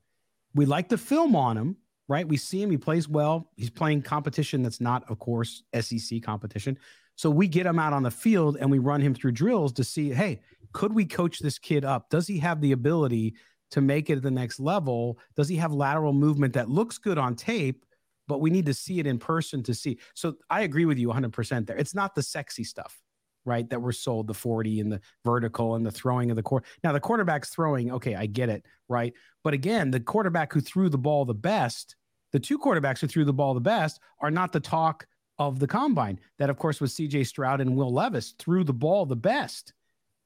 We 0.55 0.65
like 0.65 0.87
the 0.87 0.97
film 0.97 1.35
on 1.35 1.57
him." 1.57 1.77
Right, 2.07 2.27
we 2.27 2.35
see 2.35 2.61
him. 2.61 2.69
He 2.69 2.77
plays 2.77 3.07
well. 3.07 3.49
He's 3.55 3.69
playing 3.69 4.01
competition 4.01 4.63
that's 4.63 4.81
not, 4.81 5.09
of 5.09 5.17
course, 5.17 5.63
SEC 5.79 6.21
competition. 6.21 6.77
So 7.15 7.29
we 7.29 7.47
get 7.47 7.65
him 7.65 7.79
out 7.79 7.93
on 7.93 8.03
the 8.03 8.11
field 8.11 8.57
and 8.59 8.71
we 8.71 8.79
run 8.79 9.01
him 9.01 9.13
through 9.13 9.33
drills 9.33 9.73
to 9.73 9.83
see, 9.83 10.09
hey, 10.09 10.41
could 10.73 10.93
we 10.93 11.05
coach 11.05 11.39
this 11.39 11.59
kid 11.59 11.85
up? 11.85 12.09
Does 12.09 12.27
he 12.27 12.39
have 12.39 12.61
the 12.61 12.71
ability 12.71 13.35
to 13.71 13.81
make 13.81 14.09
it 14.09 14.17
at 14.17 14.23
the 14.23 14.31
next 14.31 14.59
level? 14.59 15.19
Does 15.35 15.47
he 15.47 15.57
have 15.57 15.73
lateral 15.73 16.13
movement 16.13 16.53
that 16.53 16.69
looks 16.69 16.97
good 16.97 17.17
on 17.17 17.35
tape, 17.35 17.85
but 18.27 18.41
we 18.41 18.49
need 18.49 18.65
to 18.65 18.73
see 18.73 18.99
it 18.99 19.07
in 19.07 19.17
person 19.17 19.63
to 19.63 19.73
see? 19.73 19.99
So 20.13 20.35
I 20.49 20.61
agree 20.61 20.85
with 20.85 20.97
you 20.97 21.09
100% 21.09 21.67
there. 21.67 21.77
It's 21.77 21.95
not 21.95 22.15
the 22.15 22.23
sexy 22.23 22.63
stuff, 22.63 22.99
right? 23.45 23.69
That 23.69 23.81
we're 23.81 23.91
sold 23.91 24.27
the 24.27 24.33
40 24.33 24.79
and 24.79 24.91
the 24.91 25.01
vertical 25.23 25.75
and 25.75 25.85
the 25.85 25.91
throwing 25.91 26.29
of 26.31 26.37
the 26.37 26.43
court. 26.43 26.65
Now, 26.83 26.91
the 26.91 26.99
quarterback's 26.99 27.49
throwing, 27.49 27.91
okay, 27.91 28.15
I 28.15 28.25
get 28.25 28.49
it, 28.49 28.65
right? 28.87 29.13
But 29.43 29.53
again, 29.53 29.91
the 29.91 29.99
quarterback 29.99 30.53
who 30.53 30.61
threw 30.61 30.89
the 30.89 30.97
ball 30.97 31.25
the 31.25 31.33
best, 31.33 31.95
the 32.31 32.39
two 32.39 32.57
quarterbacks 32.57 32.99
who 32.99 33.07
threw 33.07 33.25
the 33.25 33.33
ball 33.33 33.53
the 33.53 33.59
best 33.59 33.99
are 34.21 34.31
not 34.31 34.53
the 34.53 34.59
talk 34.59 35.05
of 35.47 35.57
the 35.57 35.67
combine. 35.67 36.19
That, 36.37 36.51
of 36.51 36.57
course, 36.57 36.79
was 36.79 36.93
CJ 36.93 37.25
Stroud 37.25 37.61
and 37.61 37.75
Will 37.75 37.91
Levis 37.91 38.35
threw 38.37 38.63
the 38.63 38.73
ball 38.73 39.05
the 39.07 39.15
best, 39.15 39.73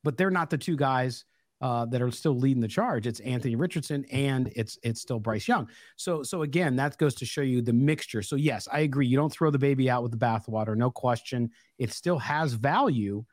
but 0.04 0.18
they're 0.18 0.30
not 0.30 0.50
the 0.50 0.58
two 0.58 0.76
guys 0.76 1.24
uh, 1.62 1.86
that 1.86 2.02
are 2.02 2.12
still 2.12 2.38
leading 2.38 2.62
the 2.62 2.68
charge. 2.68 3.08
It's 3.08 3.22
Anthony 3.22 3.56
Richardson 3.56 4.06
and 4.12 4.52
it's 4.58 4.78
it's 4.84 5.02
still 5.02 5.20
Bryce 5.20 5.48
Young. 5.48 5.70
So 5.96 6.22
so 6.22 6.42
again, 6.42 6.76
that 6.76 6.98
goes 6.98 7.16
to 7.16 7.26
show 7.26 7.42
you 7.42 7.62
the 7.62 7.72
mixture. 7.72 8.22
So 8.22 8.36
yes, 8.36 8.68
I 8.72 8.80
agree. 8.80 9.08
You 9.08 9.16
don't 9.16 9.32
throw 9.32 9.52
the 9.52 9.58
baby 9.58 9.90
out 9.90 10.04
with 10.04 10.12
the 10.12 10.18
bathwater, 10.18 10.76
no 10.76 10.92
question. 10.92 11.50
It 11.80 11.94
still 11.94 12.20
has 12.20 12.54
value. 12.54 13.24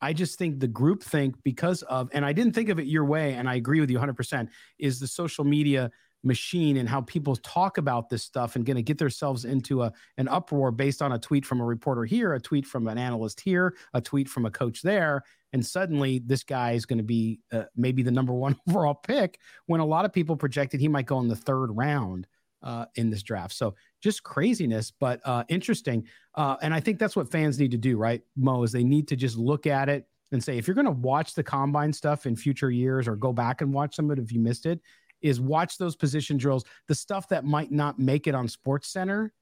I 0.00 0.12
just 0.12 0.38
think 0.38 0.60
the 0.60 0.68
group 0.68 1.02
think 1.02 1.34
because 1.42 1.82
of, 1.82 2.08
and 2.12 2.24
I 2.24 2.32
didn't 2.32 2.52
think 2.52 2.68
of 2.68 2.78
it 2.78 2.86
your 2.86 3.06
way, 3.06 3.34
and 3.34 3.48
I 3.48 3.54
agree 3.54 3.80
with 3.80 3.90
you 3.90 3.98
100%, 3.98 4.48
is 4.78 5.00
the 5.00 5.06
social 5.08 5.42
media 5.42 5.90
machine 6.26 6.76
and 6.76 6.88
how 6.88 7.00
people 7.02 7.36
talk 7.36 7.78
about 7.78 8.10
this 8.10 8.22
stuff 8.22 8.56
and 8.56 8.66
going 8.66 8.76
to 8.76 8.82
get 8.82 8.98
themselves 8.98 9.44
into 9.44 9.82
a 9.82 9.92
an 10.18 10.28
uproar 10.28 10.70
based 10.70 11.00
on 11.00 11.12
a 11.12 11.18
tweet 11.18 11.46
from 11.46 11.60
a 11.60 11.64
reporter 11.64 12.04
here, 12.04 12.34
a 12.34 12.40
tweet 12.40 12.66
from 12.66 12.88
an 12.88 12.98
analyst 12.98 13.40
here, 13.40 13.74
a 13.94 14.00
tweet 14.00 14.28
from 14.28 14.44
a 14.44 14.50
coach 14.50 14.82
there, 14.82 15.22
and 15.52 15.64
suddenly 15.64 16.18
this 16.18 16.42
guy 16.42 16.72
is 16.72 16.84
going 16.84 16.98
to 16.98 17.04
be 17.04 17.40
uh, 17.52 17.64
maybe 17.76 18.02
the 18.02 18.10
number 18.10 18.34
one 18.34 18.56
overall 18.68 18.94
pick 18.94 19.38
when 19.66 19.80
a 19.80 19.86
lot 19.86 20.04
of 20.04 20.12
people 20.12 20.36
projected 20.36 20.80
he 20.80 20.88
might 20.88 21.06
go 21.06 21.20
in 21.20 21.28
the 21.28 21.36
third 21.36 21.68
round 21.68 22.26
uh, 22.62 22.86
in 22.96 23.10
this 23.10 23.22
draft. 23.22 23.54
So 23.54 23.74
just 24.02 24.22
craziness, 24.22 24.90
but 24.90 25.20
uh, 25.24 25.44
interesting. 25.48 26.06
Uh, 26.34 26.56
and 26.62 26.74
I 26.74 26.80
think 26.80 26.98
that's 26.98 27.14
what 27.14 27.30
fans 27.30 27.58
need 27.58 27.70
to 27.70 27.78
do, 27.78 27.96
right, 27.96 28.22
Mo? 28.36 28.64
Is 28.64 28.72
they 28.72 28.84
need 28.84 29.08
to 29.08 29.16
just 29.16 29.36
look 29.36 29.66
at 29.66 29.88
it 29.88 30.06
and 30.32 30.42
say 30.42 30.58
if 30.58 30.66
you're 30.66 30.74
going 30.74 30.86
to 30.86 30.90
watch 30.90 31.34
the 31.34 31.42
combine 31.42 31.92
stuff 31.92 32.26
in 32.26 32.34
future 32.34 32.70
years 32.70 33.06
or 33.06 33.14
go 33.14 33.32
back 33.32 33.60
and 33.60 33.72
watch 33.72 33.94
some 33.94 34.10
of 34.10 34.18
it 34.18 34.22
if 34.22 34.32
you 34.32 34.40
missed 34.40 34.66
it 34.66 34.80
is 35.26 35.40
watch 35.40 35.78
those 35.78 35.96
position 35.96 36.36
drills, 36.36 36.64
the 36.88 36.94
stuff 36.94 37.28
that 37.28 37.44
might 37.44 37.72
not 37.72 37.98
make 37.98 38.26
it 38.26 38.34
on 38.34 38.48
Sports 38.48 38.88
Center, 38.88 39.32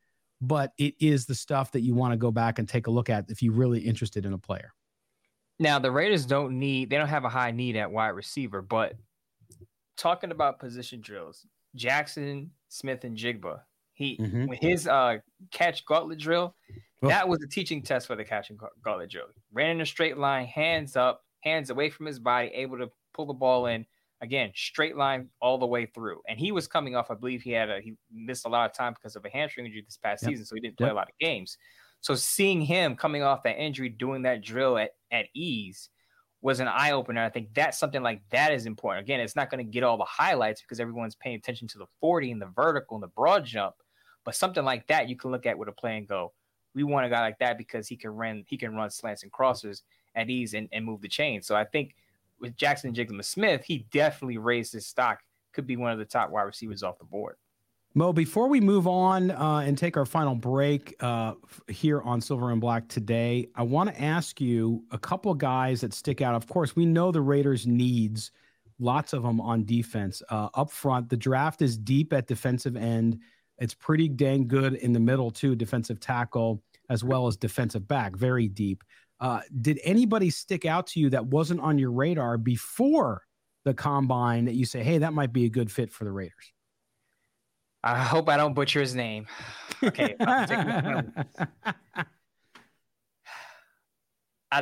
but 0.40 0.72
it 0.78 0.94
is 1.00 1.26
the 1.26 1.34
stuff 1.34 1.72
that 1.72 1.80
you 1.80 1.94
want 1.94 2.12
to 2.12 2.16
go 2.16 2.30
back 2.30 2.58
and 2.58 2.68
take 2.68 2.86
a 2.86 2.90
look 2.90 3.10
at 3.10 3.30
if 3.30 3.42
you're 3.42 3.52
really 3.52 3.80
interested 3.80 4.26
in 4.26 4.32
a 4.32 4.38
player. 4.38 4.72
Now 5.58 5.78
the 5.78 5.90
Raiders 5.90 6.26
don't 6.26 6.58
need 6.58 6.90
they 6.90 6.96
don't 6.96 7.08
have 7.08 7.24
a 7.24 7.28
high 7.28 7.52
need 7.52 7.76
at 7.76 7.90
wide 7.90 8.08
receiver, 8.08 8.60
but 8.60 8.94
talking 9.96 10.32
about 10.32 10.58
position 10.58 11.00
drills, 11.00 11.46
Jaxon, 11.76 12.48
Smith-Njigba, 12.68 13.60
he 13.92 14.16
mm-hmm. 14.16 14.52
his 14.60 14.88
uh 14.88 15.18
catch 15.52 15.84
gauntlet 15.86 16.18
drill, 16.18 16.56
oh. 17.02 17.08
that 17.08 17.28
was 17.28 17.40
a 17.42 17.46
teaching 17.46 17.82
test 17.82 18.08
for 18.08 18.16
the 18.16 18.24
catch 18.24 18.50
and 18.50 18.58
gauntlet 18.82 19.10
drill. 19.10 19.26
Ran 19.52 19.70
in 19.70 19.80
a 19.80 19.86
straight 19.86 20.18
line, 20.18 20.46
hands 20.46 20.96
up, 20.96 21.22
hands 21.40 21.70
away 21.70 21.90
from 21.90 22.06
his 22.06 22.18
body, 22.18 22.48
able 22.48 22.78
to 22.78 22.90
pull 23.12 23.26
the 23.26 23.32
ball 23.32 23.66
in 23.66 23.86
again 24.20 24.50
straight 24.54 24.96
line 24.96 25.28
all 25.40 25.58
the 25.58 25.66
way 25.66 25.86
through. 25.86 26.20
And 26.28 26.38
he 26.38 26.52
was 26.52 26.66
coming 26.66 26.96
off 26.96 27.10
i 27.10 27.14
believe 27.14 27.42
he 27.42 27.50
had 27.50 27.70
a 27.70 27.80
he 27.80 27.94
missed 28.12 28.46
a 28.46 28.48
lot 28.48 28.68
of 28.68 28.76
time 28.76 28.94
because 28.94 29.16
of 29.16 29.24
a 29.24 29.30
hamstring 29.30 29.66
injury 29.66 29.82
this 29.84 29.98
past 29.98 30.22
yep. 30.22 30.30
season 30.30 30.44
so 30.44 30.54
he 30.54 30.60
didn't 30.60 30.78
play 30.78 30.86
yep. 30.86 30.94
a 30.94 30.96
lot 30.96 31.08
of 31.08 31.18
games. 31.18 31.58
So 32.00 32.14
seeing 32.14 32.60
him 32.60 32.96
coming 32.96 33.22
off 33.22 33.42
that 33.44 33.58
injury 33.58 33.88
doing 33.88 34.22
that 34.22 34.42
drill 34.42 34.76
at, 34.76 34.90
at 35.10 35.26
ease 35.34 35.88
was 36.42 36.60
an 36.60 36.68
eye-opener 36.68 37.22
i 37.22 37.30
think 37.30 37.48
that's 37.54 37.78
something 37.78 38.02
like 38.02 38.22
that 38.30 38.52
is 38.52 38.66
important. 38.66 39.04
Again 39.04 39.20
it's 39.20 39.36
not 39.36 39.50
going 39.50 39.64
to 39.64 39.70
get 39.70 39.82
all 39.82 39.98
the 39.98 40.04
highlights 40.04 40.62
because 40.62 40.80
everyone's 40.80 41.16
paying 41.16 41.36
attention 41.36 41.68
to 41.68 41.78
the 41.78 41.86
40 42.00 42.32
and 42.32 42.42
the 42.42 42.50
vertical 42.54 42.96
and 42.96 43.02
the 43.02 43.08
broad 43.08 43.44
jump 43.44 43.74
but 44.24 44.34
something 44.34 44.64
like 44.64 44.86
that 44.86 45.08
you 45.08 45.16
can 45.16 45.30
look 45.30 45.46
at 45.46 45.58
with 45.58 45.68
a 45.68 45.72
play 45.72 45.96
and 45.96 46.08
go 46.08 46.32
we 46.74 46.82
want 46.82 47.06
a 47.06 47.08
guy 47.08 47.20
like 47.20 47.38
that 47.38 47.56
because 47.56 47.88
he 47.88 47.96
can 47.96 48.10
run 48.10 48.44
he 48.46 48.56
can 48.56 48.74
run 48.74 48.90
slants 48.90 49.22
and 49.22 49.32
crosses 49.32 49.82
at 50.14 50.30
ease 50.30 50.54
and, 50.54 50.68
and 50.72 50.84
move 50.84 51.00
the 51.00 51.08
chain. 51.08 51.42
So 51.42 51.56
i 51.56 51.64
think 51.64 51.94
with 52.40 52.56
Jaxon 52.56 52.94
Njigba 52.94 53.24
Smith, 53.24 53.64
he 53.64 53.86
definitely 53.90 54.38
raised 54.38 54.72
his 54.72 54.86
stock. 54.86 55.20
Could 55.52 55.66
be 55.66 55.76
one 55.76 55.92
of 55.92 55.98
the 55.98 56.04
top 56.04 56.30
wide 56.30 56.42
receivers 56.42 56.82
off 56.82 56.98
the 56.98 57.04
board. 57.04 57.36
Mo, 57.96 58.12
before 58.12 58.48
we 58.48 58.60
move 58.60 58.88
on 58.88 59.30
uh, 59.30 59.62
and 59.64 59.78
take 59.78 59.96
our 59.96 60.04
final 60.04 60.34
break 60.34 60.96
uh, 60.98 61.34
here 61.68 62.02
on 62.02 62.20
Silver 62.20 62.50
and 62.50 62.60
Black 62.60 62.88
today, 62.88 63.46
I 63.54 63.62
want 63.62 63.88
to 63.88 64.02
ask 64.02 64.40
you 64.40 64.82
a 64.90 64.98
couple 64.98 65.30
of 65.30 65.38
guys 65.38 65.82
that 65.82 65.94
stick 65.94 66.20
out. 66.20 66.34
Of 66.34 66.48
course, 66.48 66.74
we 66.74 66.86
know 66.86 67.12
the 67.12 67.20
Raiders' 67.20 67.68
needs, 67.68 68.32
lots 68.80 69.12
of 69.12 69.22
them 69.22 69.40
on 69.40 69.64
defense. 69.64 70.22
Uh, 70.28 70.48
up 70.54 70.72
front, 70.72 71.08
the 71.08 71.16
draft 71.16 71.62
is 71.62 71.78
deep 71.78 72.12
at 72.12 72.26
defensive 72.26 72.74
end. 72.74 73.20
It's 73.58 73.74
pretty 73.74 74.08
dang 74.08 74.48
good 74.48 74.74
in 74.74 74.92
the 74.92 74.98
middle, 74.98 75.30
too, 75.30 75.54
defensive 75.54 76.00
tackle 76.00 76.64
as 76.90 77.04
well 77.04 77.26
as 77.26 77.36
defensive 77.36 77.86
back, 77.88 78.16
very 78.16 78.48
deep. 78.48 78.84
Uh, 79.24 79.40
did 79.62 79.80
anybody 79.84 80.28
stick 80.28 80.66
out 80.66 80.86
to 80.86 81.00
you 81.00 81.08
that 81.08 81.24
wasn't 81.24 81.58
on 81.58 81.78
your 81.78 81.90
radar 81.90 82.36
before 82.36 83.22
the 83.64 83.72
combine 83.72 84.44
that 84.44 84.52
you 84.52 84.66
say, 84.66 84.82
hey, 84.82 84.98
that 84.98 85.14
might 85.14 85.32
be 85.32 85.46
a 85.46 85.48
good 85.48 85.72
fit 85.72 85.90
for 85.90 86.04
the 86.04 86.12
Raiders? 86.12 86.52
I 87.82 87.96
hope 88.02 88.28
I 88.28 88.36
don't 88.36 88.52
butcher 88.52 88.82
his 88.82 88.94
name. 88.94 89.26
Okay. 89.82 90.14
out 90.20 91.08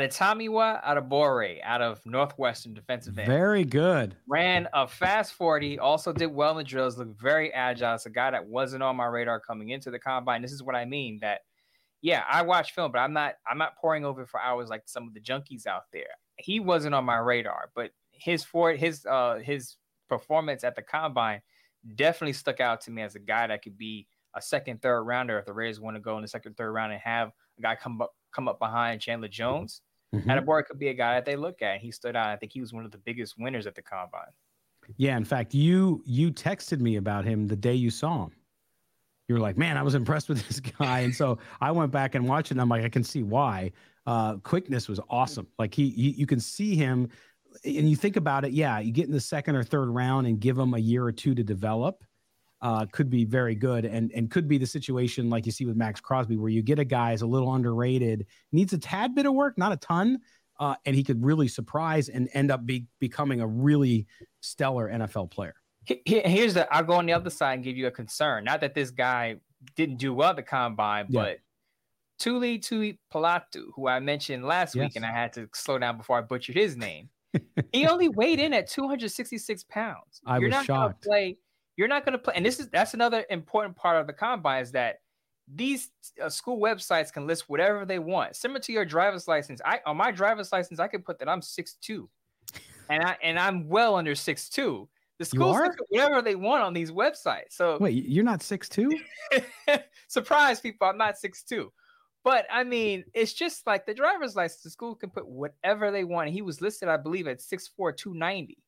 of 0.01 0.11
Tamiwa 0.11 0.85
Adebawore, 0.85 1.59
out 1.65 1.83
of 1.83 2.01
Northwestern 2.07 2.73
defensive 2.73 3.19
end. 3.19 3.27
Very 3.27 3.65
good. 3.65 4.15
Ran 4.29 4.69
a 4.73 4.87
fast 4.87 5.33
40, 5.35 5.81
also 5.81 6.13
did 6.13 6.27
well 6.27 6.53
in 6.53 6.59
the 6.59 6.65
drills, 6.65 6.99
looked 6.99 7.21
very 7.21 7.53
agile. 7.53 7.97
It's 7.97 8.07
a 8.07 8.11
guy 8.11 8.31
that 8.31 8.47
wasn't 8.47 8.85
on 8.85 8.95
my 8.95 9.07
radar 9.07 9.41
coming 9.41 9.71
into 9.71 9.91
the 9.91 9.99
combine. 9.99 10.41
This 10.41 10.53
is 10.53 10.63
what 10.63 10.77
I 10.77 10.85
mean 10.85 11.19
that 11.21 11.41
yeah, 12.03 12.25
I 12.29 12.43
watch 12.43 12.73
film, 12.73 12.91
but 12.93 12.99
I'm 12.99 13.13
not 13.13 13.37
I'm 13.49 13.59
not 13.59 13.77
pouring 13.77 14.05
over 14.05 14.27
for 14.27 14.41
hours 14.41 14.69
like 14.69 14.83
some 14.87 15.07
of 15.07 15.15
the 15.15 15.21
junkies 15.21 15.67
out 15.67 15.85
there. 15.93 16.11
He 16.37 16.59
wasn't 16.59 16.95
on 16.95 17.05
my 17.05 17.19
radar, 17.19 17.71
but 17.75 17.93
his 18.11 18.45
for 18.45 18.73
his 18.73 19.07
uh 19.07 19.39
his 19.43 19.77
performance 20.09 20.65
at 20.65 20.75
the 20.75 20.83
combine 20.83 21.41
definitely 21.95 22.33
stuck 22.33 22.61
out 22.61 22.81
to 22.83 22.91
me 22.91 23.03
as 23.03 23.15
a 23.15 23.21
guy 23.21 23.47
that 23.47 23.63
could 23.63 23.79
be 23.79 24.07
a 24.35 24.43
second, 24.43 24.83
third 24.83 25.05
rounder 25.05 25.39
if 25.39 25.47
the 25.47 25.53
Raiders 25.53 25.81
want 25.81 25.97
to 25.97 26.01
go 26.01 26.17
in 26.17 26.23
the 26.23 26.29
second, 26.29 26.57
third 26.57 26.73
round 26.73 26.93
and 26.93 27.01
have 27.01 27.31
a 27.59 27.63
guy 27.63 27.77
come 27.77 28.03
up 28.03 28.15
come 28.33 28.49
up 28.49 28.59
behind 28.59 29.01
Chandler 29.01 29.29
Jones. 29.29 29.81
Mm-hmm. 30.13 30.29
Adebawore 30.29 30.67
could 30.67 30.79
be 30.79 30.89
a 30.89 30.95
guy 30.95 31.15
that 31.15 31.25
they 31.25 31.37
look 31.37 31.63
at. 31.63 31.81
He 31.81 31.93
stood 31.93 32.17
out. 32.17 32.29
I 32.29 32.37
think 32.37 32.53
he 32.53 32.61
was 32.61 32.73
one 32.73 32.85
of 32.85 32.91
the 32.91 32.99
biggest 32.99 33.37
winners 33.39 33.67
at 33.67 33.75
the 33.75 33.83
combine. 33.83 34.27
Yeah, 34.97 35.17
in 35.17 35.25
fact, 35.25 35.55
you 35.55 36.03
you 36.05 36.33
texted 36.33 36.81
me 36.81 36.97
about 36.97 37.25
him 37.25 37.47
the 37.47 37.55
day 37.55 37.75
you 37.75 37.91
saw 37.91 38.25
him 38.25 38.33
you 39.29 39.35
were 39.35 39.41
like, 39.41 39.57
man, 39.57 39.77
I 39.77 39.83
was 39.83 39.95
impressed 39.95 40.29
with 40.29 40.47
this 40.47 40.61
guy. 40.79 41.01
And 41.01 41.15
so 41.15 41.39
I 41.61 41.71
went 41.71 41.93
back 41.93 42.15
and 42.15 42.29
watched 42.29 42.51
it. 42.51 42.55
And 42.55 42.61
I'm 42.61 42.69
like, 42.69 42.85
I 42.85 42.89
can 42.89 43.05
see 43.05 43.23
why. 43.23 43.73
Uh, 44.07 44.37
quickness 44.39 44.89
was 44.89 45.01
awesome. 45.09 45.47
Like 45.59 45.75
he, 45.75 45.91
he, 45.91 46.11
you 46.11 46.27
can 46.27 46.41
see 46.41 46.75
him, 46.75 47.09
and 47.65 47.89
you 47.89 47.97
think 47.97 48.17
about 48.17 48.45
it. 48.45 48.53
Yeah, 48.53 48.81
you 48.81 48.93
get 48.93 49.07
in 49.07 49.13
the 49.13 49.21
second 49.21 49.55
or 49.57 49.63
third 49.63 49.89
round 49.89 50.27
and 50.27 50.41
give 50.41 50.59
him 50.59 50.75
a 50.75 50.79
year 50.79 51.05
or 51.05 51.13
two 51.13 51.35
to 51.35 51.43
develop. 51.45 52.03
Uh, 52.61 52.87
could 52.93 53.11
be 53.11 53.25
very 53.25 53.55
good, 53.55 53.85
and 53.85 54.11
and 54.13 54.31
could 54.31 54.49
be 54.49 54.59
the 54.59 54.67
situation 54.67 55.29
like 55.31 55.47
you 55.47 55.53
see 55.53 55.67
with 55.67 55.77
Maxx 55.77 56.01
Crosby, 56.01 56.37
where 56.37 56.49
you 56.49 56.63
get 56.63 56.79
a 56.79 56.85
guy 56.85 57.13
is 57.13 57.23
a 57.23 57.27
little 57.27 57.53
underrated, 57.53 58.27
needs 58.53 58.73
a 58.73 58.79
tad 58.79 59.15
bit 59.15 59.27
of 59.27 59.35
work, 59.35 59.59
not 59.59 59.73
a 59.73 59.77
ton, 59.77 60.19
uh, 60.59 60.75
and 60.85 60.95
he 60.95 61.03
could 61.03 61.25
really 61.25 61.49
surprise 61.49 62.09
and 62.09 62.29
end 62.35 62.51
up 62.51 62.65
be, 62.65 62.87
becoming 63.01 63.41
a 63.41 63.47
really 63.47 64.07
stellar 64.41 64.89
NFL 64.89 65.31
player 65.31 65.55
here's 65.85 66.55
the 66.55 66.73
I'll 66.73 66.85
go 66.85 66.95
on 66.95 67.07
the 67.07 67.13
other 67.13 67.31
side 67.31 67.55
and 67.55 67.65
give 67.65 67.77
you 67.77 67.87
a 67.87 67.91
concern. 67.91 68.45
Not 68.45 68.61
that 68.61 68.75
this 68.75 68.91
guy 68.91 69.37
didn't 69.77 69.97
do 69.97 70.15
well 70.15 70.31
at 70.31 70.37
the 70.37 70.43
combine, 70.43 71.07
yeah. 71.09 71.21
but 71.21 71.39
Tuli 72.19 72.59
Tuli 72.59 72.99
Palatu, 73.13 73.73
who 73.75 73.89
I 73.89 74.01
mentioned 74.01 74.45
last 74.45 74.75
yes. 74.75 74.83
week, 74.85 74.97
and 74.97 75.05
I 75.05 75.11
had 75.11 75.33
to 75.35 75.49
slow 75.55 75.79
down 75.79 75.97
before 75.97 76.19
I 76.19 76.21
butchered 76.21 76.57
his 76.57 76.77
name. 76.77 77.09
he 77.73 77.87
only 77.87 78.09
weighed 78.09 78.39
in 78.39 78.53
at 78.53 78.69
266 78.69 79.65
pounds. 79.65 80.21
I 80.27 80.39
you're 80.39 80.49
was 80.49 80.53
not 80.53 80.65
shocked. 80.67 81.05
Gonna 81.05 81.15
play, 81.15 81.37
you're 81.77 81.89
not 81.89 82.05
going 82.05 82.13
to 82.13 82.19
play, 82.19 82.35
and 82.37 82.45
this 82.45 82.61
is 82.61 82.69
that's 82.69 82.95
another 82.95 83.25
important 83.31 83.77
part 83.77 84.01
of 84.01 84.07
the 84.07 84.13
combine 84.13 84.63
is 84.63 84.73
that 84.73 85.01
these 85.53 85.91
uh, 86.23 86.29
school 86.29 86.61
websites 86.61 87.13
can 87.13 87.27
list 87.27 87.49
whatever 87.49 87.85
they 87.85 87.99
want, 87.99 88.37
similar 88.37 88.61
to 88.61 88.73
your 88.73 88.85
driver's 88.85 89.27
license. 89.27 89.61
I 89.65 89.81
on 89.87 89.97
my 89.97 90.13
driver's 90.13 90.53
license, 90.53 90.79
I 90.79 90.89
can 90.89 91.03
put 91.03 91.19
that 91.19 91.29
I'm 91.29 91.43
six 91.43 91.75
two, 91.81 92.09
and 92.89 93.03
I 93.03 93.17
and 93.23 93.39
I'm 93.39 93.69
well 93.69 93.97
under 93.97 94.15
six 94.15 94.49
two. 94.49 94.89
The 95.23 95.37
schools 95.37 95.57
can 95.57 95.73
whatever 95.89 96.21
they 96.21 96.35
want 96.35 96.63
on 96.63 96.75
these 96.75 96.91
websites. 96.91 97.51
So 97.53 97.79
wait, 97.79 98.05
you're 98.07 98.25
not 98.25 98.43
six 98.43 98.69
two? 98.69 98.91
Surprise, 100.09 100.61
people! 100.61 100.89
I'm 100.89 100.99
not 100.99 101.17
six 101.17 101.45
two. 101.45 101.73
But 102.25 102.47
I 102.51 102.65
mean, 102.65 103.05
it's 103.15 103.33
just 103.33 103.67
like 103.67 103.87
the 103.87 103.95
driver's 103.95 104.37
license. 104.37 104.63
The 104.63 104.71
school 104.71 104.95
can 104.95 105.11
put 105.11 105.27
whatever 105.27 105.91
they 105.91 106.05
want. 106.05 106.31
He 106.31 106.43
was 106.43 106.61
listed, 106.61 106.89
I 106.89 106.97
believe, 106.97 107.27
at 107.27 107.41
6'4", 107.41 107.97
290. 107.97 108.59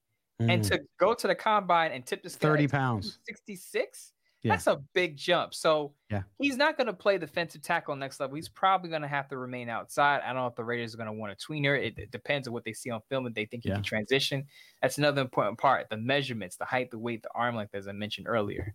Mm. 0.43 0.53
And 0.53 0.65
to 0.65 0.81
go 0.99 1.15
to 1.15 1.29
the 1.29 1.35
combine 1.35 1.93
and 1.93 2.05
tip 2.05 2.23
the 2.25 2.31
scale 2.31 2.51
30 2.51 2.69
pounds, 2.69 3.19
66. 3.27 4.13
Yeah. 4.45 4.53
That's 4.53 4.66
a 4.66 4.82
big 4.92 5.16
jump. 5.16 5.55
So 5.55 5.95
yeah. 6.11 6.22
he's 6.38 6.59
not 6.59 6.76
going 6.76 6.86
to 6.86 6.92
play 6.92 7.16
defensive 7.16 7.62
tackle 7.62 7.97
next 7.97 8.20
level. 8.20 8.36
He's 8.36 8.49
probably 8.49 8.90
going 8.90 9.01
to 9.01 9.09
have 9.09 9.26
to 9.28 9.38
remain 9.38 9.70
outside. 9.70 10.20
I 10.22 10.34
don't 10.34 10.42
know 10.42 10.47
if 10.49 10.55
the 10.55 10.64
Raiders 10.64 10.92
are 10.92 10.99
going 10.99 11.07
to 11.07 11.14
want 11.14 11.32
a 11.32 11.36
tweener. 11.36 11.82
It, 11.82 11.99
it, 11.99 12.11
depends 12.11 12.47
on 12.47 12.53
what 12.53 12.62
they 12.62 12.74
see 12.74 12.90
on 12.90 13.01
film 13.09 13.24
and 13.24 13.34
they 13.34 13.47
think 13.47 13.62
he 13.62 13.70
yeah. 13.70 13.76
can 13.76 13.84
transition. 13.84 14.45
That's 14.82 14.99
another 14.99 15.22
important 15.22 15.57
part. 15.57 15.88
The 15.88 15.97
measurements, 15.97 16.57
the 16.57 16.66
height, 16.66 16.90
the 16.90 16.99
weight, 16.99 17.22
the 17.22 17.30
arm 17.34 17.57
length, 17.57 17.74
as 17.74 17.88
I 17.88 17.92
mentioned 17.92 18.28
earlier. 18.28 18.74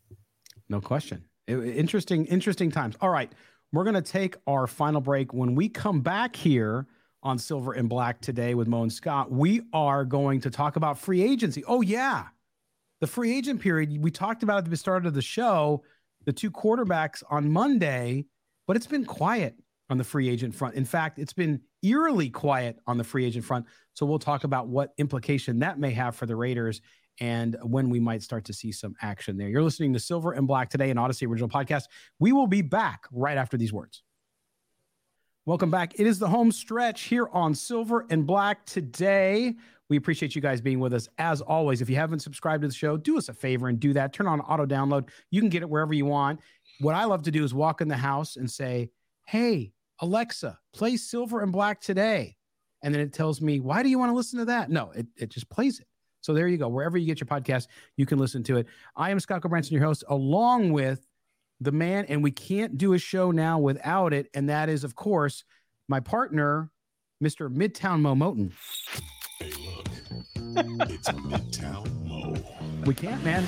No 0.70 0.82
question. 0.82 1.24
It, 1.46 1.60
interesting, 1.60 2.26
interesting 2.26 2.72
times. 2.72 2.96
All 3.00 3.12
right. 3.12 3.32
We're 3.72 3.84
going 3.84 3.94
to 3.94 4.02
take 4.02 4.38
our 4.48 4.66
final 4.66 5.02
break. 5.02 5.36
When 5.36 5.54
we 5.54 5.70
come 5.70 6.02
back 6.02 6.36
here 6.36 6.88
on 7.22 7.38
Silver 7.38 7.74
and 7.74 7.88
Black 7.88 8.22
today 8.22 8.56
with 8.56 8.68
Mo 8.68 8.82
and 8.82 8.92
Scott, 8.92 9.32
we 9.32 9.62
are 9.72 10.04
going 10.04 10.42
to 10.42 10.50
talk 10.50 10.78
about 10.78 10.98
free 10.98 11.22
agency. 11.22 11.64
Oh, 11.68 11.82
yeah 11.82 12.26
the 13.02 13.08
free 13.08 13.36
agent 13.36 13.62
period, 13.62 14.02
we 14.02 14.12
talked 14.12 14.44
about 14.44 14.60
at 14.60 14.70
the 14.70 14.78
start 14.78 15.06
of 15.06 15.14
the 15.14 15.22
show, 15.22 15.84
the 16.26 16.34
two 16.34 16.52
quarterbacks 16.52 17.24
on 17.30 17.52
Monday, 17.52 18.26
but 18.68 18.76
it's 18.76 18.88
been 18.88 19.06
quiet 19.06 19.56
on 19.90 19.98
the 19.98 20.04
free 20.04 20.30
agent 20.30 20.54
front. 20.54 20.76
In 20.76 20.86
fact, 20.86 21.18
it's 21.18 21.34
been 21.34 21.62
eerily 21.82 22.30
quiet 22.30 22.78
on 22.86 22.98
the 22.98 23.04
free 23.04 23.26
agent 23.26 23.46
front. 23.46 23.66
So 23.94 24.06
we'll 24.06 24.20
talk 24.20 24.44
about 24.44 24.68
what 24.68 24.94
implication 24.98 25.60
that 25.60 25.80
may 25.80 25.92
have 25.92 26.16
for 26.16 26.26
the 26.26 26.36
Raiders 26.36 26.82
and 27.20 27.58
when 27.64 27.90
we 27.90 28.00
might 28.00 28.22
start 28.22 28.46
to 28.46 28.54
see 28.54 28.72
some 28.72 28.96
action 29.02 29.38
there. 29.38 29.50
You're 29.50 29.64
listening 29.64 29.94
to 29.94 30.00
Silver 30.00 30.34
and 30.34 30.48
Black 30.48 30.70
today, 30.70 30.90
an 30.90 30.98
Audacy 30.98 31.28
original 31.28 31.50
podcast. 31.50 31.84
We 32.20 32.32
will 32.32 32.48
be 32.48 32.62
back 32.62 33.06
right 33.12 33.38
after 33.38 33.58
these 33.58 33.74
words. 33.74 34.04
Welcome 35.46 35.72
back. 35.72 36.00
It 36.00 36.06
is 36.06 36.20
the 36.20 36.28
home 36.28 36.52
stretch 36.52 37.04
here 37.04 37.28
on 37.34 37.56
Silver 37.56 38.06
and 38.10 38.28
Black 38.28 38.66
today. 38.66 39.56
We 39.90 39.98
appreciate 39.98 40.36
you 40.36 40.42
guys 40.42 40.62
being 40.62 40.80
with 40.80 40.94
us 40.94 41.10
as 41.18 41.42
always. 41.42 41.82
If 41.82 41.90
you 41.90 41.96
haven't 41.96 42.20
subscribed 42.20 42.62
to 42.62 42.68
the 42.68 42.74
show, 42.74 42.96
do 42.96 43.18
us 43.18 43.28
a 43.30 43.34
favor 43.34 43.68
and 43.68 43.80
do 43.80 43.94
that. 43.94 44.14
Turn 44.14 44.28
on 44.28 44.40
auto 44.42 44.66
download. 44.66 45.10
You 45.32 45.42
can 45.42 45.50
get 45.50 45.64
it 45.64 45.70
wherever 45.70 45.94
you 45.94 46.06
want. 46.06 46.40
What 46.80 46.96
I 46.96 47.06
love 47.06 47.24
to 47.24 47.32
do 47.32 47.44
is 47.44 47.54
walk 47.54 47.82
in 47.82 47.88
the 47.88 47.98
house 47.98 48.36
and 48.36 48.50
say, 48.50 48.92
Hey, 49.26 49.74
Alexa, 50.00 50.58
play 50.74 50.96
Silver 50.96 51.42
and 51.42 51.52
Black 51.52 51.82
today. 51.82 52.38
And 52.82 52.94
then 52.94 53.02
it 53.02 53.14
tells 53.14 53.42
me, 53.42 53.60
Why 53.60 53.84
do 53.84 53.90
you 53.90 54.00
want 54.00 54.12
to 54.12 54.16
listen 54.16 54.40
to 54.40 54.46
that? 54.46 54.70
No, 54.70 54.92
it, 54.92 55.08
it 55.18 55.30
just 55.30 55.50
plays 55.50 55.80
it. 55.80 55.88
So 56.22 56.34
there 56.34 56.48
you 56.48 56.58
go. 56.58 56.68
Wherever 56.68 56.98
you 56.98 57.06
get 57.06 57.20
your 57.20 57.28
podcast, 57.28 57.68
you 57.98 58.06
can 58.06 58.20
listen 58.20 58.44
to 58.44 58.58
it. 58.58 58.68
I 58.96 59.10
am 59.10 59.20
Scott 59.20 59.42
Gulbransen, 59.42 59.72
your 59.72 59.84
host, 59.84 60.04
along 60.08 60.72
with 60.72 61.06
the 61.62 61.72
man, 61.72 62.06
and 62.06 62.24
we 62.24 62.32
can't 62.32 62.78
do 62.78 62.94
a 62.94 63.00
show 63.00 63.32
now 63.32 63.60
without 63.60 64.14
it. 64.14 64.30
And 64.34 64.50
that 64.50 64.70
is, 64.70 64.84
of 64.84 64.96
course, 64.96 65.44
my 65.88 66.00
partner, 66.00 66.72
Mr. 67.24 67.54
Midtown 67.54 68.02
Mo 68.02 68.16
Moton. 68.16 68.52
Hey, 68.92 69.00
look, 69.00 69.19
it's 70.56 71.08
a 71.10 71.14
Midtown 71.14 72.08
Mo. 72.08 72.36
We 72.86 72.94
can't, 72.94 73.24
man. 73.24 73.46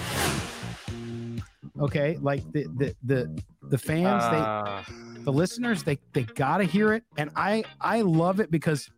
Okay, 1.80 2.18
like 2.22 2.44
the 2.52 2.68
the 2.78 2.96
the 3.04 3.44
the 3.70 3.78
fans, 3.78 4.24
uh... 4.24 4.84
they 4.88 5.24
the 5.24 5.34
listeners, 5.34 5.84
they 5.84 6.00
they 6.14 6.24
gotta 6.24 6.64
hear 6.64 6.94
it, 6.94 7.04
and 7.18 7.32
I 7.36 7.64
I 7.80 8.02
love 8.02 8.40
it 8.40 8.52
because 8.52 8.90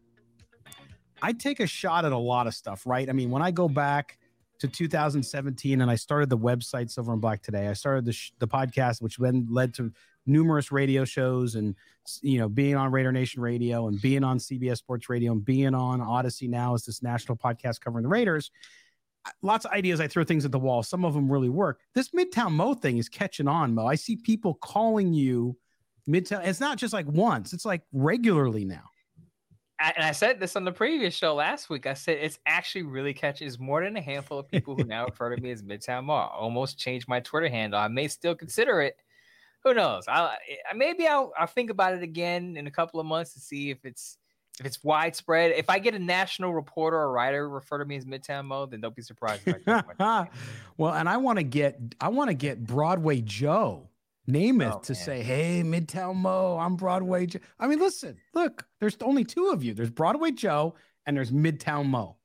I 1.22 1.32
take 1.34 1.60
a 1.60 1.68
shot 1.68 2.04
at 2.04 2.12
a 2.12 2.18
lot 2.18 2.47
of 2.47 2.54
stuff, 2.54 2.86
right? 2.86 3.10
I 3.10 3.14
mean, 3.14 3.30
when 3.30 3.41
I 3.41 3.51
go 3.51 3.70
back 3.70 4.18
to 4.60 4.68
2017 4.68 5.82
and 5.82 5.89
I 5.89 5.95
started 5.95 6.30
the 6.30 6.38
website 6.38 6.89
Silver 6.91 7.14
and 7.14 7.22
Black 7.22 7.41
today, 7.41 7.68
I 7.68 7.74
started 7.74 8.06
the 8.06 8.14
sh- 8.14 8.32
the 8.39 8.47
podcast, 8.47 9.01
which 9.01 9.18
then 9.18 9.47
led 9.49 9.74
to 9.76 9.91
numerous 10.26 10.71
radio 10.71 11.05
shows 11.05 11.55
and 11.55 11.76
you 12.21 12.38
know 12.38 12.49
being 12.49 12.76
on 12.76 12.91
Raider 12.91 13.11
Nation 13.11 13.41
Radio 13.41 13.88
and 13.88 14.01
being 14.01 14.24
on 14.24 14.38
CBS 14.38 14.78
Sports 14.78 15.09
Radio 15.09 15.32
and 15.32 15.43
being 15.43 15.74
on 15.74 15.99
Audacy 15.99 16.49
now 16.49 16.74
as 16.74 16.86
this 16.86 17.01
national 17.01 17.38
podcast 17.38 17.82
covering 17.82 18.03
the 18.03 18.09
Raiders. 18.09 18.51
Lots 19.41 19.63
of 19.63 19.71
ideas. 19.71 20.01
I 20.01 20.07
throw 20.07 20.26
things 20.26 20.43
at 20.43 20.51
the 20.51 20.59
wall. 20.59 20.84
Some 20.84 21.05
of 21.05 21.13
them 21.13 21.32
really 21.32 21.49
work. 21.49 21.80
This 21.95 22.09
Midtown 22.09 22.51
Mo 22.51 22.74
thing 22.74 22.97
is 22.97 23.07
catching 23.07 23.47
on, 23.47 23.74
Mo. 23.74 23.86
I 23.88 23.95
see 23.95 24.17
people 24.17 24.55
calling 24.55 25.13
you 25.13 25.57
Midtown. 26.07 26.45
It's 26.45 26.59
not 26.59 26.78
just 26.78 26.93
like 26.93 27.07
once; 27.07 27.53
it's 27.53 27.65
like 27.65 27.84
regularly 27.93 28.65
now. 28.65 28.84
And 29.80 30.05
I 30.05 30.11
said 30.11 30.39
this 30.39 30.55
on 30.55 30.63
the 30.63 30.71
previous 30.71 31.13
show 31.13 31.36
last 31.36 31.69
week. 31.69 31.88
I 31.88 31.93
said 31.93 32.17
it's 32.21 32.39
actually 32.45 32.84
really 32.84 33.13
catching. 33.13 33.47
It's 33.47 33.59
more 33.59 33.84
than 33.84 33.97
a 33.97 34.01
handful 34.01 34.39
of 34.39 34.47
people 34.47 34.76
who 34.76 34.84
now 34.86 35.05
refer 35.05 35.36
to 35.36 35.41
me 35.41 35.51
as 35.51 35.61
Midtown 35.61 36.05
Mo. 36.05 36.13
I 36.13 36.28
almost 36.28 36.78
changed 36.78 37.07
my 37.07 37.19
Twitter 37.19 37.49
handle. 37.49 37.80
I 37.80 37.88
may 37.89 38.07
still 38.07 38.36
consider 38.36 38.82
it 38.82 38.97
who 39.64 39.74
knows? 39.74 40.05
I 40.07 40.36
maybe 40.76 41.07
I'll 41.07 41.32
I'll 41.38 41.47
think 41.47 41.70
about 41.70 41.93
it 41.93 42.03
again 42.03 42.57
in 42.57 42.68
a 42.68 42.72
couple 42.72 42.99
of 42.99 43.05
months 43.05 43.34
to 43.34 43.39
see 43.39 43.70
if 43.70 43.86
it's 43.86 44.18
if 44.59 44.66
it's 44.66 44.84
widespread. 44.84 45.51
If 45.51 45.70
I 45.70 45.80
get 45.80 45.95
a 45.95 45.99
national 45.99 46.53
reporter 46.53 46.97
or 46.97 47.11
writer 47.11 47.47
refer 47.49 47.80
to 47.80 47.86
me 47.86 47.95
as 47.95 48.05
Midtown 48.05 48.45
Mo, 48.45 48.66
then 48.66 48.82
don't 48.82 48.95
be 48.95 49.01
surprised. 49.01 49.41
well, 50.78 50.93
and 50.93 51.09
I 51.09 51.18
want 51.18 51.39
to 51.39 51.43
get 51.43 51.80
I 51.99 52.09
want 52.09 52.30
to 52.30 52.36
get 52.36 52.64
Broadway 52.64 53.22
Joe 53.22 53.89
Namath 54.30 54.76
oh, 54.76 54.80
to 54.80 54.93
man. 54.93 55.03
say, 55.03 55.24
"Hey, 55.24 55.64
Midtown 55.64 56.16
Mo, 56.16 56.57
I'm 56.57 56.76
Broadway 56.76 57.26
Joe." 57.26 57.39
I 57.59 57.68
mean, 57.68 57.80
listen, 57.80 58.18
look, 58.34 58.66
there's 58.80 58.97
only 59.01 59.24
two 59.24 59.47
of 59.47 59.64
you. 59.64 59.74
There's 59.74 59.89
Broadway 59.89 60.32
Joe 60.32 60.76
and 61.05 61.18
there's 61.18 61.32
Midtown 61.32 61.88
Mo. 61.88 62.18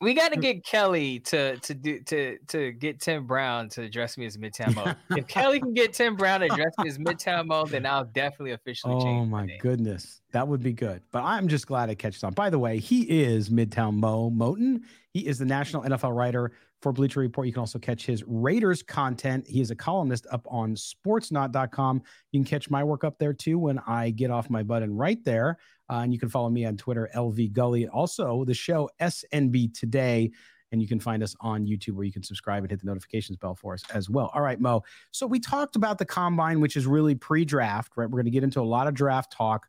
We 0.00 0.12
got 0.12 0.28
to 0.28 0.34
hm. 0.34 0.42
get 0.42 0.64
Kelly 0.64 1.20
to 1.20 1.56
to 1.56 1.74
do 1.74 2.00
to 2.00 2.38
to 2.48 2.72
get 2.72 3.00
Tim 3.00 3.26
Brown 3.26 3.68
to 3.70 3.82
address 3.82 4.18
me 4.18 4.26
as 4.26 4.36
Midtown 4.36 4.74
Mo. 4.74 4.94
if 5.16 5.26
Kelly 5.26 5.58
can 5.58 5.72
get 5.72 5.94
Tim 5.94 6.16
Brown 6.16 6.40
to 6.40 6.46
address 6.46 6.74
me 6.78 6.88
as 6.88 6.98
Midtown 6.98 7.46
Mo, 7.46 7.64
then 7.64 7.86
I'll 7.86 8.04
definitely 8.04 8.52
officially 8.52 8.94
oh, 8.94 9.00
change. 9.00 9.22
Oh 9.22 9.26
my 9.26 9.56
goodness, 9.58 10.20
that 10.32 10.46
would 10.46 10.62
be 10.62 10.74
good. 10.74 11.02
But 11.12 11.24
I'm 11.24 11.48
just 11.48 11.66
glad 11.66 11.88
I 11.88 11.94
catches 11.94 12.22
on. 12.24 12.34
By 12.34 12.50
the 12.50 12.58
way, 12.58 12.78
he 12.78 13.02
is 13.02 13.48
Midtown 13.48 13.94
Mo 13.94 14.30
Moton. 14.30 14.82
He 15.12 15.26
is 15.26 15.38
the 15.38 15.46
national 15.46 15.82
NFL 15.82 16.14
writer 16.14 16.52
for 16.82 16.92
Bleacher 16.92 17.20
Report. 17.20 17.46
You 17.46 17.52
can 17.54 17.60
also 17.60 17.78
catch 17.78 18.04
his 18.04 18.22
Raiders 18.26 18.82
content. 18.82 19.46
He 19.48 19.62
is 19.62 19.70
a 19.70 19.74
columnist 19.74 20.26
up 20.30 20.46
on 20.46 20.74
sportsnaut.com. 20.74 22.02
You 22.32 22.40
can 22.40 22.44
catch 22.44 22.68
my 22.68 22.84
work 22.84 23.02
up 23.02 23.18
there 23.18 23.32
too 23.32 23.58
when 23.58 23.78
I 23.86 24.10
get 24.10 24.30
off 24.30 24.50
my 24.50 24.62
button 24.62 24.94
right 24.94 25.22
there. 25.24 25.56
Uh, 25.90 26.00
and 26.02 26.12
you 26.12 26.18
can 26.18 26.28
follow 26.28 26.50
me 26.50 26.64
on 26.64 26.76
Twitter, 26.76 27.08
LV 27.14 27.52
Gully. 27.52 27.88
Also, 27.88 28.44
the 28.44 28.54
show 28.54 28.88
SNB 29.00 29.78
Today. 29.78 30.30
And 30.72 30.82
you 30.82 30.88
can 30.88 30.98
find 30.98 31.22
us 31.22 31.36
on 31.40 31.64
YouTube 31.64 31.92
where 31.92 32.04
you 32.04 32.12
can 32.12 32.24
subscribe 32.24 32.64
and 32.64 32.70
hit 32.70 32.80
the 32.80 32.86
notifications 32.86 33.38
bell 33.38 33.54
for 33.54 33.72
us 33.72 33.82
as 33.94 34.10
well. 34.10 34.32
All 34.34 34.42
right, 34.42 34.60
Mo. 34.60 34.82
So 35.12 35.24
we 35.24 35.38
talked 35.38 35.76
about 35.76 35.96
the 35.96 36.04
combine, 36.04 36.60
which 36.60 36.76
is 36.76 36.88
really 36.88 37.14
pre 37.14 37.44
draft, 37.44 37.92
right? 37.96 38.06
We're 38.10 38.18
going 38.18 38.24
to 38.24 38.32
get 38.32 38.42
into 38.42 38.60
a 38.60 38.62
lot 38.62 38.88
of 38.88 38.94
draft 38.94 39.32
talk 39.32 39.68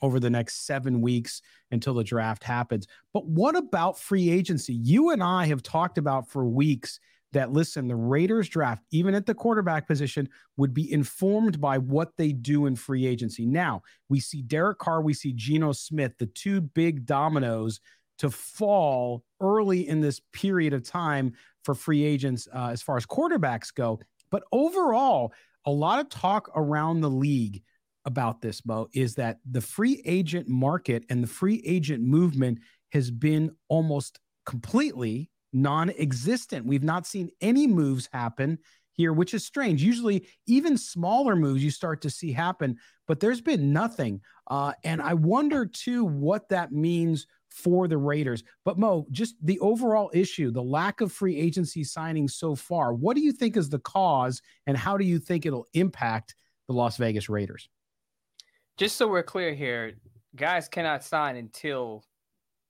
over 0.00 0.18
the 0.18 0.30
next 0.30 0.66
seven 0.66 1.00
weeks 1.00 1.42
until 1.70 1.94
the 1.94 2.04
draft 2.04 2.44
happens. 2.44 2.86
But 3.12 3.26
what 3.26 3.56
about 3.56 3.98
free 3.98 4.30
agency? 4.30 4.74
You 4.74 5.10
and 5.10 5.22
I 5.22 5.46
have 5.46 5.62
talked 5.62 5.98
about 5.98 6.30
for 6.30 6.46
weeks 6.46 6.98
that 7.32 7.52
listen, 7.52 7.88
the 7.88 7.96
Raiders 7.96 8.48
draft, 8.48 8.82
even 8.90 9.14
at 9.14 9.26
the 9.26 9.34
quarterback 9.34 9.86
position, 9.86 10.28
would 10.56 10.72
be 10.72 10.90
informed 10.90 11.60
by 11.60 11.78
what 11.78 12.16
they 12.16 12.32
do 12.32 12.66
in 12.66 12.76
free 12.76 13.06
agency. 13.06 13.46
Now, 13.46 13.82
we 14.08 14.20
see 14.20 14.42
Derek 14.42 14.78
Carr, 14.78 15.02
we 15.02 15.14
see 15.14 15.32
Geno 15.32 15.72
Smith, 15.72 16.12
the 16.18 16.26
two 16.26 16.60
big 16.60 17.04
dominoes 17.04 17.80
to 18.18 18.30
fall 18.30 19.22
early 19.40 19.88
in 19.88 20.00
this 20.00 20.20
period 20.32 20.72
of 20.72 20.82
time 20.82 21.32
for 21.64 21.74
free 21.74 22.02
agents 22.02 22.48
uh, 22.54 22.68
as 22.68 22.82
far 22.82 22.96
as 22.96 23.06
quarterbacks 23.06 23.72
go. 23.72 24.00
But 24.30 24.42
overall, 24.52 25.32
a 25.64 25.70
lot 25.70 26.00
of 26.00 26.08
talk 26.08 26.50
around 26.54 27.00
the 27.00 27.10
league 27.10 27.62
about 28.04 28.40
this, 28.40 28.64
Mo, 28.64 28.88
is 28.94 29.14
that 29.16 29.38
the 29.48 29.60
free 29.60 30.02
agent 30.04 30.48
market 30.48 31.04
and 31.10 31.22
the 31.22 31.28
free 31.28 31.62
agent 31.64 32.02
movement 32.02 32.58
has 32.92 33.10
been 33.10 33.54
almost 33.68 34.18
completely 34.46 35.30
non 35.52 35.90
existent. 35.90 36.66
We've 36.66 36.82
not 36.82 37.06
seen 37.06 37.30
any 37.40 37.66
moves 37.66 38.08
happen 38.12 38.58
here, 38.92 39.12
which 39.12 39.32
is 39.32 39.46
strange. 39.46 39.82
Usually, 39.82 40.26
even 40.46 40.76
smaller 40.76 41.36
moves 41.36 41.62
you 41.62 41.70
start 41.70 42.02
to 42.02 42.10
see 42.10 42.32
happen, 42.32 42.76
but 43.06 43.20
there's 43.20 43.40
been 43.40 43.72
nothing. 43.72 44.20
Uh, 44.48 44.72
and 44.84 45.00
I 45.00 45.14
wonder, 45.14 45.66
too, 45.66 46.04
what 46.04 46.48
that 46.48 46.72
means 46.72 47.26
for 47.48 47.88
the 47.88 47.96
Raiders. 47.96 48.42
But 48.64 48.78
Mo, 48.78 49.06
just 49.10 49.36
the 49.42 49.58
overall 49.60 50.10
issue, 50.12 50.50
the 50.50 50.62
lack 50.62 51.00
of 51.00 51.12
free 51.12 51.36
agency 51.36 51.82
signings 51.82 52.32
so 52.32 52.54
far, 52.54 52.92
what 52.92 53.16
do 53.16 53.22
you 53.22 53.32
think 53.32 53.56
is 53.56 53.68
the 53.68 53.78
cause, 53.78 54.42
and 54.66 54.76
how 54.76 54.96
do 54.96 55.04
you 55.04 55.18
think 55.18 55.46
it'll 55.46 55.68
impact 55.74 56.34
the 56.66 56.74
Las 56.74 56.96
Vegas 56.96 57.28
Raiders? 57.28 57.68
Just 58.76 58.96
so 58.96 59.08
we're 59.08 59.22
clear 59.22 59.54
here, 59.54 59.94
guys 60.36 60.68
cannot 60.68 61.02
sign 61.02 61.36
until 61.36 62.04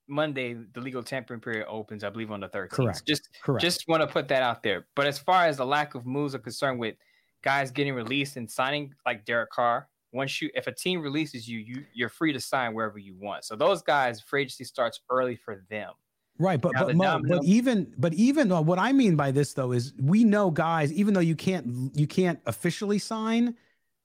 Monday, 0.08 0.56
the 0.72 0.80
legal 0.80 1.02
tampering 1.02 1.40
period 1.40 1.66
opens, 1.68 2.02
I 2.02 2.10
believe, 2.10 2.30
on 2.30 2.40
the 2.40 2.48
13th. 2.48 2.70
Correct. 2.70 3.06
Just, 3.06 3.28
Correct. 3.42 3.62
just 3.62 3.84
want 3.88 4.02
to 4.02 4.06
put 4.06 4.28
that 4.28 4.42
out 4.42 4.62
there. 4.62 4.86
But 4.94 5.06
as 5.06 5.18
far 5.18 5.46
as 5.46 5.58
the 5.58 5.66
lack 5.66 5.94
of 5.94 6.06
moves 6.06 6.34
are 6.34 6.38
concerned 6.38 6.78
with 6.78 6.96
guys 7.42 7.70
getting 7.70 7.94
released 7.94 8.36
and 8.36 8.50
signing 8.50 8.94
like 9.06 9.24
Derek 9.24 9.50
Carr, 9.50 9.88
once 10.12 10.40
you 10.40 10.50
if 10.54 10.66
a 10.66 10.72
team 10.72 11.00
releases 11.00 11.48
you, 11.48 11.58
you 11.58 11.84
you're 11.92 12.08
free 12.08 12.32
to 12.32 12.40
sign 12.40 12.74
wherever 12.74 12.98
you 12.98 13.14
want. 13.14 13.44
So 13.44 13.56
those 13.56 13.82
guys, 13.82 14.20
free 14.20 14.42
agency 14.42 14.64
starts 14.64 15.00
early 15.10 15.36
for 15.36 15.64
them. 15.68 15.92
Right, 16.38 16.60
but 16.60 16.72
but, 16.74 16.94
Mo, 16.94 17.20
but 17.26 17.44
even 17.44 17.92
but 17.98 18.14
even 18.14 18.52
uh, 18.52 18.62
what 18.62 18.78
I 18.78 18.92
mean 18.92 19.16
by 19.16 19.32
this 19.32 19.54
though 19.54 19.72
is 19.72 19.92
we 20.00 20.24
know 20.24 20.50
guys, 20.50 20.92
even 20.92 21.12
though 21.12 21.20
you 21.20 21.34
can't 21.34 21.96
you 21.96 22.06
can't 22.06 22.40
officially 22.46 22.98
sign. 22.98 23.56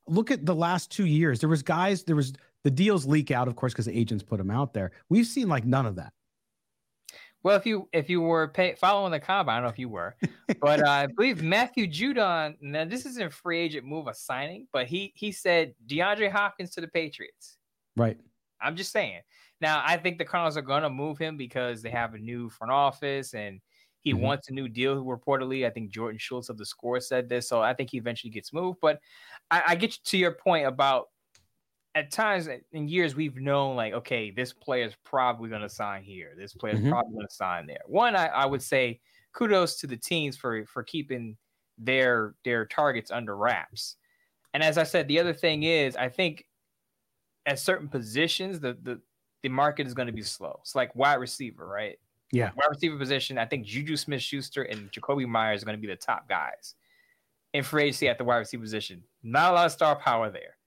Look 0.05 0.31
at 0.31 0.45
the 0.45 0.55
last 0.55 0.91
two 0.91 1.05
years. 1.05 1.39
There 1.39 1.47
was 1.47 1.63
guys. 1.63 2.03
There 2.03 2.15
was 2.15 2.33
the 2.63 2.71
deals 2.71 3.05
leak 3.05 3.31
out, 3.31 3.47
of 3.47 3.55
course, 3.55 3.73
because 3.73 3.85
the 3.85 3.97
agents 3.97 4.23
put 4.23 4.37
them 4.37 4.51
out 4.51 4.73
there. 4.73 4.91
We've 5.09 5.27
seen 5.27 5.49
like 5.49 5.65
none 5.65 5.85
of 5.85 5.95
that. 5.95 6.13
Well, 7.43 7.57
if 7.57 7.65
you 7.65 7.89
if 7.91 8.09
you 8.09 8.21
were 8.21 8.47
pay, 8.47 8.73
following 8.75 9.11
the 9.11 9.19
combine, 9.19 9.55
I 9.55 9.57
don't 9.57 9.63
know 9.65 9.69
if 9.69 9.79
you 9.79 9.89
were, 9.89 10.15
but 10.61 10.81
uh, 10.81 10.89
I 10.89 11.07
believe 11.07 11.43
Matthew 11.43 11.87
Judon. 11.87 12.55
Now 12.61 12.85
this 12.85 13.05
isn't 13.05 13.21
a 13.21 13.29
free 13.29 13.59
agent 13.59 13.85
move, 13.85 14.07
a 14.07 14.13
signing, 14.13 14.67
but 14.71 14.87
he 14.87 15.11
he 15.15 15.33
said 15.33 15.73
DeAndre 15.85 16.31
Hopkins 16.31 16.71
to 16.71 16.81
the 16.81 16.87
Patriots. 16.87 17.57
Right. 17.97 18.17
I'm 18.61 18.77
just 18.77 18.93
saying. 18.93 19.19
Now 19.59 19.83
I 19.85 19.97
think 19.97 20.17
the 20.17 20.25
Cardinals 20.25 20.55
are 20.55 20.61
going 20.61 20.83
to 20.83 20.89
move 20.89 21.17
him 21.17 21.35
because 21.35 21.81
they 21.81 21.89
have 21.89 22.13
a 22.13 22.17
new 22.17 22.49
front 22.49 22.71
office 22.71 23.33
and 23.33 23.59
he 24.03 24.13
mm-hmm. 24.13 24.21
wants 24.21 24.49
a 24.49 24.53
new 24.53 24.69
deal. 24.69 25.03
Reportedly, 25.03 25.65
I 25.65 25.69
think 25.69 25.91
Jordan 25.91 26.19
Schultz 26.19 26.47
of 26.47 26.57
the 26.57 26.65
Score 26.65 27.01
said 27.01 27.27
this, 27.27 27.49
so 27.49 27.61
I 27.61 27.73
think 27.73 27.89
he 27.91 27.97
eventually 27.97 28.31
gets 28.31 28.53
moved. 28.53 28.79
But 28.81 28.99
I, 29.51 29.63
I 29.67 29.75
get 29.75 29.91
to 29.91 30.17
your 30.17 30.33
point 30.33 30.65
about 30.65 31.07
at 31.95 32.11
times 32.11 32.49
in 32.71 32.87
years 32.87 33.15
we've 33.15 33.37
known 33.37 33.75
like 33.75 33.93
okay 33.93 34.31
this 34.31 34.51
player 34.51 34.85
is 34.85 34.95
probably 35.03 35.49
going 35.49 35.61
to 35.61 35.69
sign 35.69 36.03
here. 36.03 36.33
This 36.37 36.53
player 36.53 36.73
is 36.73 36.79
mm-hmm. 36.79 36.89
probably 36.89 37.13
going 37.13 37.27
to 37.27 37.33
sign 37.33 37.67
there. 37.67 37.81
One 37.85 38.15
I, 38.15 38.27
I, 38.27 38.45
would 38.45 38.61
say 38.61 38.99
kudos 39.33 39.79
to 39.79 39.87
the 39.87 39.97
teams 39.97 40.35
for 40.35 40.65
for 40.65 40.83
keeping 40.83 41.37
their 41.77 42.35
their 42.43 42.65
targets 42.65 43.11
under 43.11 43.35
wraps. 43.35 43.97
And 44.53 44.63
as 44.63 44.77
i 44.77 44.83
said 44.83 45.07
the 45.07 45.19
other 45.19 45.33
thing 45.33 45.63
is 45.63 45.95
i 45.95 46.09
think 46.09 46.45
at 47.45 47.59
certain 47.59 47.87
positions 47.87 48.59
the 48.59 48.77
the, 48.81 48.99
the 49.43 49.49
market 49.49 49.85
is 49.87 49.93
going 49.93 50.07
to 50.07 50.13
be 50.13 50.21
slow. 50.21 50.59
It's 50.61 50.75
like 50.75 50.95
wide 50.95 51.15
receiver 51.15 51.67
right? 51.67 51.97
Yeah. 52.31 52.49
Wide 52.55 52.69
receiver 52.69 52.97
position 52.97 53.37
i 53.37 53.45
think 53.45 53.67
JuJu 53.67 53.99
Smith-Schuster 53.99 54.63
and 54.63 54.91
Jakobi 54.91 55.27
Meyers 55.27 55.61
are 55.61 55.65
going 55.65 55.77
to 55.77 55.81
be 55.81 55.87
the 55.87 55.95
top 55.95 56.27
guys 56.27 56.73
in 57.53 57.63
free 57.63 57.83
agency 57.83 58.09
at 58.09 58.17
the 58.17 58.23
wide 58.23 58.37
receiver 58.37 58.63
position. 58.63 59.03
Not 59.21 59.51
a 59.51 59.55
lot 59.55 59.65
of 59.67 59.71
star 59.71 59.95
power 59.95 60.31
there 60.31 60.57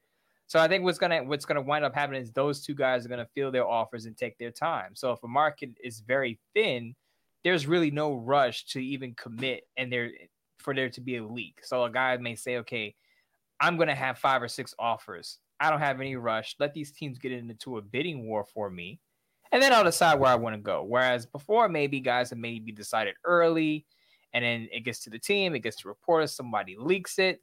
so 0.47 0.61
I 0.61 0.69
think 0.69 0.85
what's 0.85 0.99
gonna 0.99 1.25
what's 1.25 1.45
gonna 1.45 1.63
wind 1.63 1.85
up 1.85 1.95
happening 1.95 2.23
is 2.23 2.33
those 2.33 2.63
two 2.63 2.75
guys 2.75 3.05
are 3.05 3.09
gonna 3.09 3.27
feel 3.35 3.51
their 3.51 3.67
offers 3.67 4.07
and 4.07 4.17
take 4.17 4.39
their 4.39 4.53
time. 4.53 4.95
So 4.95 5.13
if 5.13 5.23
a 5.25 5.29
market 5.29 5.71
is 5.83 6.01
very 6.01 6.39
thin, 6.55 6.95
there's 7.43 7.67
really 7.67 7.91
no 7.91 8.15
rush 8.15 8.67
to 8.67 8.81
even 8.85 9.15
commit 9.15 9.65
and 9.77 9.93
there 9.93 10.11
for 10.59 10.75
there 10.75 10.91
to 10.91 11.01
be 11.01 11.17
a 11.17 11.27
leak. 11.27 11.61
So 11.63 11.85
a 11.85 11.91
guy 11.91 12.17
may 12.17 12.37
say, 12.37 12.59
okay, 12.59 12.95
I'm 13.61 13.77
gonna 13.77 13.95
have 13.95 14.19
five 14.19 14.43
or 14.43 14.49
six 14.49 14.75
offers. 14.79 15.39
I 15.59 15.71
don't 15.71 15.81
have 15.81 16.01
any 16.01 16.17
rush. 16.17 16.55
Let 16.61 16.75
these 16.75 16.93
teams 16.93 17.19
get 17.19 17.33
into 17.33 17.79
a 17.79 17.83
bidding 17.83 18.27
war 18.27 18.45
for 18.45 18.71
me. 18.71 19.01
And 19.53 19.63
then 19.63 19.73
I'll 19.73 19.85
decide 19.85 20.21
where 20.21 20.31
I 20.31 20.35
want 20.35 20.55
to 20.55 20.61
go. 20.61 20.83
Whereas 20.83 21.25
before, 21.25 21.69
maybe 21.69 22.01
guys 22.01 22.31
have 22.31 22.39
maybe 22.39 22.73
decided 22.73 23.15
early, 23.25 23.87
and 24.35 24.45
then 24.45 24.69
it 24.73 24.81
gets 24.81 25.01
to 25.05 25.11
the 25.11 25.19
team, 25.19 25.55
it 25.55 25.61
gets 25.61 25.77
to 25.79 25.89
reporters, 25.89 26.35
somebody 26.35 26.77
leaks 26.79 27.19
it. 27.19 27.41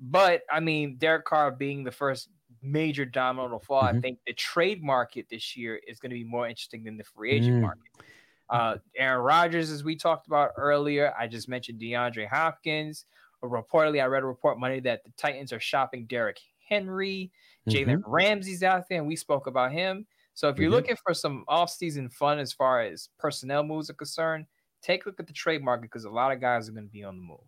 But 0.00 0.42
I 0.50 0.60
mean, 0.60 0.96
Derek 0.96 1.24
Carr 1.24 1.52
being 1.52 1.84
the 1.84 1.92
first 1.92 2.28
major 2.62 3.04
domino 3.04 3.58
to 3.58 3.64
fall. 3.64 3.82
Mm-hmm. 3.82 3.98
I 3.98 4.00
think 4.00 4.18
the 4.26 4.32
trade 4.32 4.82
market 4.82 5.26
this 5.30 5.56
year 5.56 5.80
is 5.86 5.98
going 5.98 6.10
to 6.10 6.16
be 6.16 6.24
more 6.24 6.48
interesting 6.48 6.84
than 6.84 6.96
the 6.96 7.04
free 7.04 7.32
agent 7.32 7.58
mm. 7.58 7.62
market. 7.62 7.82
Uh, 8.50 8.76
Aaron 8.96 9.22
Rodgers, 9.22 9.70
as 9.70 9.84
we 9.84 9.96
talked 9.96 10.26
about 10.26 10.50
earlier, 10.56 11.14
I 11.18 11.26
just 11.26 11.48
mentioned 11.48 11.80
DeAndre 11.80 12.28
Hopkins. 12.28 13.06
Reportedly, 13.42 14.02
I 14.02 14.06
read 14.06 14.22
a 14.22 14.26
report 14.26 14.58
Monday 14.58 14.80
that 14.80 15.04
the 15.04 15.12
Titans 15.16 15.52
are 15.52 15.60
shopping 15.60 16.06
Derrick 16.06 16.38
Henry. 16.68 17.30
Mm-hmm. 17.68 17.90
Jalen 17.90 18.02
Ramsey's 18.06 18.62
out 18.62 18.84
there, 18.88 18.98
and 18.98 19.06
we 19.06 19.16
spoke 19.16 19.46
about 19.46 19.72
him. 19.72 20.06
So 20.34 20.48
if 20.48 20.58
you're 20.58 20.66
mm-hmm. 20.66 20.76
looking 20.76 20.96
for 21.04 21.14
some 21.14 21.44
off-season 21.46 22.08
fun 22.10 22.38
as 22.38 22.52
far 22.52 22.80
as 22.80 23.08
personnel 23.18 23.62
moves 23.62 23.88
are 23.88 23.94
concerned, 23.94 24.46
take 24.82 25.04
a 25.04 25.08
look 25.08 25.20
at 25.20 25.26
the 25.26 25.32
trade 25.32 25.62
market 25.62 25.82
because 25.82 26.04
a 26.04 26.10
lot 26.10 26.32
of 26.32 26.40
guys 26.40 26.68
are 26.68 26.72
going 26.72 26.86
to 26.86 26.92
be 26.92 27.04
on 27.04 27.16
the 27.16 27.22
move 27.22 27.38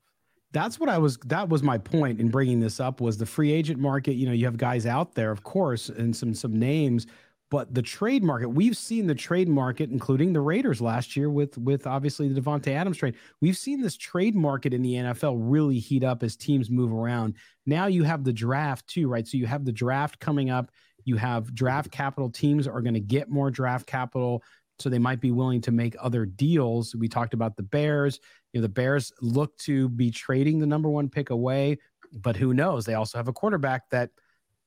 that's 0.56 0.80
what 0.80 0.88
I 0.88 0.98
was 0.98 1.18
that 1.26 1.48
was 1.48 1.62
my 1.62 1.78
point 1.78 2.20
in 2.20 2.28
bringing 2.28 2.60
this 2.60 2.80
up 2.80 3.00
was 3.00 3.18
the 3.18 3.26
free 3.26 3.52
agent 3.52 3.78
market, 3.78 4.14
you 4.14 4.26
know, 4.26 4.32
you 4.32 4.46
have 4.46 4.56
guys 4.56 4.86
out 4.86 5.14
there 5.14 5.30
of 5.30 5.42
course 5.42 5.88
and 5.88 6.16
some 6.16 6.34
some 6.34 6.58
names, 6.58 7.06
but 7.50 7.74
the 7.74 7.82
trade 7.82 8.24
market, 8.24 8.48
we've 8.48 8.76
seen 8.76 9.06
the 9.06 9.14
trade 9.14 9.48
market 9.48 9.90
including 9.90 10.32
the 10.32 10.40
Raiders 10.40 10.80
last 10.80 11.16
year 11.16 11.28
with 11.28 11.58
with 11.58 11.86
obviously 11.86 12.28
the 12.28 12.40
Davante 12.40 12.68
Adams 12.68 12.96
trade. 12.96 13.16
We've 13.40 13.56
seen 13.56 13.82
this 13.82 13.96
trade 13.96 14.34
market 14.34 14.72
in 14.72 14.82
the 14.82 14.94
NFL 14.94 15.36
really 15.38 15.78
heat 15.78 16.02
up 16.02 16.22
as 16.22 16.36
teams 16.36 16.70
move 16.70 16.92
around. 16.92 17.34
Now 17.66 17.86
you 17.86 18.04
have 18.04 18.24
the 18.24 18.32
draft 18.32 18.86
too, 18.86 19.08
right? 19.08 19.26
So 19.26 19.36
you 19.36 19.46
have 19.46 19.64
the 19.64 19.72
draft 19.72 20.18
coming 20.20 20.50
up. 20.50 20.70
You 21.04 21.16
have 21.16 21.54
draft 21.54 21.90
capital 21.90 22.30
teams 22.30 22.66
are 22.66 22.80
going 22.80 22.94
to 22.94 23.00
get 23.00 23.28
more 23.28 23.50
draft 23.50 23.86
capital 23.86 24.42
so 24.78 24.88
they 24.88 24.98
might 24.98 25.20
be 25.20 25.30
willing 25.30 25.60
to 25.62 25.72
make 25.72 25.96
other 26.00 26.26
deals. 26.26 26.94
We 26.94 27.08
talked 27.08 27.34
about 27.34 27.56
the 27.56 27.62
Bears. 27.62 28.20
You 28.52 28.60
know, 28.60 28.62
the 28.62 28.72
Bears 28.72 29.12
look 29.20 29.56
to 29.58 29.88
be 29.88 30.10
trading 30.10 30.58
the 30.58 30.66
number 30.66 30.88
one 30.88 31.08
pick 31.08 31.30
away, 31.30 31.78
but 32.12 32.36
who 32.36 32.54
knows? 32.54 32.84
They 32.84 32.94
also 32.94 33.18
have 33.18 33.28
a 33.28 33.32
quarterback 33.32 33.88
that, 33.90 34.10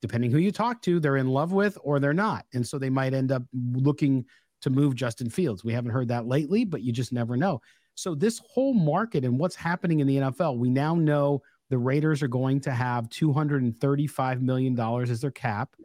depending 0.02 0.32
who 0.32 0.38
you 0.38 0.52
talk 0.52 0.82
to, 0.84 1.00
they're 1.00 1.18
in 1.18 1.28
love 1.28 1.52
with 1.52 1.78
or 1.84 2.00
they're 2.00 2.14
not, 2.14 2.46
and 2.54 2.66
so 2.66 2.78
they 2.78 2.90
might 2.90 3.14
end 3.14 3.32
up 3.32 3.44
looking 3.54 4.26
to 4.62 4.70
move 4.70 4.96
Justin 4.96 5.30
Fields. 5.30 5.64
We 5.64 5.74
haven't 5.74 5.92
heard 5.92 6.10
that 6.10 6.26
lately, 6.26 6.66
but 6.66 6.82
you 6.82 6.92
just 6.92 7.14
never 7.14 7.38
know. 7.38 7.62
So 7.96 8.16
this 8.16 8.40
whole 8.40 8.74
market 8.74 9.26
and 9.26 9.38
what's 9.38 9.56
happening 9.56 10.00
in 10.00 10.08
the 10.08 10.18
NFL, 10.18 10.58
we 10.58 10.70
now 10.70 10.96
know 10.96 11.42
the 11.70 11.78
Raiders 11.78 12.24
are 12.24 12.28
going 12.28 12.60
to 12.62 12.72
have 12.72 13.10
235 13.10 14.42
million 14.42 14.76
dollars 14.76 15.10
as 15.10 15.22
their 15.22 15.32
cap 15.32 15.76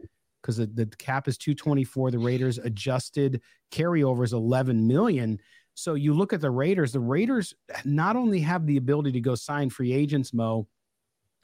because 0.45 0.57
the, 0.57 0.67
the 0.67 0.85
cap 0.97 1.27
is 1.27 1.39
224. 1.39 2.11
The 2.11 2.19
Raiders 2.19 2.59
adjusted 2.59 3.41
carryovers 3.71 4.31
11 4.31 4.85
million. 4.85 5.39
So 5.73 5.95
you 5.95 6.13
look 6.13 6.33
at 6.33 6.41
the 6.41 6.51
Raiders, 6.51 6.91
the 6.91 6.99
Raiders 6.99 7.55
not 7.83 8.15
only 8.15 8.41
have 8.41 8.67
the 8.67 8.77
ability 8.77 9.13
to 9.13 9.21
go 9.21 9.33
sign 9.33 9.71
free 9.71 9.91
agents, 9.91 10.33
Mo, 10.33 10.67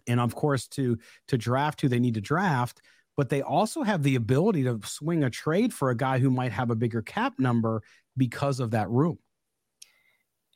and 0.08 0.20
of 0.20 0.36
course 0.36 0.68
to 0.70 1.00
to 1.28 1.38
draft 1.38 1.82
who 1.82 1.88
they 1.88 2.00
need 2.00 2.14
to 2.14 2.22
draft, 2.22 2.82
but 3.18 3.30
they 3.30 3.42
also 3.42 3.82
have 3.82 4.04
the 4.04 4.16
ability 4.16 4.64
to 4.64 4.80
swing 4.86 5.24
a 5.24 5.30
trade 5.30 5.74
for 5.74 5.90
a 5.90 5.98
guy 5.98 6.20
who 6.20 6.30
might 6.30 6.52
have 6.52 6.70
a 6.70 6.76
bigger 6.76 7.02
cap 7.02 7.34
number 7.40 7.82
because 8.16 8.60
of 8.60 8.72
that 8.72 8.90
room. 8.90 9.18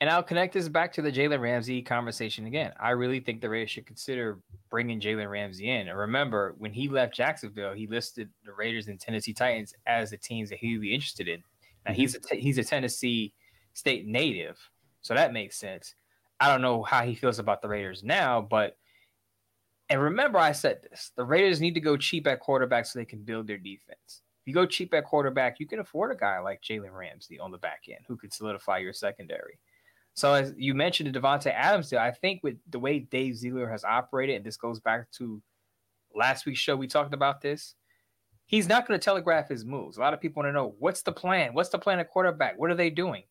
And 0.00 0.10
I'll 0.10 0.22
connect 0.22 0.52
this 0.52 0.68
back 0.68 0.92
to 0.94 1.02
the 1.02 1.10
Jalen 1.10 1.40
Ramsey 1.40 1.80
conversation 1.80 2.46
again. 2.46 2.72
I 2.78 2.90
really 2.90 3.20
think 3.20 3.40
the 3.40 3.48
Raiders 3.48 3.70
should 3.70 3.86
consider 3.86 4.38
bringing 4.68 5.00
Jalen 5.00 5.30
Ramsey 5.30 5.70
in. 5.70 5.88
And 5.88 5.98
remember, 5.98 6.54
when 6.58 6.72
he 6.72 6.88
left 6.88 7.14
Jacksonville, 7.14 7.72
he 7.72 7.86
listed 7.86 8.28
the 8.44 8.52
Raiders 8.52 8.88
and 8.88 9.00
Tennessee 9.00 9.32
Titans 9.32 9.74
as 9.86 10.10
the 10.10 10.18
teams 10.18 10.50
that 10.50 10.58
he 10.58 10.74
would 10.74 10.82
be 10.82 10.94
interested 10.94 11.28
in. 11.28 11.42
Now 11.86 11.92
mm-hmm. 11.92 12.00
he's 12.00 12.16
a 12.30 12.36
he's 12.36 12.58
a 12.58 12.64
Tennessee 12.64 13.32
State 13.72 14.06
native, 14.06 14.58
so 15.00 15.14
that 15.14 15.32
makes 15.32 15.56
sense. 15.56 15.94
I 16.40 16.48
don't 16.48 16.62
know 16.62 16.82
how 16.82 17.02
he 17.02 17.14
feels 17.14 17.38
about 17.38 17.62
the 17.62 17.68
Raiders 17.68 18.02
now, 18.02 18.40
but 18.42 18.76
and 19.88 20.02
remember, 20.02 20.38
I 20.38 20.52
said 20.52 20.80
this: 20.82 21.12
the 21.16 21.24
Raiders 21.24 21.60
need 21.60 21.74
to 21.74 21.80
go 21.80 21.96
cheap 21.96 22.26
at 22.26 22.40
quarterback 22.40 22.86
so 22.86 22.98
they 22.98 23.04
can 23.04 23.22
build 23.22 23.46
their 23.46 23.58
defense. 23.58 24.22
If 24.42 24.48
you 24.48 24.54
go 24.54 24.66
cheap 24.66 24.92
at 24.94 25.04
quarterback, 25.04 25.58
you 25.58 25.66
can 25.66 25.78
afford 25.78 26.12
a 26.12 26.16
guy 26.16 26.38
like 26.38 26.62
Jalen 26.62 26.92
Ramsey 26.92 27.38
on 27.38 27.50
the 27.50 27.58
back 27.58 27.84
end 27.88 28.04
who 28.06 28.16
could 28.16 28.32
solidify 28.32 28.78
your 28.78 28.92
secondary. 28.92 29.58
So 30.16 30.32
as 30.32 30.54
you 30.56 30.74
mentioned 30.74 31.14
the 31.14 31.20
Davante 31.20 31.52
Adams 31.52 31.90
deal, 31.90 31.98
I 31.98 32.10
think 32.10 32.42
with 32.42 32.56
the 32.70 32.78
way 32.78 33.00
Dave 33.00 33.36
Ziegler 33.36 33.68
has 33.68 33.84
operated, 33.84 34.36
and 34.36 34.44
this 34.44 34.56
goes 34.56 34.80
back 34.80 35.10
to 35.12 35.42
last 36.14 36.46
week's 36.46 36.58
show, 36.58 36.74
we 36.74 36.86
talked 36.86 37.12
about 37.12 37.42
this. 37.42 37.74
He's 38.46 38.66
not 38.66 38.88
going 38.88 38.98
to 38.98 39.04
telegraph 39.04 39.48
his 39.48 39.66
moves. 39.66 39.98
A 39.98 40.00
lot 40.00 40.14
of 40.14 40.20
people 40.20 40.42
want 40.42 40.48
to 40.48 40.54
know 40.54 40.74
what's 40.78 41.02
the 41.02 41.12
plan? 41.12 41.52
What's 41.52 41.68
the 41.68 41.78
plan 41.78 41.98
at 41.98 42.08
quarterback? 42.08 42.58
What 42.58 42.70
are 42.70 42.76
they 42.76 42.88
doing? 42.88 43.24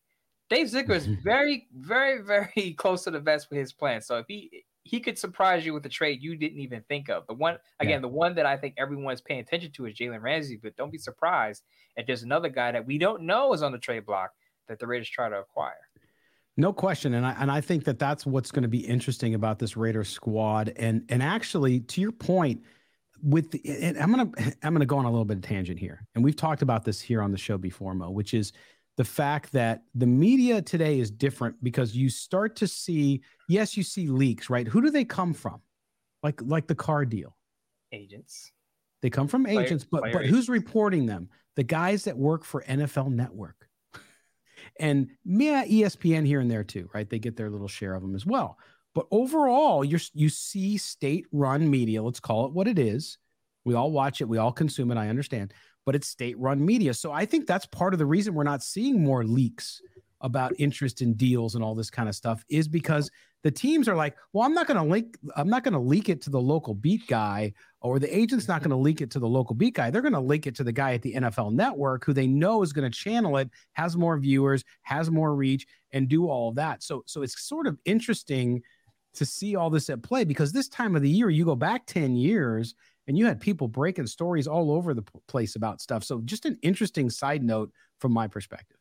Dave 0.48 0.68
Ziegler 0.68 0.94
is 0.94 1.06
very, 1.24 1.66
very, 1.76 2.22
very 2.22 2.74
close 2.78 3.02
to 3.04 3.10
the 3.10 3.18
vest 3.18 3.48
with 3.50 3.58
his 3.58 3.72
plan. 3.72 4.00
So 4.00 4.18
if 4.18 4.26
he 4.28 4.64
he 4.84 5.00
could 5.00 5.18
surprise 5.18 5.66
you 5.66 5.74
with 5.74 5.84
a 5.84 5.88
trade 5.88 6.22
you 6.22 6.36
didn't 6.36 6.60
even 6.60 6.82
think 6.82 7.08
of. 7.08 7.26
The 7.26 7.34
one 7.34 7.58
again, 7.80 7.94
yeah. 7.94 7.98
the 7.98 8.08
one 8.08 8.36
that 8.36 8.46
I 8.46 8.56
think 8.56 8.74
everyone 8.78 9.12
is 9.12 9.20
paying 9.20 9.40
attention 9.40 9.72
to 9.72 9.86
is 9.86 9.94
Jalen 9.94 10.22
Ramsey, 10.22 10.60
but 10.62 10.76
don't 10.76 10.92
be 10.92 10.98
surprised 10.98 11.64
if 11.96 12.06
there's 12.06 12.22
another 12.22 12.48
guy 12.48 12.70
that 12.70 12.86
we 12.86 12.96
don't 12.96 13.22
know 13.22 13.52
is 13.52 13.64
on 13.64 13.72
the 13.72 13.78
trade 13.78 14.06
block 14.06 14.30
that 14.68 14.78
the 14.78 14.86
Raiders 14.86 15.08
try 15.08 15.28
to 15.28 15.40
acquire. 15.40 15.74
No 16.56 16.72
question, 16.72 17.14
and 17.14 17.26
I 17.26 17.32
and 17.38 17.50
I 17.50 17.60
think 17.60 17.84
that 17.84 17.98
that's 17.98 18.24
what's 18.24 18.50
going 18.50 18.62
to 18.62 18.68
be 18.68 18.78
interesting 18.78 19.34
about 19.34 19.58
this 19.58 19.76
Raiders 19.76 20.08
squad. 20.08 20.72
And 20.76 21.04
and 21.10 21.22
actually, 21.22 21.80
to 21.80 22.00
your 22.00 22.12
point, 22.12 22.62
with 23.22 23.50
the, 23.50 23.60
and 23.66 23.98
I'm 23.98 24.10
gonna 24.10 24.30
I'm 24.62 24.72
gonna 24.72 24.86
go 24.86 24.96
on 24.96 25.04
a 25.04 25.10
little 25.10 25.26
bit 25.26 25.38
of 25.38 25.42
tangent 25.42 25.78
here, 25.78 26.06
and 26.14 26.24
we've 26.24 26.36
talked 26.36 26.62
about 26.62 26.84
this 26.84 27.00
here 27.00 27.20
on 27.20 27.30
the 27.30 27.36
show 27.36 27.58
before, 27.58 27.94
Mo, 27.94 28.10
which 28.10 28.32
is 28.32 28.52
the 28.96 29.04
fact 29.04 29.52
that 29.52 29.82
the 29.94 30.06
media 30.06 30.62
today 30.62 30.98
is 30.98 31.10
different 31.10 31.62
because 31.62 31.94
you 31.94 32.08
start 32.08 32.56
to 32.56 32.66
see, 32.66 33.20
yes, 33.48 33.76
you 33.76 33.82
see 33.82 34.08
leaks, 34.08 34.48
right? 34.48 34.66
Who 34.66 34.80
do 34.80 34.90
they 34.90 35.04
come 35.04 35.34
from? 35.34 35.60
Like 36.22 36.40
like 36.42 36.66
the 36.66 36.74
Carr 36.74 37.04
deal, 37.04 37.36
agents. 37.92 38.50
They 39.02 39.10
come 39.10 39.28
from 39.28 39.46
agents, 39.46 39.84
but 39.84 40.00
but 40.00 40.22
agents. 40.22 40.30
who's 40.30 40.48
reporting 40.48 41.04
them? 41.04 41.28
The 41.56 41.64
guys 41.64 42.04
that 42.04 42.16
work 42.16 42.44
for 42.44 42.62
NFL 42.62 43.12
Network 43.12 43.68
and 44.78 45.08
yeah, 45.24 45.64
ESPN 45.64 46.26
here 46.26 46.40
and 46.40 46.50
there 46.50 46.64
too, 46.64 46.88
right? 46.94 47.08
They 47.08 47.18
get 47.18 47.36
their 47.36 47.50
little 47.50 47.68
share 47.68 47.94
of 47.94 48.02
them 48.02 48.14
as 48.14 48.26
well. 48.26 48.58
But 48.94 49.06
overall, 49.10 49.84
you 49.84 49.98
you 50.14 50.28
see 50.28 50.78
state-run 50.78 51.68
media. 51.68 52.02
Let's 52.02 52.20
call 52.20 52.46
it 52.46 52.52
what 52.52 52.68
it 52.68 52.78
is. 52.78 53.18
We 53.64 53.74
all 53.74 53.90
watch 53.90 54.20
it. 54.20 54.28
We 54.28 54.38
all 54.38 54.52
consume 54.52 54.90
it. 54.90 54.96
I 54.96 55.08
understand, 55.08 55.52
but 55.84 55.94
it's 55.94 56.08
state-run 56.08 56.64
media. 56.64 56.94
So 56.94 57.12
I 57.12 57.26
think 57.26 57.46
that's 57.46 57.66
part 57.66 57.92
of 57.92 57.98
the 57.98 58.06
reason 58.06 58.34
we're 58.34 58.44
not 58.44 58.62
seeing 58.62 59.02
more 59.02 59.24
leaks 59.24 59.82
about 60.20 60.52
interest 60.58 61.02
in 61.02 61.14
deals 61.14 61.54
and 61.54 61.62
all 61.62 61.74
this 61.74 61.90
kind 61.90 62.08
of 62.08 62.14
stuff 62.14 62.44
is 62.48 62.68
because 62.68 63.10
the 63.42 63.50
teams 63.50 63.88
are 63.88 63.94
like, 63.94 64.16
well, 64.32 64.44
I'm 64.44 64.54
not 64.54 64.66
going 64.66 64.78
to 64.78 64.82
link, 64.82 65.16
I'm 65.36 65.48
not 65.48 65.62
going 65.62 65.74
to 65.74 65.78
leak 65.78 66.08
it 66.08 66.20
to 66.22 66.30
the 66.30 66.40
local 66.40 66.74
beat 66.74 67.06
guy, 67.06 67.52
or 67.80 67.98
the 67.98 68.16
agent's 68.16 68.48
not 68.48 68.60
going 68.60 68.70
to 68.70 68.76
leak 68.76 69.00
it 69.00 69.10
to 69.12 69.18
the 69.18 69.28
local 69.28 69.54
beat 69.54 69.74
guy. 69.74 69.90
They're 69.90 70.02
going 70.02 70.14
to 70.14 70.20
link 70.20 70.46
it 70.46 70.56
to 70.56 70.64
the 70.64 70.72
guy 70.72 70.94
at 70.94 71.02
the 71.02 71.14
NFL 71.14 71.52
Network 71.52 72.04
who 72.04 72.12
they 72.12 72.26
know 72.26 72.62
is 72.62 72.72
going 72.72 72.90
to 72.90 72.98
channel 72.98 73.36
it, 73.36 73.50
has 73.74 73.96
more 73.96 74.18
viewers, 74.18 74.64
has 74.82 75.10
more 75.10 75.34
reach, 75.34 75.66
and 75.92 76.08
do 76.08 76.28
all 76.28 76.48
of 76.48 76.56
that. 76.56 76.82
So, 76.82 77.04
so 77.06 77.22
it's 77.22 77.40
sort 77.46 77.66
of 77.66 77.78
interesting 77.84 78.62
to 79.14 79.24
see 79.24 79.56
all 79.56 79.70
this 79.70 79.90
at 79.90 80.02
play 80.02 80.24
because 80.24 80.52
this 80.52 80.68
time 80.68 80.96
of 80.96 81.02
the 81.02 81.08
year, 81.08 81.30
you 81.30 81.44
go 81.44 81.54
back 81.54 81.86
10 81.86 82.16
years 82.16 82.74
and 83.06 83.16
you 83.16 83.26
had 83.26 83.40
people 83.40 83.68
breaking 83.68 84.06
stories 84.06 84.46
all 84.46 84.72
over 84.72 84.94
the 84.94 85.04
place 85.28 85.56
about 85.56 85.80
stuff. 85.80 86.04
So, 86.04 86.20
just 86.22 86.46
an 86.46 86.58
interesting 86.62 87.10
side 87.10 87.42
note 87.42 87.70
from 88.00 88.12
my 88.12 88.26
perspective. 88.26 88.75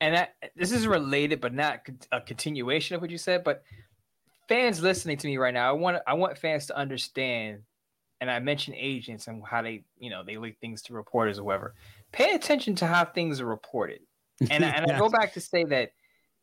And 0.00 0.14
that 0.14 0.34
this 0.54 0.70
is 0.72 0.86
related, 0.86 1.40
but 1.40 1.52
not 1.52 1.80
a 2.12 2.20
continuation 2.20 2.94
of 2.94 3.02
what 3.02 3.10
you 3.10 3.18
said. 3.18 3.42
But 3.42 3.62
fans 4.48 4.80
listening 4.80 5.16
to 5.18 5.26
me 5.26 5.36
right 5.36 5.54
now, 5.54 5.68
I 5.68 5.72
want 5.72 5.98
I 6.06 6.14
want 6.14 6.38
fans 6.38 6.66
to 6.66 6.76
understand. 6.76 7.62
And 8.20 8.28
I 8.28 8.40
mentioned 8.40 8.76
agents 8.78 9.28
and 9.28 9.44
how 9.48 9.62
they, 9.62 9.84
you 9.96 10.10
know, 10.10 10.24
they 10.24 10.38
leak 10.38 10.58
things 10.60 10.82
to 10.82 10.92
reporters 10.92 11.38
or 11.38 11.44
whatever. 11.44 11.74
Pay 12.10 12.34
attention 12.34 12.74
to 12.76 12.86
how 12.86 13.04
things 13.04 13.40
are 13.40 13.46
reported. 13.46 14.00
And, 14.50 14.64
and 14.64 14.64
yes. 14.88 14.90
I 14.90 14.98
go 14.98 15.08
back 15.08 15.34
to 15.34 15.40
say 15.40 15.62
that 15.66 15.92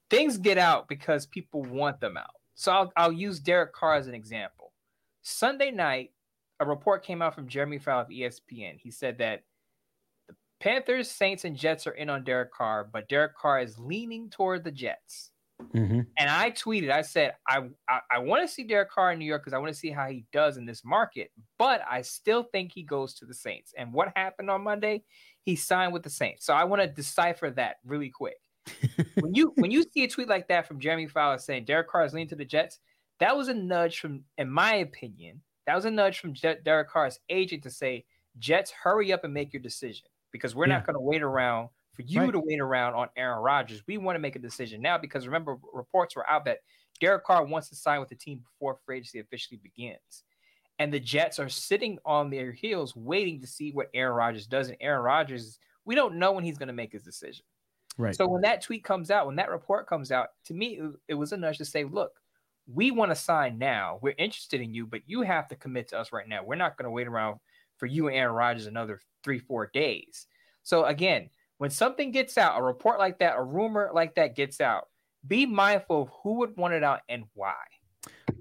things 0.09 0.37
get 0.37 0.57
out 0.57 0.87
because 0.87 1.25
people 1.25 1.63
want 1.63 1.99
them 1.99 2.15
out. 2.15 2.29
So 2.55 2.71
I'll, 2.71 2.93
I'll 2.95 3.11
use 3.11 3.39
Derek 3.39 3.73
Carr 3.73 3.95
as 3.95 4.07
an 4.07 4.13
example. 4.13 4.71
Sunday 5.21 5.71
night, 5.71 6.11
a 6.59 6.65
report 6.65 7.03
came 7.03 7.21
out 7.21 7.35
from 7.35 7.47
Jeremy 7.47 7.79
Fowler 7.79 8.03
of 8.03 8.09
ESPN. 8.09 8.79
He 8.79 8.91
said 8.91 9.17
that 9.17 9.43
Panthers, 10.65 11.11
Saints, 11.11 11.45
and 11.45 11.55
Jets 11.55 11.85
are 11.85 11.91
in 11.91 12.09
on 12.09 12.23
Derek 12.23 12.51
Carr, 12.51 12.89
but 12.91 13.07
Derek 13.07 13.37
Carr 13.37 13.59
is 13.59 13.77
leaning 13.77 14.31
toward 14.31 14.63
the 14.63 14.71
Jets. 14.71 15.29
Mm-hmm. 15.75 16.01
And 16.17 16.29
I 16.29 16.49
tweeted, 16.49 16.89
I 16.89 17.03
said, 17.03 17.35
I 17.47 17.67
I, 17.87 17.99
I 18.11 18.17
want 18.17 18.41
to 18.41 18.51
see 18.51 18.63
Derek 18.63 18.89
Carr 18.89 19.11
in 19.11 19.19
New 19.19 19.25
York 19.25 19.43
because 19.43 19.53
I 19.53 19.59
want 19.59 19.71
to 19.71 19.77
see 19.77 19.91
how 19.91 20.07
he 20.07 20.25
does 20.33 20.57
in 20.57 20.65
this 20.65 20.83
market, 20.83 21.29
but 21.59 21.81
I 21.87 22.01
still 22.01 22.47
think 22.51 22.71
he 22.73 22.81
goes 22.81 23.13
to 23.15 23.25
the 23.25 23.33
Saints. 23.33 23.73
And 23.77 23.93
what 23.93 24.11
happened 24.15 24.49
on 24.49 24.63
Monday? 24.63 25.03
He 25.43 25.55
signed 25.55 25.93
with 25.93 26.01
the 26.01 26.09
Saints. 26.09 26.47
So 26.47 26.55
I 26.55 26.63
want 26.63 26.81
to 26.81 26.87
decipher 26.87 27.51
that 27.51 27.75
really 27.85 28.09
quick. 28.09 28.39
when 29.19 29.35
you 29.35 29.53
when 29.57 29.69
you 29.69 29.83
see 29.83 30.03
a 30.03 30.07
tweet 30.07 30.27
like 30.27 30.47
that 30.47 30.67
from 30.67 30.79
Jeremy 30.79 31.05
Fowler 31.05 31.37
saying 31.37 31.65
Derek 31.65 31.89
Carr 31.89 32.05
is 32.05 32.13
leaning 32.13 32.29
to 32.29 32.35
the 32.35 32.43
Jets, 32.43 32.79
that 33.19 33.37
was 33.37 33.49
a 33.49 33.53
nudge 33.53 33.99
from, 33.99 34.23
in 34.39 34.49
my 34.49 34.77
opinion, 34.77 35.41
that 35.67 35.75
was 35.75 35.85
a 35.85 35.91
nudge 35.91 36.19
from 36.19 36.33
Derek 36.33 36.89
Carr's 36.89 37.19
agent 37.29 37.61
to 37.63 37.69
say, 37.69 38.03
Jets, 38.39 38.71
hurry 38.71 39.13
up 39.13 39.23
and 39.23 39.33
make 39.33 39.53
your 39.53 39.61
decision 39.61 40.07
because 40.35 40.53
we're 40.53 40.67
yeah. 40.67 40.73
not 40.73 40.85
going 40.85 40.95
to 40.95 40.99
wait 40.99 41.21
around 41.21 41.69
for 41.93 42.01
you 42.01 42.19
right. 42.19 42.31
to 42.33 42.41
wait 42.43 42.59
around 42.59 42.93
on 42.93 43.07
Aaron 43.15 43.41
Rodgers. 43.41 43.81
We 43.87 43.97
want 43.97 44.17
to 44.17 44.19
make 44.19 44.35
a 44.35 44.39
decision 44.39 44.81
now 44.81 44.97
because 44.97 45.25
remember, 45.25 45.57
reports 45.73 46.13
were 46.13 46.29
out 46.29 46.43
that 46.43 46.57
Derek 46.99 47.23
Carr 47.23 47.45
wants 47.45 47.69
to 47.69 47.75
sign 47.75 48.01
with 48.01 48.09
the 48.09 48.15
team 48.15 48.39
before 48.39 48.77
free 48.85 48.97
agency 48.97 49.19
officially 49.19 49.61
begins. 49.63 50.23
And 50.77 50.93
the 50.93 50.99
Jets 50.99 51.39
are 51.39 51.47
sitting 51.47 51.97
on 52.05 52.29
their 52.29 52.51
heels 52.51 52.97
waiting 52.97 53.39
to 53.39 53.47
see 53.47 53.71
what 53.71 53.87
Aaron 53.93 54.17
Rodgers 54.17 54.45
does. 54.45 54.67
And 54.67 54.75
Aaron 54.81 55.03
Rodgers, 55.03 55.57
we 55.85 55.95
don't 55.95 56.15
know 56.15 56.33
when 56.33 56.43
he's 56.43 56.57
going 56.57 56.67
to 56.67 56.73
make 56.73 56.91
his 56.91 57.03
decision. 57.03 57.45
Right. 57.97 58.13
So 58.13 58.27
when 58.27 58.41
that 58.41 58.61
tweet 58.61 58.83
comes 58.83 59.09
out, 59.09 59.25
when 59.25 59.37
that 59.37 59.49
report 59.49 59.87
comes 59.87 60.11
out, 60.11 60.27
to 60.47 60.53
me, 60.53 60.79
it, 60.79 60.91
it 61.07 61.13
was 61.13 61.31
a 61.31 61.37
nudge 61.37 61.59
to 61.59 61.65
say, 61.65 61.85
look, 61.85 62.11
we 62.67 62.91
want 62.91 63.11
to 63.11 63.15
sign 63.15 63.57
now. 63.57 63.99
We're 64.01 64.15
interested 64.17 64.59
in 64.59 64.73
you, 64.73 64.85
but 64.85 64.99
you 65.05 65.21
have 65.21 65.47
to 65.47 65.55
commit 65.55 65.87
to 65.89 65.99
us 65.99 66.11
right 66.11 66.27
now. 66.27 66.43
We're 66.43 66.55
not 66.55 66.77
going 66.77 66.85
to 66.85 66.91
wait 66.91 67.07
around 67.07 67.39
for 67.77 67.85
you 67.85 68.07
and 68.07 68.15
Aaron 68.15 68.35
Rodgers 68.35 68.67
another 68.67 68.99
three, 69.23 69.39
four 69.39 69.69
days. 69.73 70.27
So 70.63 70.85
again, 70.85 71.29
when 71.57 71.69
something 71.69 72.11
gets 72.11 72.37
out, 72.37 72.59
a 72.59 72.63
report 72.63 72.99
like 72.99 73.19
that, 73.19 73.35
a 73.37 73.43
rumor 73.43 73.91
like 73.93 74.15
that 74.15 74.35
gets 74.35 74.59
out, 74.59 74.87
be 75.25 75.45
mindful 75.45 76.03
of 76.03 76.09
who 76.23 76.39
would 76.39 76.57
want 76.57 76.73
it 76.73 76.83
out 76.83 77.01
and 77.07 77.23
why. 77.33 77.55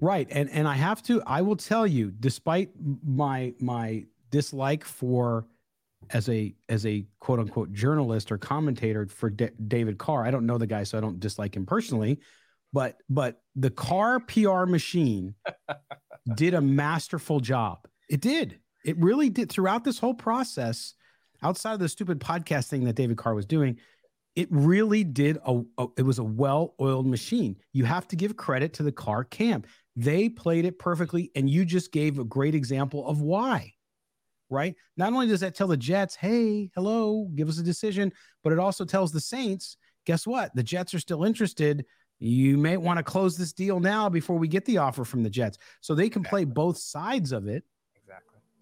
Right. 0.01 0.27
And 0.29 0.49
and 0.49 0.67
I 0.67 0.75
have 0.75 1.01
to 1.03 1.21
I 1.25 1.41
will 1.41 1.55
tell 1.55 1.87
you 1.87 2.11
despite 2.11 2.71
my 3.03 3.53
my 3.59 4.05
dislike 4.29 4.83
for 4.83 5.47
as 6.09 6.29
a 6.29 6.53
as 6.69 6.85
a 6.85 7.05
quote 7.19 7.39
unquote 7.39 7.71
journalist 7.71 8.31
or 8.31 8.37
commentator 8.37 9.07
for 9.07 9.29
D- 9.29 9.49
David 9.67 9.97
Carr. 9.97 10.25
I 10.25 10.31
don't 10.31 10.45
know 10.45 10.57
the 10.57 10.67
guy, 10.67 10.83
so 10.83 10.97
I 10.97 11.01
don't 11.01 11.19
dislike 11.19 11.55
him 11.55 11.65
personally, 11.65 12.19
but 12.73 12.97
but 13.09 13.41
the 13.55 13.69
Carr 13.69 14.19
PR 14.19 14.65
machine 14.65 15.35
did 16.35 16.53
a 16.53 16.61
masterful 16.61 17.39
job. 17.39 17.87
It 18.09 18.21
did. 18.21 18.59
It 18.85 18.97
really 18.97 19.29
did 19.29 19.51
throughout 19.51 19.83
this 19.83 19.99
whole 19.99 20.13
process. 20.13 20.93
Outside 21.43 21.73
of 21.73 21.79
the 21.79 21.89
stupid 21.89 22.19
podcast 22.19 22.69
thing 22.69 22.85
that 22.85 22.95
David 22.95 23.17
Carr 23.17 23.35
was 23.35 23.45
doing, 23.45 23.77
it 24.35 24.47
really 24.49 25.03
did 25.03 25.37
a, 25.45 25.61
a 25.77 25.87
it 25.97 26.03
was 26.03 26.19
a 26.19 26.23
well-oiled 26.23 27.05
machine. 27.05 27.57
You 27.73 27.83
have 27.83 28.07
to 28.07 28.15
give 28.15 28.37
credit 28.37 28.73
to 28.75 28.83
the 28.83 28.91
Carr 28.91 29.25
camp. 29.25 29.67
They 29.97 30.29
played 30.29 30.65
it 30.65 30.79
perfectly, 30.79 31.31
and 31.35 31.49
you 31.49 31.65
just 31.65 31.91
gave 31.91 32.19
a 32.19 32.23
great 32.23 32.55
example 32.55 33.05
of 33.05 33.21
why 33.21 33.75
right? 34.49 34.75
Not 34.97 35.13
only 35.13 35.27
does 35.27 35.39
that 35.41 35.55
tell 35.55 35.67
the 35.67 35.77
Jets, 35.77 36.15
hey, 36.15 36.69
hello, 36.75 37.29
give 37.35 37.49
us 37.49 37.59
a 37.59 37.63
decision, 37.63 38.11
but 38.43 38.53
it 38.53 38.59
also 38.59 38.85
tells 38.85 39.11
the 39.11 39.19
Saints, 39.19 39.77
guess 40.05 40.27
what? 40.27 40.55
The 40.55 40.63
Jets 40.63 40.93
are 40.93 40.99
still 40.99 41.23
interested. 41.23 41.85
You 42.19 42.57
may 42.57 42.77
want 42.77 42.97
to 42.97 43.03
close 43.03 43.37
this 43.37 43.53
deal 43.53 43.79
now 43.79 44.09
before 44.09 44.37
we 44.37 44.47
get 44.47 44.65
the 44.65 44.77
offer 44.77 45.03
from 45.03 45.23
the 45.23 45.29
Jets. 45.29 45.57
So 45.81 45.93
they 45.93 46.09
can 46.09 46.23
play 46.23 46.45
both 46.45 46.77
sides 46.77 47.31
of 47.31 47.47
it. 47.47 47.63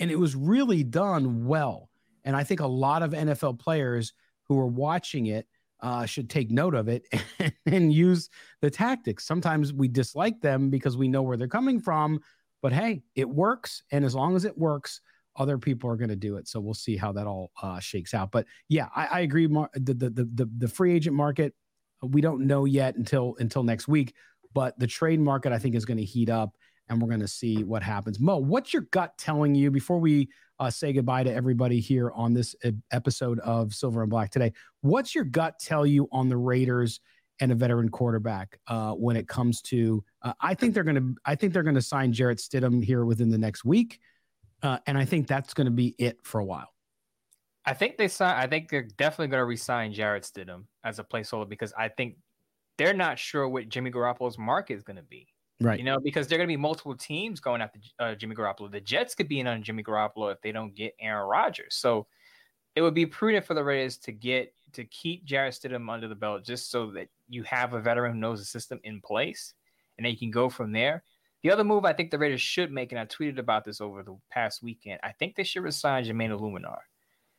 And 0.03 0.11
it 0.11 0.19
was 0.19 0.35
really 0.35 0.83
done 0.83 1.45
well. 1.45 1.89
And 2.25 2.35
I 2.35 2.43
think 2.43 2.59
a 2.59 2.67
lot 2.67 3.03
of 3.03 3.11
NFL 3.11 3.57
players 3.57 4.11
who 4.49 4.59
are 4.59 4.67
watching 4.67 5.27
it 5.27 5.47
uh, 5.81 6.05
should 6.05 6.29
take 6.29 6.51
note 6.51 6.75
of 6.75 6.89
it 6.89 7.07
and, 7.39 7.53
and 7.65 7.93
use 7.93 8.29
the 8.59 8.69
tactics. 8.69 9.25
Sometimes 9.25 9.71
we 9.71 9.87
dislike 9.87 10.41
them 10.41 10.69
because 10.69 10.97
we 10.97 11.07
know 11.07 11.21
where 11.21 11.37
they're 11.37 11.47
coming 11.47 11.79
from, 11.79 12.19
but 12.61 12.73
hey, 12.73 13.01
it 13.15 13.29
works. 13.29 13.81
And 13.93 14.03
as 14.03 14.13
long 14.13 14.35
as 14.35 14.43
it 14.43 14.57
works, 14.57 14.99
other 15.37 15.57
people 15.57 15.89
are 15.89 15.95
going 15.95 16.09
to 16.09 16.17
do 16.17 16.35
it. 16.35 16.49
So 16.49 16.59
we'll 16.59 16.73
see 16.73 16.97
how 16.97 17.13
that 17.13 17.25
all 17.25 17.51
uh, 17.61 17.79
shakes 17.79 18.13
out. 18.13 18.29
But 18.29 18.45
yeah, 18.67 18.89
I, 18.93 19.05
I 19.05 19.19
agree. 19.21 19.47
Mar- 19.47 19.71
the, 19.73 19.93
the, 19.93 20.09
the 20.09 20.49
the 20.57 20.67
free 20.67 20.93
agent 20.93 21.15
market, 21.15 21.53
we 22.01 22.19
don't 22.19 22.45
know 22.45 22.65
yet 22.65 22.97
until 22.97 23.37
until 23.39 23.63
next 23.63 23.87
week. 23.87 24.13
But 24.53 24.77
the 24.77 24.85
trade 24.85 25.21
market, 25.21 25.53
I 25.53 25.59
think, 25.59 25.75
is 25.75 25.85
going 25.85 25.97
to 25.97 26.03
heat 26.03 26.29
up, 26.29 26.57
and 26.89 27.01
we're 27.01 27.07
going 27.07 27.19
to 27.19 27.27
see 27.27 27.63
what 27.63 27.83
happens. 27.83 28.19
Mo, 28.19 28.37
what's 28.37 28.73
your 28.73 28.83
gut 28.91 29.17
telling 29.17 29.55
you 29.55 29.71
before 29.71 29.99
we 29.99 30.29
uh, 30.59 30.69
say 30.69 30.93
goodbye 30.93 31.23
to 31.23 31.33
everybody 31.33 31.79
here 31.79 32.11
on 32.11 32.33
this 32.33 32.55
episode 32.91 33.39
of 33.39 33.73
Silver 33.73 34.01
and 34.01 34.09
Black 34.09 34.31
today? 34.31 34.53
What's 34.81 35.15
your 35.15 35.23
gut 35.23 35.59
tell 35.59 35.85
you 35.85 36.07
on 36.11 36.29
the 36.29 36.37
Raiders? 36.37 36.99
and 37.39 37.51
a 37.51 37.55
veteran 37.55 37.89
quarterback 37.89 38.59
uh, 38.67 38.91
when 38.91 39.15
it 39.15 39.27
comes 39.27 39.61
to. 39.61 40.03
Uh, 40.21 40.33
I 40.39 40.53
think 40.53 40.73
they're 40.73 40.83
going 40.83 40.95
to. 40.95 41.15
I 41.25 41.33
think 41.35 41.51
they're 41.51 41.63
going 41.63 41.75
to 41.75 41.81
sign 41.81 42.13
Jarrett 42.13 42.37
Stidham 42.37 42.83
here 42.83 43.05
within 43.05 43.29
the 43.29 43.39
next 43.39 43.65
week. 43.65 43.99
Uh, 44.61 44.77
and 44.85 44.97
I 44.97 45.05
think 45.05 45.27
that's 45.27 45.53
going 45.53 45.65
to 45.65 45.71
be 45.71 45.95
it 45.97 46.19
for 46.23 46.39
a 46.39 46.45
while. 46.45 46.69
I 47.65 47.73
think 47.73 47.97
they 47.97 48.07
sign. 48.07 48.35
I 48.35 48.47
think 48.47 48.69
they're 48.69 48.87
definitely 48.97 49.27
going 49.27 49.41
to 49.41 49.45
resign 49.45 49.93
Jarrett 49.93 50.23
Stidham 50.23 50.65
as 50.83 50.99
a 50.99 51.03
placeholder 51.03 51.49
because 51.49 51.73
I 51.77 51.89
think 51.89 52.17
they're 52.77 52.93
not 52.93 53.19
sure 53.19 53.47
what 53.47 53.69
Jimmy 53.69 53.91
Garoppolo's 53.91 54.37
market 54.37 54.75
is 54.75 54.83
going 54.83 54.97
to 54.97 55.03
be. 55.03 55.27
Right. 55.63 55.79
You 55.79 55.85
know, 55.85 55.99
because 55.99 56.27
there 56.27 56.37
are 56.37 56.39
going 56.39 56.49
to 56.49 56.51
be 56.51 56.61
multiple 56.61 56.95
teams 56.95 57.39
going 57.39 57.61
after 57.61 57.79
uh, 57.99 58.15
Jimmy 58.15 58.35
Garoppolo. 58.35 58.69
The 58.69 58.81
Jets 58.81 59.15
could 59.15 59.27
be 59.27 59.39
in 59.39 59.47
on 59.47 59.63
Jimmy 59.63 59.83
Garoppolo 59.83 60.31
if 60.31 60.41
they 60.41 60.51
don't 60.51 60.75
get 60.75 60.93
Aaron 60.99 61.27
Rodgers. 61.27 61.75
So 61.75 62.07
it 62.75 62.81
would 62.81 62.93
be 62.93 63.05
prudent 63.05 63.45
for 63.45 63.53
the 63.53 63.63
Raiders 63.63 63.97
to 63.99 64.11
get 64.11 64.53
to 64.73 64.83
keep 64.85 65.23
Jarrett 65.25 65.53
Stidham 65.53 65.91
under 65.91 66.07
the 66.07 66.15
belt 66.15 66.43
just 66.43 66.71
so 66.71 66.91
that 66.91 67.07
you 67.29 67.43
have 67.43 67.73
a 67.73 67.79
veteran 67.79 68.13
who 68.13 68.19
knows 68.19 68.39
the 68.39 68.45
system 68.45 68.79
in 68.83 68.99
place 68.99 69.53
and 69.97 70.05
then 70.05 70.11
you 70.11 70.17
can 70.17 70.31
go 70.31 70.49
from 70.49 70.71
there. 70.71 71.03
The 71.43 71.51
other 71.51 71.63
move 71.63 71.85
I 71.85 71.93
think 71.93 72.09
the 72.09 72.17
Raiders 72.17 72.41
should 72.41 72.71
make, 72.71 72.91
and 72.91 72.99
I 72.99 73.05
tweeted 73.05 73.37
about 73.37 73.65
this 73.65 73.81
over 73.81 74.01
the 74.01 74.17
past 74.31 74.63
weekend, 74.63 74.99
I 75.03 75.11
think 75.11 75.35
they 75.35 75.43
should 75.43 75.63
resign 75.63 76.05
Jermaine 76.05 76.37
Eluemunor. 76.37 76.79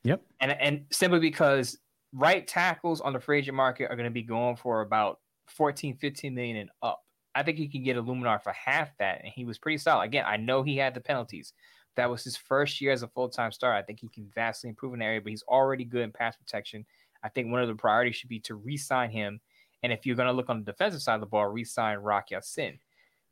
Yep. 0.04 0.22
And 0.40 0.52
and 0.52 0.84
simply 0.90 1.20
because 1.20 1.78
right 2.12 2.46
tackles 2.46 3.00
on 3.00 3.14
the 3.14 3.20
free 3.20 3.38
agent 3.38 3.56
market 3.56 3.90
are 3.90 3.96
going 3.96 4.04
to 4.04 4.10
be 4.10 4.22
going 4.22 4.56
for 4.56 4.82
about 4.82 5.20
14, 5.46 5.96
15 5.96 6.34
million 6.34 6.56
and 6.58 6.70
up. 6.82 7.03
I 7.34 7.42
think 7.42 7.58
he 7.58 7.68
can 7.68 7.82
get 7.82 7.96
Eluemunor 7.96 8.42
for 8.42 8.52
half 8.52 8.96
that, 8.98 9.22
and 9.24 9.32
he 9.34 9.44
was 9.44 9.58
pretty 9.58 9.78
solid. 9.78 10.04
Again, 10.04 10.24
I 10.26 10.36
know 10.36 10.62
he 10.62 10.76
had 10.76 10.94
the 10.94 11.00
penalties. 11.00 11.52
That 11.96 12.10
was 12.10 12.24
his 12.24 12.36
first 12.36 12.80
year 12.80 12.92
as 12.92 13.02
a 13.02 13.08
full 13.08 13.28
time 13.28 13.52
star. 13.52 13.74
I 13.74 13.82
think 13.82 14.00
he 14.00 14.08
can 14.08 14.30
vastly 14.34 14.70
improve 14.70 14.94
in 14.94 15.02
area, 15.02 15.20
but 15.20 15.30
he's 15.30 15.44
already 15.48 15.84
good 15.84 16.02
in 16.02 16.12
pass 16.12 16.36
protection. 16.36 16.84
I 17.22 17.28
think 17.28 17.50
one 17.50 17.62
of 17.62 17.68
the 17.68 17.74
priorities 17.74 18.16
should 18.16 18.28
be 18.28 18.40
to 18.40 18.54
re 18.54 18.76
sign 18.76 19.10
him. 19.10 19.40
And 19.82 19.92
if 19.92 20.06
you're 20.06 20.16
going 20.16 20.28
to 20.28 20.32
look 20.32 20.48
on 20.48 20.60
the 20.60 20.72
defensive 20.72 21.02
side 21.02 21.14
of 21.14 21.20
the 21.20 21.26
ball, 21.26 21.46
re 21.46 21.64
sign 21.64 21.98
Rock 21.98 22.30
Ya-Sin. 22.30 22.78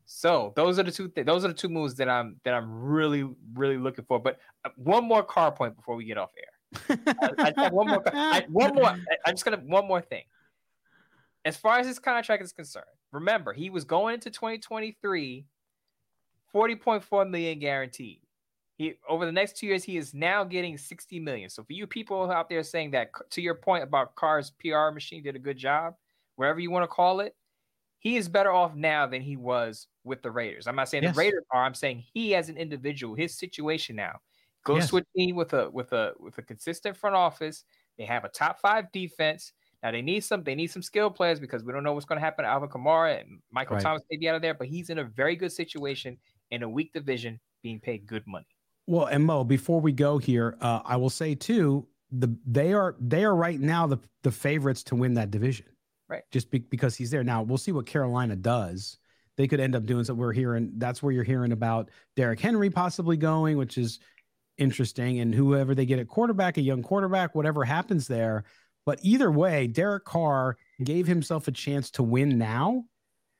So 0.05 0.53
those 0.57 0.79
are 0.79 0.83
the 0.83 0.91
two. 0.91 1.09
Th- 1.09 1.27
those 1.27 1.45
are 1.45 1.49
the 1.49 1.55
two 1.55 1.69
moves 1.69 1.95
that 1.97 2.09
I'm 2.09 2.37
that 2.45 2.55
I'm 2.55 2.83
really 2.83 3.29
really 3.55 3.79
looking 3.79 4.05
for. 4.05 4.19
But 4.19 4.39
uh, 4.65 4.71
one 4.77 5.05
more 5.05 5.23
Carr 5.23 5.53
point 5.53 5.77
before 5.77 5.97
we 5.97 6.05
get 6.05 6.19
off 6.19 6.33
air. 6.37 6.99
I, 7.39 7.53
I, 7.57 7.69
one 7.71 7.89
more. 7.89 8.03
I, 8.07 8.45
one 8.49 8.75
more. 8.75 8.87
I, 8.87 8.99
I'm 9.27 9.35
just 9.35 9.45
gonna 9.45 9.59
one 9.59 9.87
more 9.87 10.01
thing. 10.01 10.25
As 11.45 11.57
far 11.57 11.79
as 11.79 11.87
his 11.87 11.99
contract 11.99 12.43
is 12.43 12.53
concerned, 12.53 12.87
remember 13.13 13.53
he 13.53 13.71
was 13.71 13.85
going 13.85 14.15
into 14.15 14.31
2023, 14.31 15.47
40.4 16.55 17.31
million 17.31 17.59
guaranteed. 17.59 18.21
He 18.77 18.95
over 19.09 19.27
the 19.27 19.33
next 19.33 19.57
two 19.59 19.67
years 19.67 19.85
he 19.85 19.97
is 19.97 20.15
now 20.15 20.45
getting 20.45 20.77
60 20.79 21.21
million. 21.21 21.49
So 21.51 21.63
for 21.63 21.73
you 21.73 21.87
people 21.87 22.31
out 22.31 22.49
there 22.49 22.63
saying 22.63 22.91
that, 22.93 23.11
to 23.31 23.43
your 23.43 23.55
point 23.55 23.85
about 23.85 24.15
Carr's 24.17 24.51
PR 24.51 24.91
machine 24.91 25.23
did 25.23 25.37
a 25.37 25.39
good 25.39 25.59
job, 25.59 25.95
wherever 26.37 26.59
you 26.59 26.71
want 26.71 26.83
to 26.85 26.89
call 26.89 27.21
it, 27.21 27.37
he 27.99 28.17
is 28.17 28.29
better 28.29 28.51
off 28.51 28.75
now 28.75 29.07
than 29.07 29.23
he 29.23 29.37
was 29.37 29.87
with 30.05 30.23
the 30.23 30.31
Raiders. 30.31 30.67
I'm 30.67 30.75
not 30.75 30.89
saying 30.89 31.05
Yes. 31.05 31.15
the 31.15 31.19
Raiders 31.21 31.45
are. 31.53 31.63
I'm 31.65 31.75
saying 31.75 32.03
he 32.13 32.35
as 32.35 32.49
an 32.49 32.57
individual, 32.57 33.15
his 33.15 33.39
situation 33.39 33.95
now. 33.95 34.19
Goes 34.65 34.79
Yes. 34.85 34.91
to 34.91 34.97
a 34.99 35.03
team 35.17 35.37
with 35.37 35.53
a 35.53 35.71
with 35.71 35.93
a 35.93 36.15
with 36.19 36.39
a 36.39 36.43
consistent 36.43 36.97
front 36.97 37.15
office. 37.15 37.65
They 37.99 38.05
have 38.07 38.25
a 38.25 38.29
top 38.29 38.59
five 38.61 38.91
defense. 38.93 39.53
Now 39.83 39.91
they 39.91 40.03
need 40.03 40.21
some 40.21 40.45
they 40.45 40.55
need 40.55 40.69
some 40.69 40.83
skill 40.83 41.11
players 41.11 41.41
because 41.41 41.65
we 41.65 41.73
don't 41.73 41.83
know 41.83 41.93
what's 41.93 42.07
going 42.07 42.21
to 42.21 42.25
happen 42.25 42.45
to 42.45 42.51
Alvin 42.51 42.69
Kamara 42.69 43.21
and 43.21 43.41
Michael 43.51 43.77
Right. 43.77 43.83
Thomas 43.83 44.03
may 44.11 44.17
be 44.17 44.29
out 44.29 44.37
of 44.37 44.43
there, 44.43 44.55
but 44.55 44.69
he's 44.69 44.91
in 44.91 44.99
a 44.99 45.05
very 45.05 45.35
good 45.35 45.53
situation 45.53 46.19
in 46.51 46.63
a 46.63 46.69
weak 46.69 46.93
division, 46.93 47.41
being 47.63 47.81
paid 47.81 48.07
good 48.07 48.23
money. 48.27 48.47
Well, 48.87 49.07
and 49.07 49.25
Mo, 49.25 49.45
before 49.45 49.81
we 49.81 49.93
go 49.93 50.19
here, 50.19 50.57
uh, 50.61 50.81
I 50.85 50.97
will 50.97 51.11
say 51.11 51.35
too, 51.35 51.87
the 52.11 52.37
they 52.47 52.73
are 52.73 52.95
they 53.01 53.25
are 53.25 53.35
right 53.35 53.59
now 53.59 53.87
the 53.87 53.99
the 54.23 54.31
favorites 54.31 54.83
to 54.85 54.95
win 54.95 55.15
that 55.15 55.31
division. 55.31 55.67
Right. 56.09 56.23
Just 56.31 56.51
be, 56.51 56.59
because 56.59 56.95
he's 56.95 57.11
there 57.11 57.25
now. 57.25 57.43
We'll 57.43 57.59
see 57.59 57.73
what 57.73 57.87
Carolina 57.87 58.37
does. 58.37 58.99
They 59.37 59.49
could 59.49 59.61
end 59.61 59.75
up 59.75 59.87
doing 59.87 60.05
so. 60.05 60.15
We're 60.15 60.33
hearing 60.33 60.73
that's 60.77 61.03
where 61.03 61.13
you're 61.13 61.25
hearing 61.25 61.53
about 61.53 61.91
Derrick 62.17 62.39
Henry 62.39 62.71
possibly 62.71 63.17
going, 63.17 63.57
which 63.57 63.79
is 63.79 63.99
interesting. 64.59 65.21
And 65.21 65.35
whoever 65.35 65.75
they 65.75 65.87
get 65.87 65.99
at 65.99 66.09
quarterback, 66.09 66.59
a 66.59 66.61
young 66.61 66.83
quarterback, 66.83 67.35
whatever 67.35 67.65
happens 67.65 68.07
there. 68.07 68.45
But 68.85 68.99
either 69.03 69.31
way, 69.31 69.67
Derek 69.67 70.05
Carr 70.05 70.57
gave 70.83 71.07
himself 71.07 71.49
a 71.49 71.53
chance 71.53 71.91
to 71.93 72.03
win 72.03 72.39
now, 72.39 72.85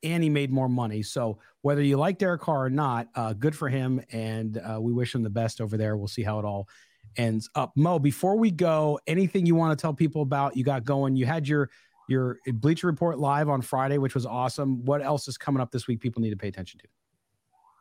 and 0.03 0.23
he 0.23 0.31
made 0.31 0.53
more 0.53 0.69
money. 0.69 1.03
So 1.03 1.39
whether 1.63 1.83
you 1.83 1.97
like 1.97 2.19
Derek 2.19 2.41
Carr 2.41 2.67
or 2.67 2.71
not, 2.71 3.09
uh, 3.15 3.33
good 3.33 3.55
for 3.57 3.69
him, 3.69 4.01
and 4.11 4.59
uh, 4.59 4.79
we 4.81 4.93
wish 4.93 5.15
him 5.15 5.23
the 5.23 5.31
best 5.31 5.61
over 5.61 5.77
there. 5.77 5.97
We'll 5.97 6.09
see 6.09 6.23
how 6.23 6.39
it 6.39 6.45
all 6.45 6.69
ends 7.17 7.49
up. 7.55 7.73
Mo, 7.77 7.99
before 7.99 8.37
we 8.37 8.51
go, 8.51 8.99
anything 9.07 9.47
you 9.47 9.55
want 9.55 9.77
to 9.77 9.81
tell 9.81 9.95
people 9.95 10.23
about? 10.23 10.57
You 10.57 10.65
got 10.65 10.85
going. 10.85 11.17
You 11.17 11.27
had 11.27 11.47
your 11.49 11.71
your 12.09 12.39
Bleacher 12.47 12.87
Report 12.87 13.19
live 13.19 13.49
on 13.49 13.63
Friday, 13.63 13.99
which 13.99 14.15
was 14.15 14.27
awesome. 14.27 14.85
What 14.85 15.03
else 15.03 15.29
is 15.29 15.39
coming 15.39 15.61
up 15.61 15.71
this 15.71 15.87
week? 15.87 16.01
People 16.01 16.21
need 16.23 16.31
to 16.31 16.37
pay 16.37 16.49
attention 16.49 16.81
to. 16.81 16.87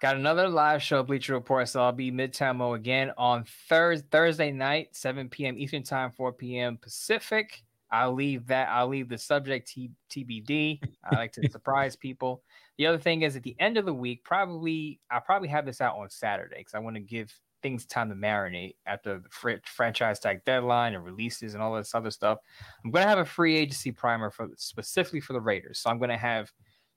Got 0.02 0.16
another 0.16 0.50
live 0.50 0.82
show, 0.82 1.04
Bleacher 1.04 1.34
Report. 1.34 1.70
So 1.70 1.84
I'll 1.84 1.92
be 1.92 2.12
Midtown 2.12 2.56
Mo 2.56 2.74
again 2.74 3.12
on 3.20 3.46
Thursday, 3.70 4.08
Thursday 4.10 4.52
night, 4.52 4.96
7 4.96 5.30
p.m. 5.30 5.60
Eastern 5.60 5.84
Time, 5.84 6.12
4 6.18 6.34
p.m. 6.34 6.80
Pacific. 6.82 7.62
I'll 7.92 8.14
leave 8.14 8.48
that. 8.48 8.70
I'll 8.70 8.88
leave 8.88 9.10
the 9.10 9.20
subject 9.20 9.68
T- 9.68 9.92
TBD. 10.10 10.80
I 11.04 11.16
like 11.18 11.34
to 11.34 11.48
surprise 11.52 11.96
people. 11.96 12.42
The 12.80 12.88
other 12.88 12.98
thing 12.98 13.22
is 13.22 13.36
at 13.36 13.44
the 13.44 13.56
end 13.60 13.78
of 13.78 13.86
the 13.86 13.94
week, 13.94 14.24
probably 14.24 15.00
I'll 15.12 15.22
probably 15.22 15.50
have 15.50 15.68
this 15.68 15.82
out 15.82 15.96
on 15.96 16.10
Saturday 16.10 16.58
because 16.58 16.74
I 16.74 16.80
want 16.80 16.96
to 16.96 17.02
give 17.02 17.32
things 17.62 17.86
time 17.86 18.10
to 18.10 18.16
marinate 18.16 18.78
after 18.88 19.20
the 19.20 19.30
fr- 19.30 19.52
franchise 19.66 20.20
tag 20.20 20.44
deadline 20.46 20.96
and 20.96 21.06
releases 21.06 21.54
and 21.54 21.62
all 21.62 21.76
this 21.76 21.94
other 21.94 22.10
stuff. 22.10 22.40
I'm 22.84 22.90
going 22.90 23.04
to 23.04 23.10
have 23.10 23.20
a 23.20 23.26
free 23.26 23.56
agency 23.56 23.92
primer 23.92 24.32
for 24.32 24.48
specifically 24.58 25.22
for 25.22 25.34
the 25.34 25.42
Raiders. 25.42 25.78
So 25.78 25.92
I'm 25.92 26.00
going 26.00 26.10
to 26.10 26.18
have 26.18 26.52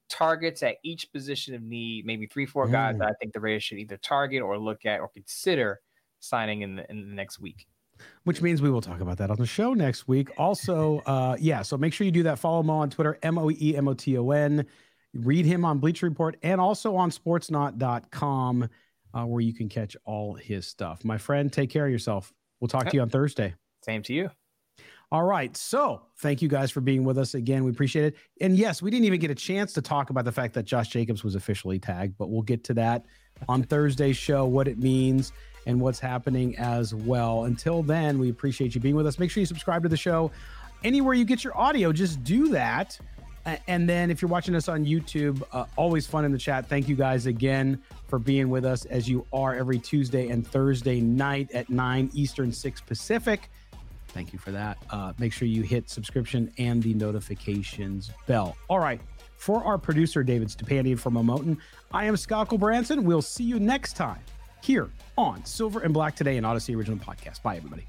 targets 0.09 0.62
at 0.62 0.76
each 0.84 1.11
position 1.12 1.55
of 1.55 1.62
need, 1.62 2.05
maybe 2.07 2.26
three, 2.26 2.46
four 2.46 2.68
guys 2.68 2.94
Mm. 2.94 2.98
that 3.00 3.09
I 3.09 3.12
think 3.20 3.32
the 3.32 3.40
Raiders 3.40 3.62
should 3.64 3.78
either 3.78 3.96
target 3.96 4.42
or 4.42 4.59
look 4.59 4.84
at 4.84 5.00
or 5.00 5.09
consider 5.09 5.80
signing 6.20 6.62
in 6.62 6.76
the 6.76 6.90
in 6.90 7.09
the 7.09 7.14
next 7.14 7.38
week. 7.40 7.66
which 8.24 8.42
means 8.42 8.61
we 8.61 8.70
will 8.70 8.80
talk 8.80 9.00
about 9.00 9.18
that 9.18 9.30
on 9.30 9.36
the 9.36 9.46
show 9.46 9.72
next 9.72 10.09
week. 10.09 10.28
Also, 10.36 10.98
uh, 11.07 11.36
yeah, 11.38 11.62
so 11.62 11.76
make 11.78 11.92
sure 11.92 12.05
you 12.05 12.11
do 12.11 12.24
that. 12.24 12.38
Follow 12.40 12.62
Mo 12.62 12.78
on 12.78 12.90
Twitter, 12.90 13.18
M 13.22 13.38
O 13.38 13.50
E 13.50 13.76
M 13.76 13.86
O 13.86 13.94
T 13.94 14.18
O 14.18 14.30
N. 14.32 14.66
Read 15.14 15.46
him 15.46 15.64
on 15.64 15.78
Bleacher 15.78 16.07
Report 16.09 16.36
and 16.42 16.61
also 16.61 16.96
on 16.96 17.11
sportsnaut.com, 17.11 18.68
uh, 19.14 19.24
where 19.24 19.40
you 19.40 19.55
can 19.55 19.68
catch 19.68 19.96
all 20.05 20.34
his 20.34 20.66
stuff. 20.66 21.05
My 21.05 21.18
friend, 21.18 21.52
take 21.52 21.70
care 21.70 21.86
of 21.86 21.92
yourself. 21.92 22.32
We'll 22.61 22.68
talk 22.68 22.88
to 22.88 22.96
you 22.96 23.00
on 23.02 23.11
Thursday. 23.11 23.55
Same 23.84 24.02
to 24.02 24.12
you. 24.12 24.30
All 25.14 25.22
right. 25.22 25.56
So 25.56 26.02
thank 26.16 26.42
you 26.42 26.48
guys 26.48 26.72
for 26.72 26.80
being 26.80 27.04
with 27.04 27.18
us 27.18 27.34
again. 27.34 27.62
We 27.62 27.70
appreciate 27.70 28.04
it. 28.04 28.16
And 28.40 28.56
yes, 28.56 28.82
we 28.82 28.90
didn't 28.90 29.04
even 29.04 29.20
get 29.20 29.30
a 29.30 29.34
chance 29.36 29.72
to 29.74 29.80
talk 29.80 30.10
about 30.10 30.24
the 30.24 30.32
fact 30.32 30.54
that 30.54 30.64
Josh 30.64 30.88
Jacobs 30.88 31.22
was 31.22 31.36
officially 31.36 31.78
tagged, 31.78 32.18
but 32.18 32.30
we'll 32.30 32.42
get 32.42 32.64
to 32.64 32.74
that 32.74 33.06
on 33.48 33.62
Thursday's 33.62 34.16
show, 34.16 34.44
what 34.44 34.66
it 34.66 34.76
means 34.76 35.32
and 35.68 35.80
what's 35.80 36.00
happening 36.00 36.58
as 36.58 36.96
well. 36.96 37.44
Until 37.44 37.80
then, 37.80 38.18
we 38.18 38.28
appreciate 38.28 38.74
you 38.74 38.80
being 38.80 38.96
with 38.96 39.06
us. 39.06 39.20
Make 39.20 39.30
sure 39.30 39.40
you 39.40 39.46
subscribe 39.46 39.84
to 39.84 39.88
the 39.88 39.96
show 39.96 40.32
anywhere 40.82 41.14
you 41.14 41.24
get 41.24 41.44
your 41.44 41.56
audio. 41.56 41.92
Just 41.92 42.24
do 42.24 42.48
that. 42.48 42.98
And 43.68 43.88
then 43.88 44.10
if 44.10 44.20
you're 44.20 44.28
watching 44.28 44.56
us 44.56 44.68
on 44.68 44.84
YouTube, 44.84 45.44
uh, 45.52 45.66
always 45.76 46.08
fun 46.08 46.24
in 46.24 46.32
the 46.32 46.38
chat. 46.38 46.68
Thank 46.68 46.88
you 46.88 46.96
guys 46.96 47.26
again 47.26 47.80
for 48.08 48.18
being 48.18 48.48
with 48.48 48.64
us 48.64 48.84
as 48.86 49.08
you 49.08 49.24
are 49.32 49.54
every 49.54 49.78
Tuesday 49.78 50.30
and 50.30 50.44
Thursday 50.44 51.00
night 51.00 51.52
at 51.52 51.70
9 51.70 52.10
Eastern, 52.14 52.50
6 52.50 52.80
Pacific. 52.80 53.48
Thank 54.14 54.32
you 54.32 54.38
for 54.38 54.52
that. 54.52 54.78
Uh, 54.90 55.12
make 55.18 55.32
sure 55.32 55.48
you 55.48 55.62
hit 55.62 55.90
subscription 55.90 56.52
and 56.56 56.80
the 56.80 56.94
notifications 56.94 58.12
bell. 58.26 58.56
All 58.68 58.78
right. 58.78 59.00
For 59.36 59.62
our 59.64 59.76
producer, 59.76 60.22
David 60.22 60.48
Stepandian 60.48 60.98
from 60.98 61.14
Mo 61.14 61.22
Moton, 61.22 61.58
I 61.92 62.04
am 62.04 62.16
Scott 62.16 62.48
Branson. 62.48 63.04
We'll 63.04 63.20
see 63.20 63.44
you 63.44 63.58
next 63.58 63.94
time 63.96 64.20
here 64.62 64.88
on 65.18 65.44
Silver 65.44 65.80
and 65.80 65.92
Black 65.92 66.14
Today, 66.14 66.36
an 66.36 66.44
Audacy 66.44 66.76
original 66.76 66.98
podcast. 66.98 67.42
Bye, 67.42 67.56
everybody. 67.56 67.84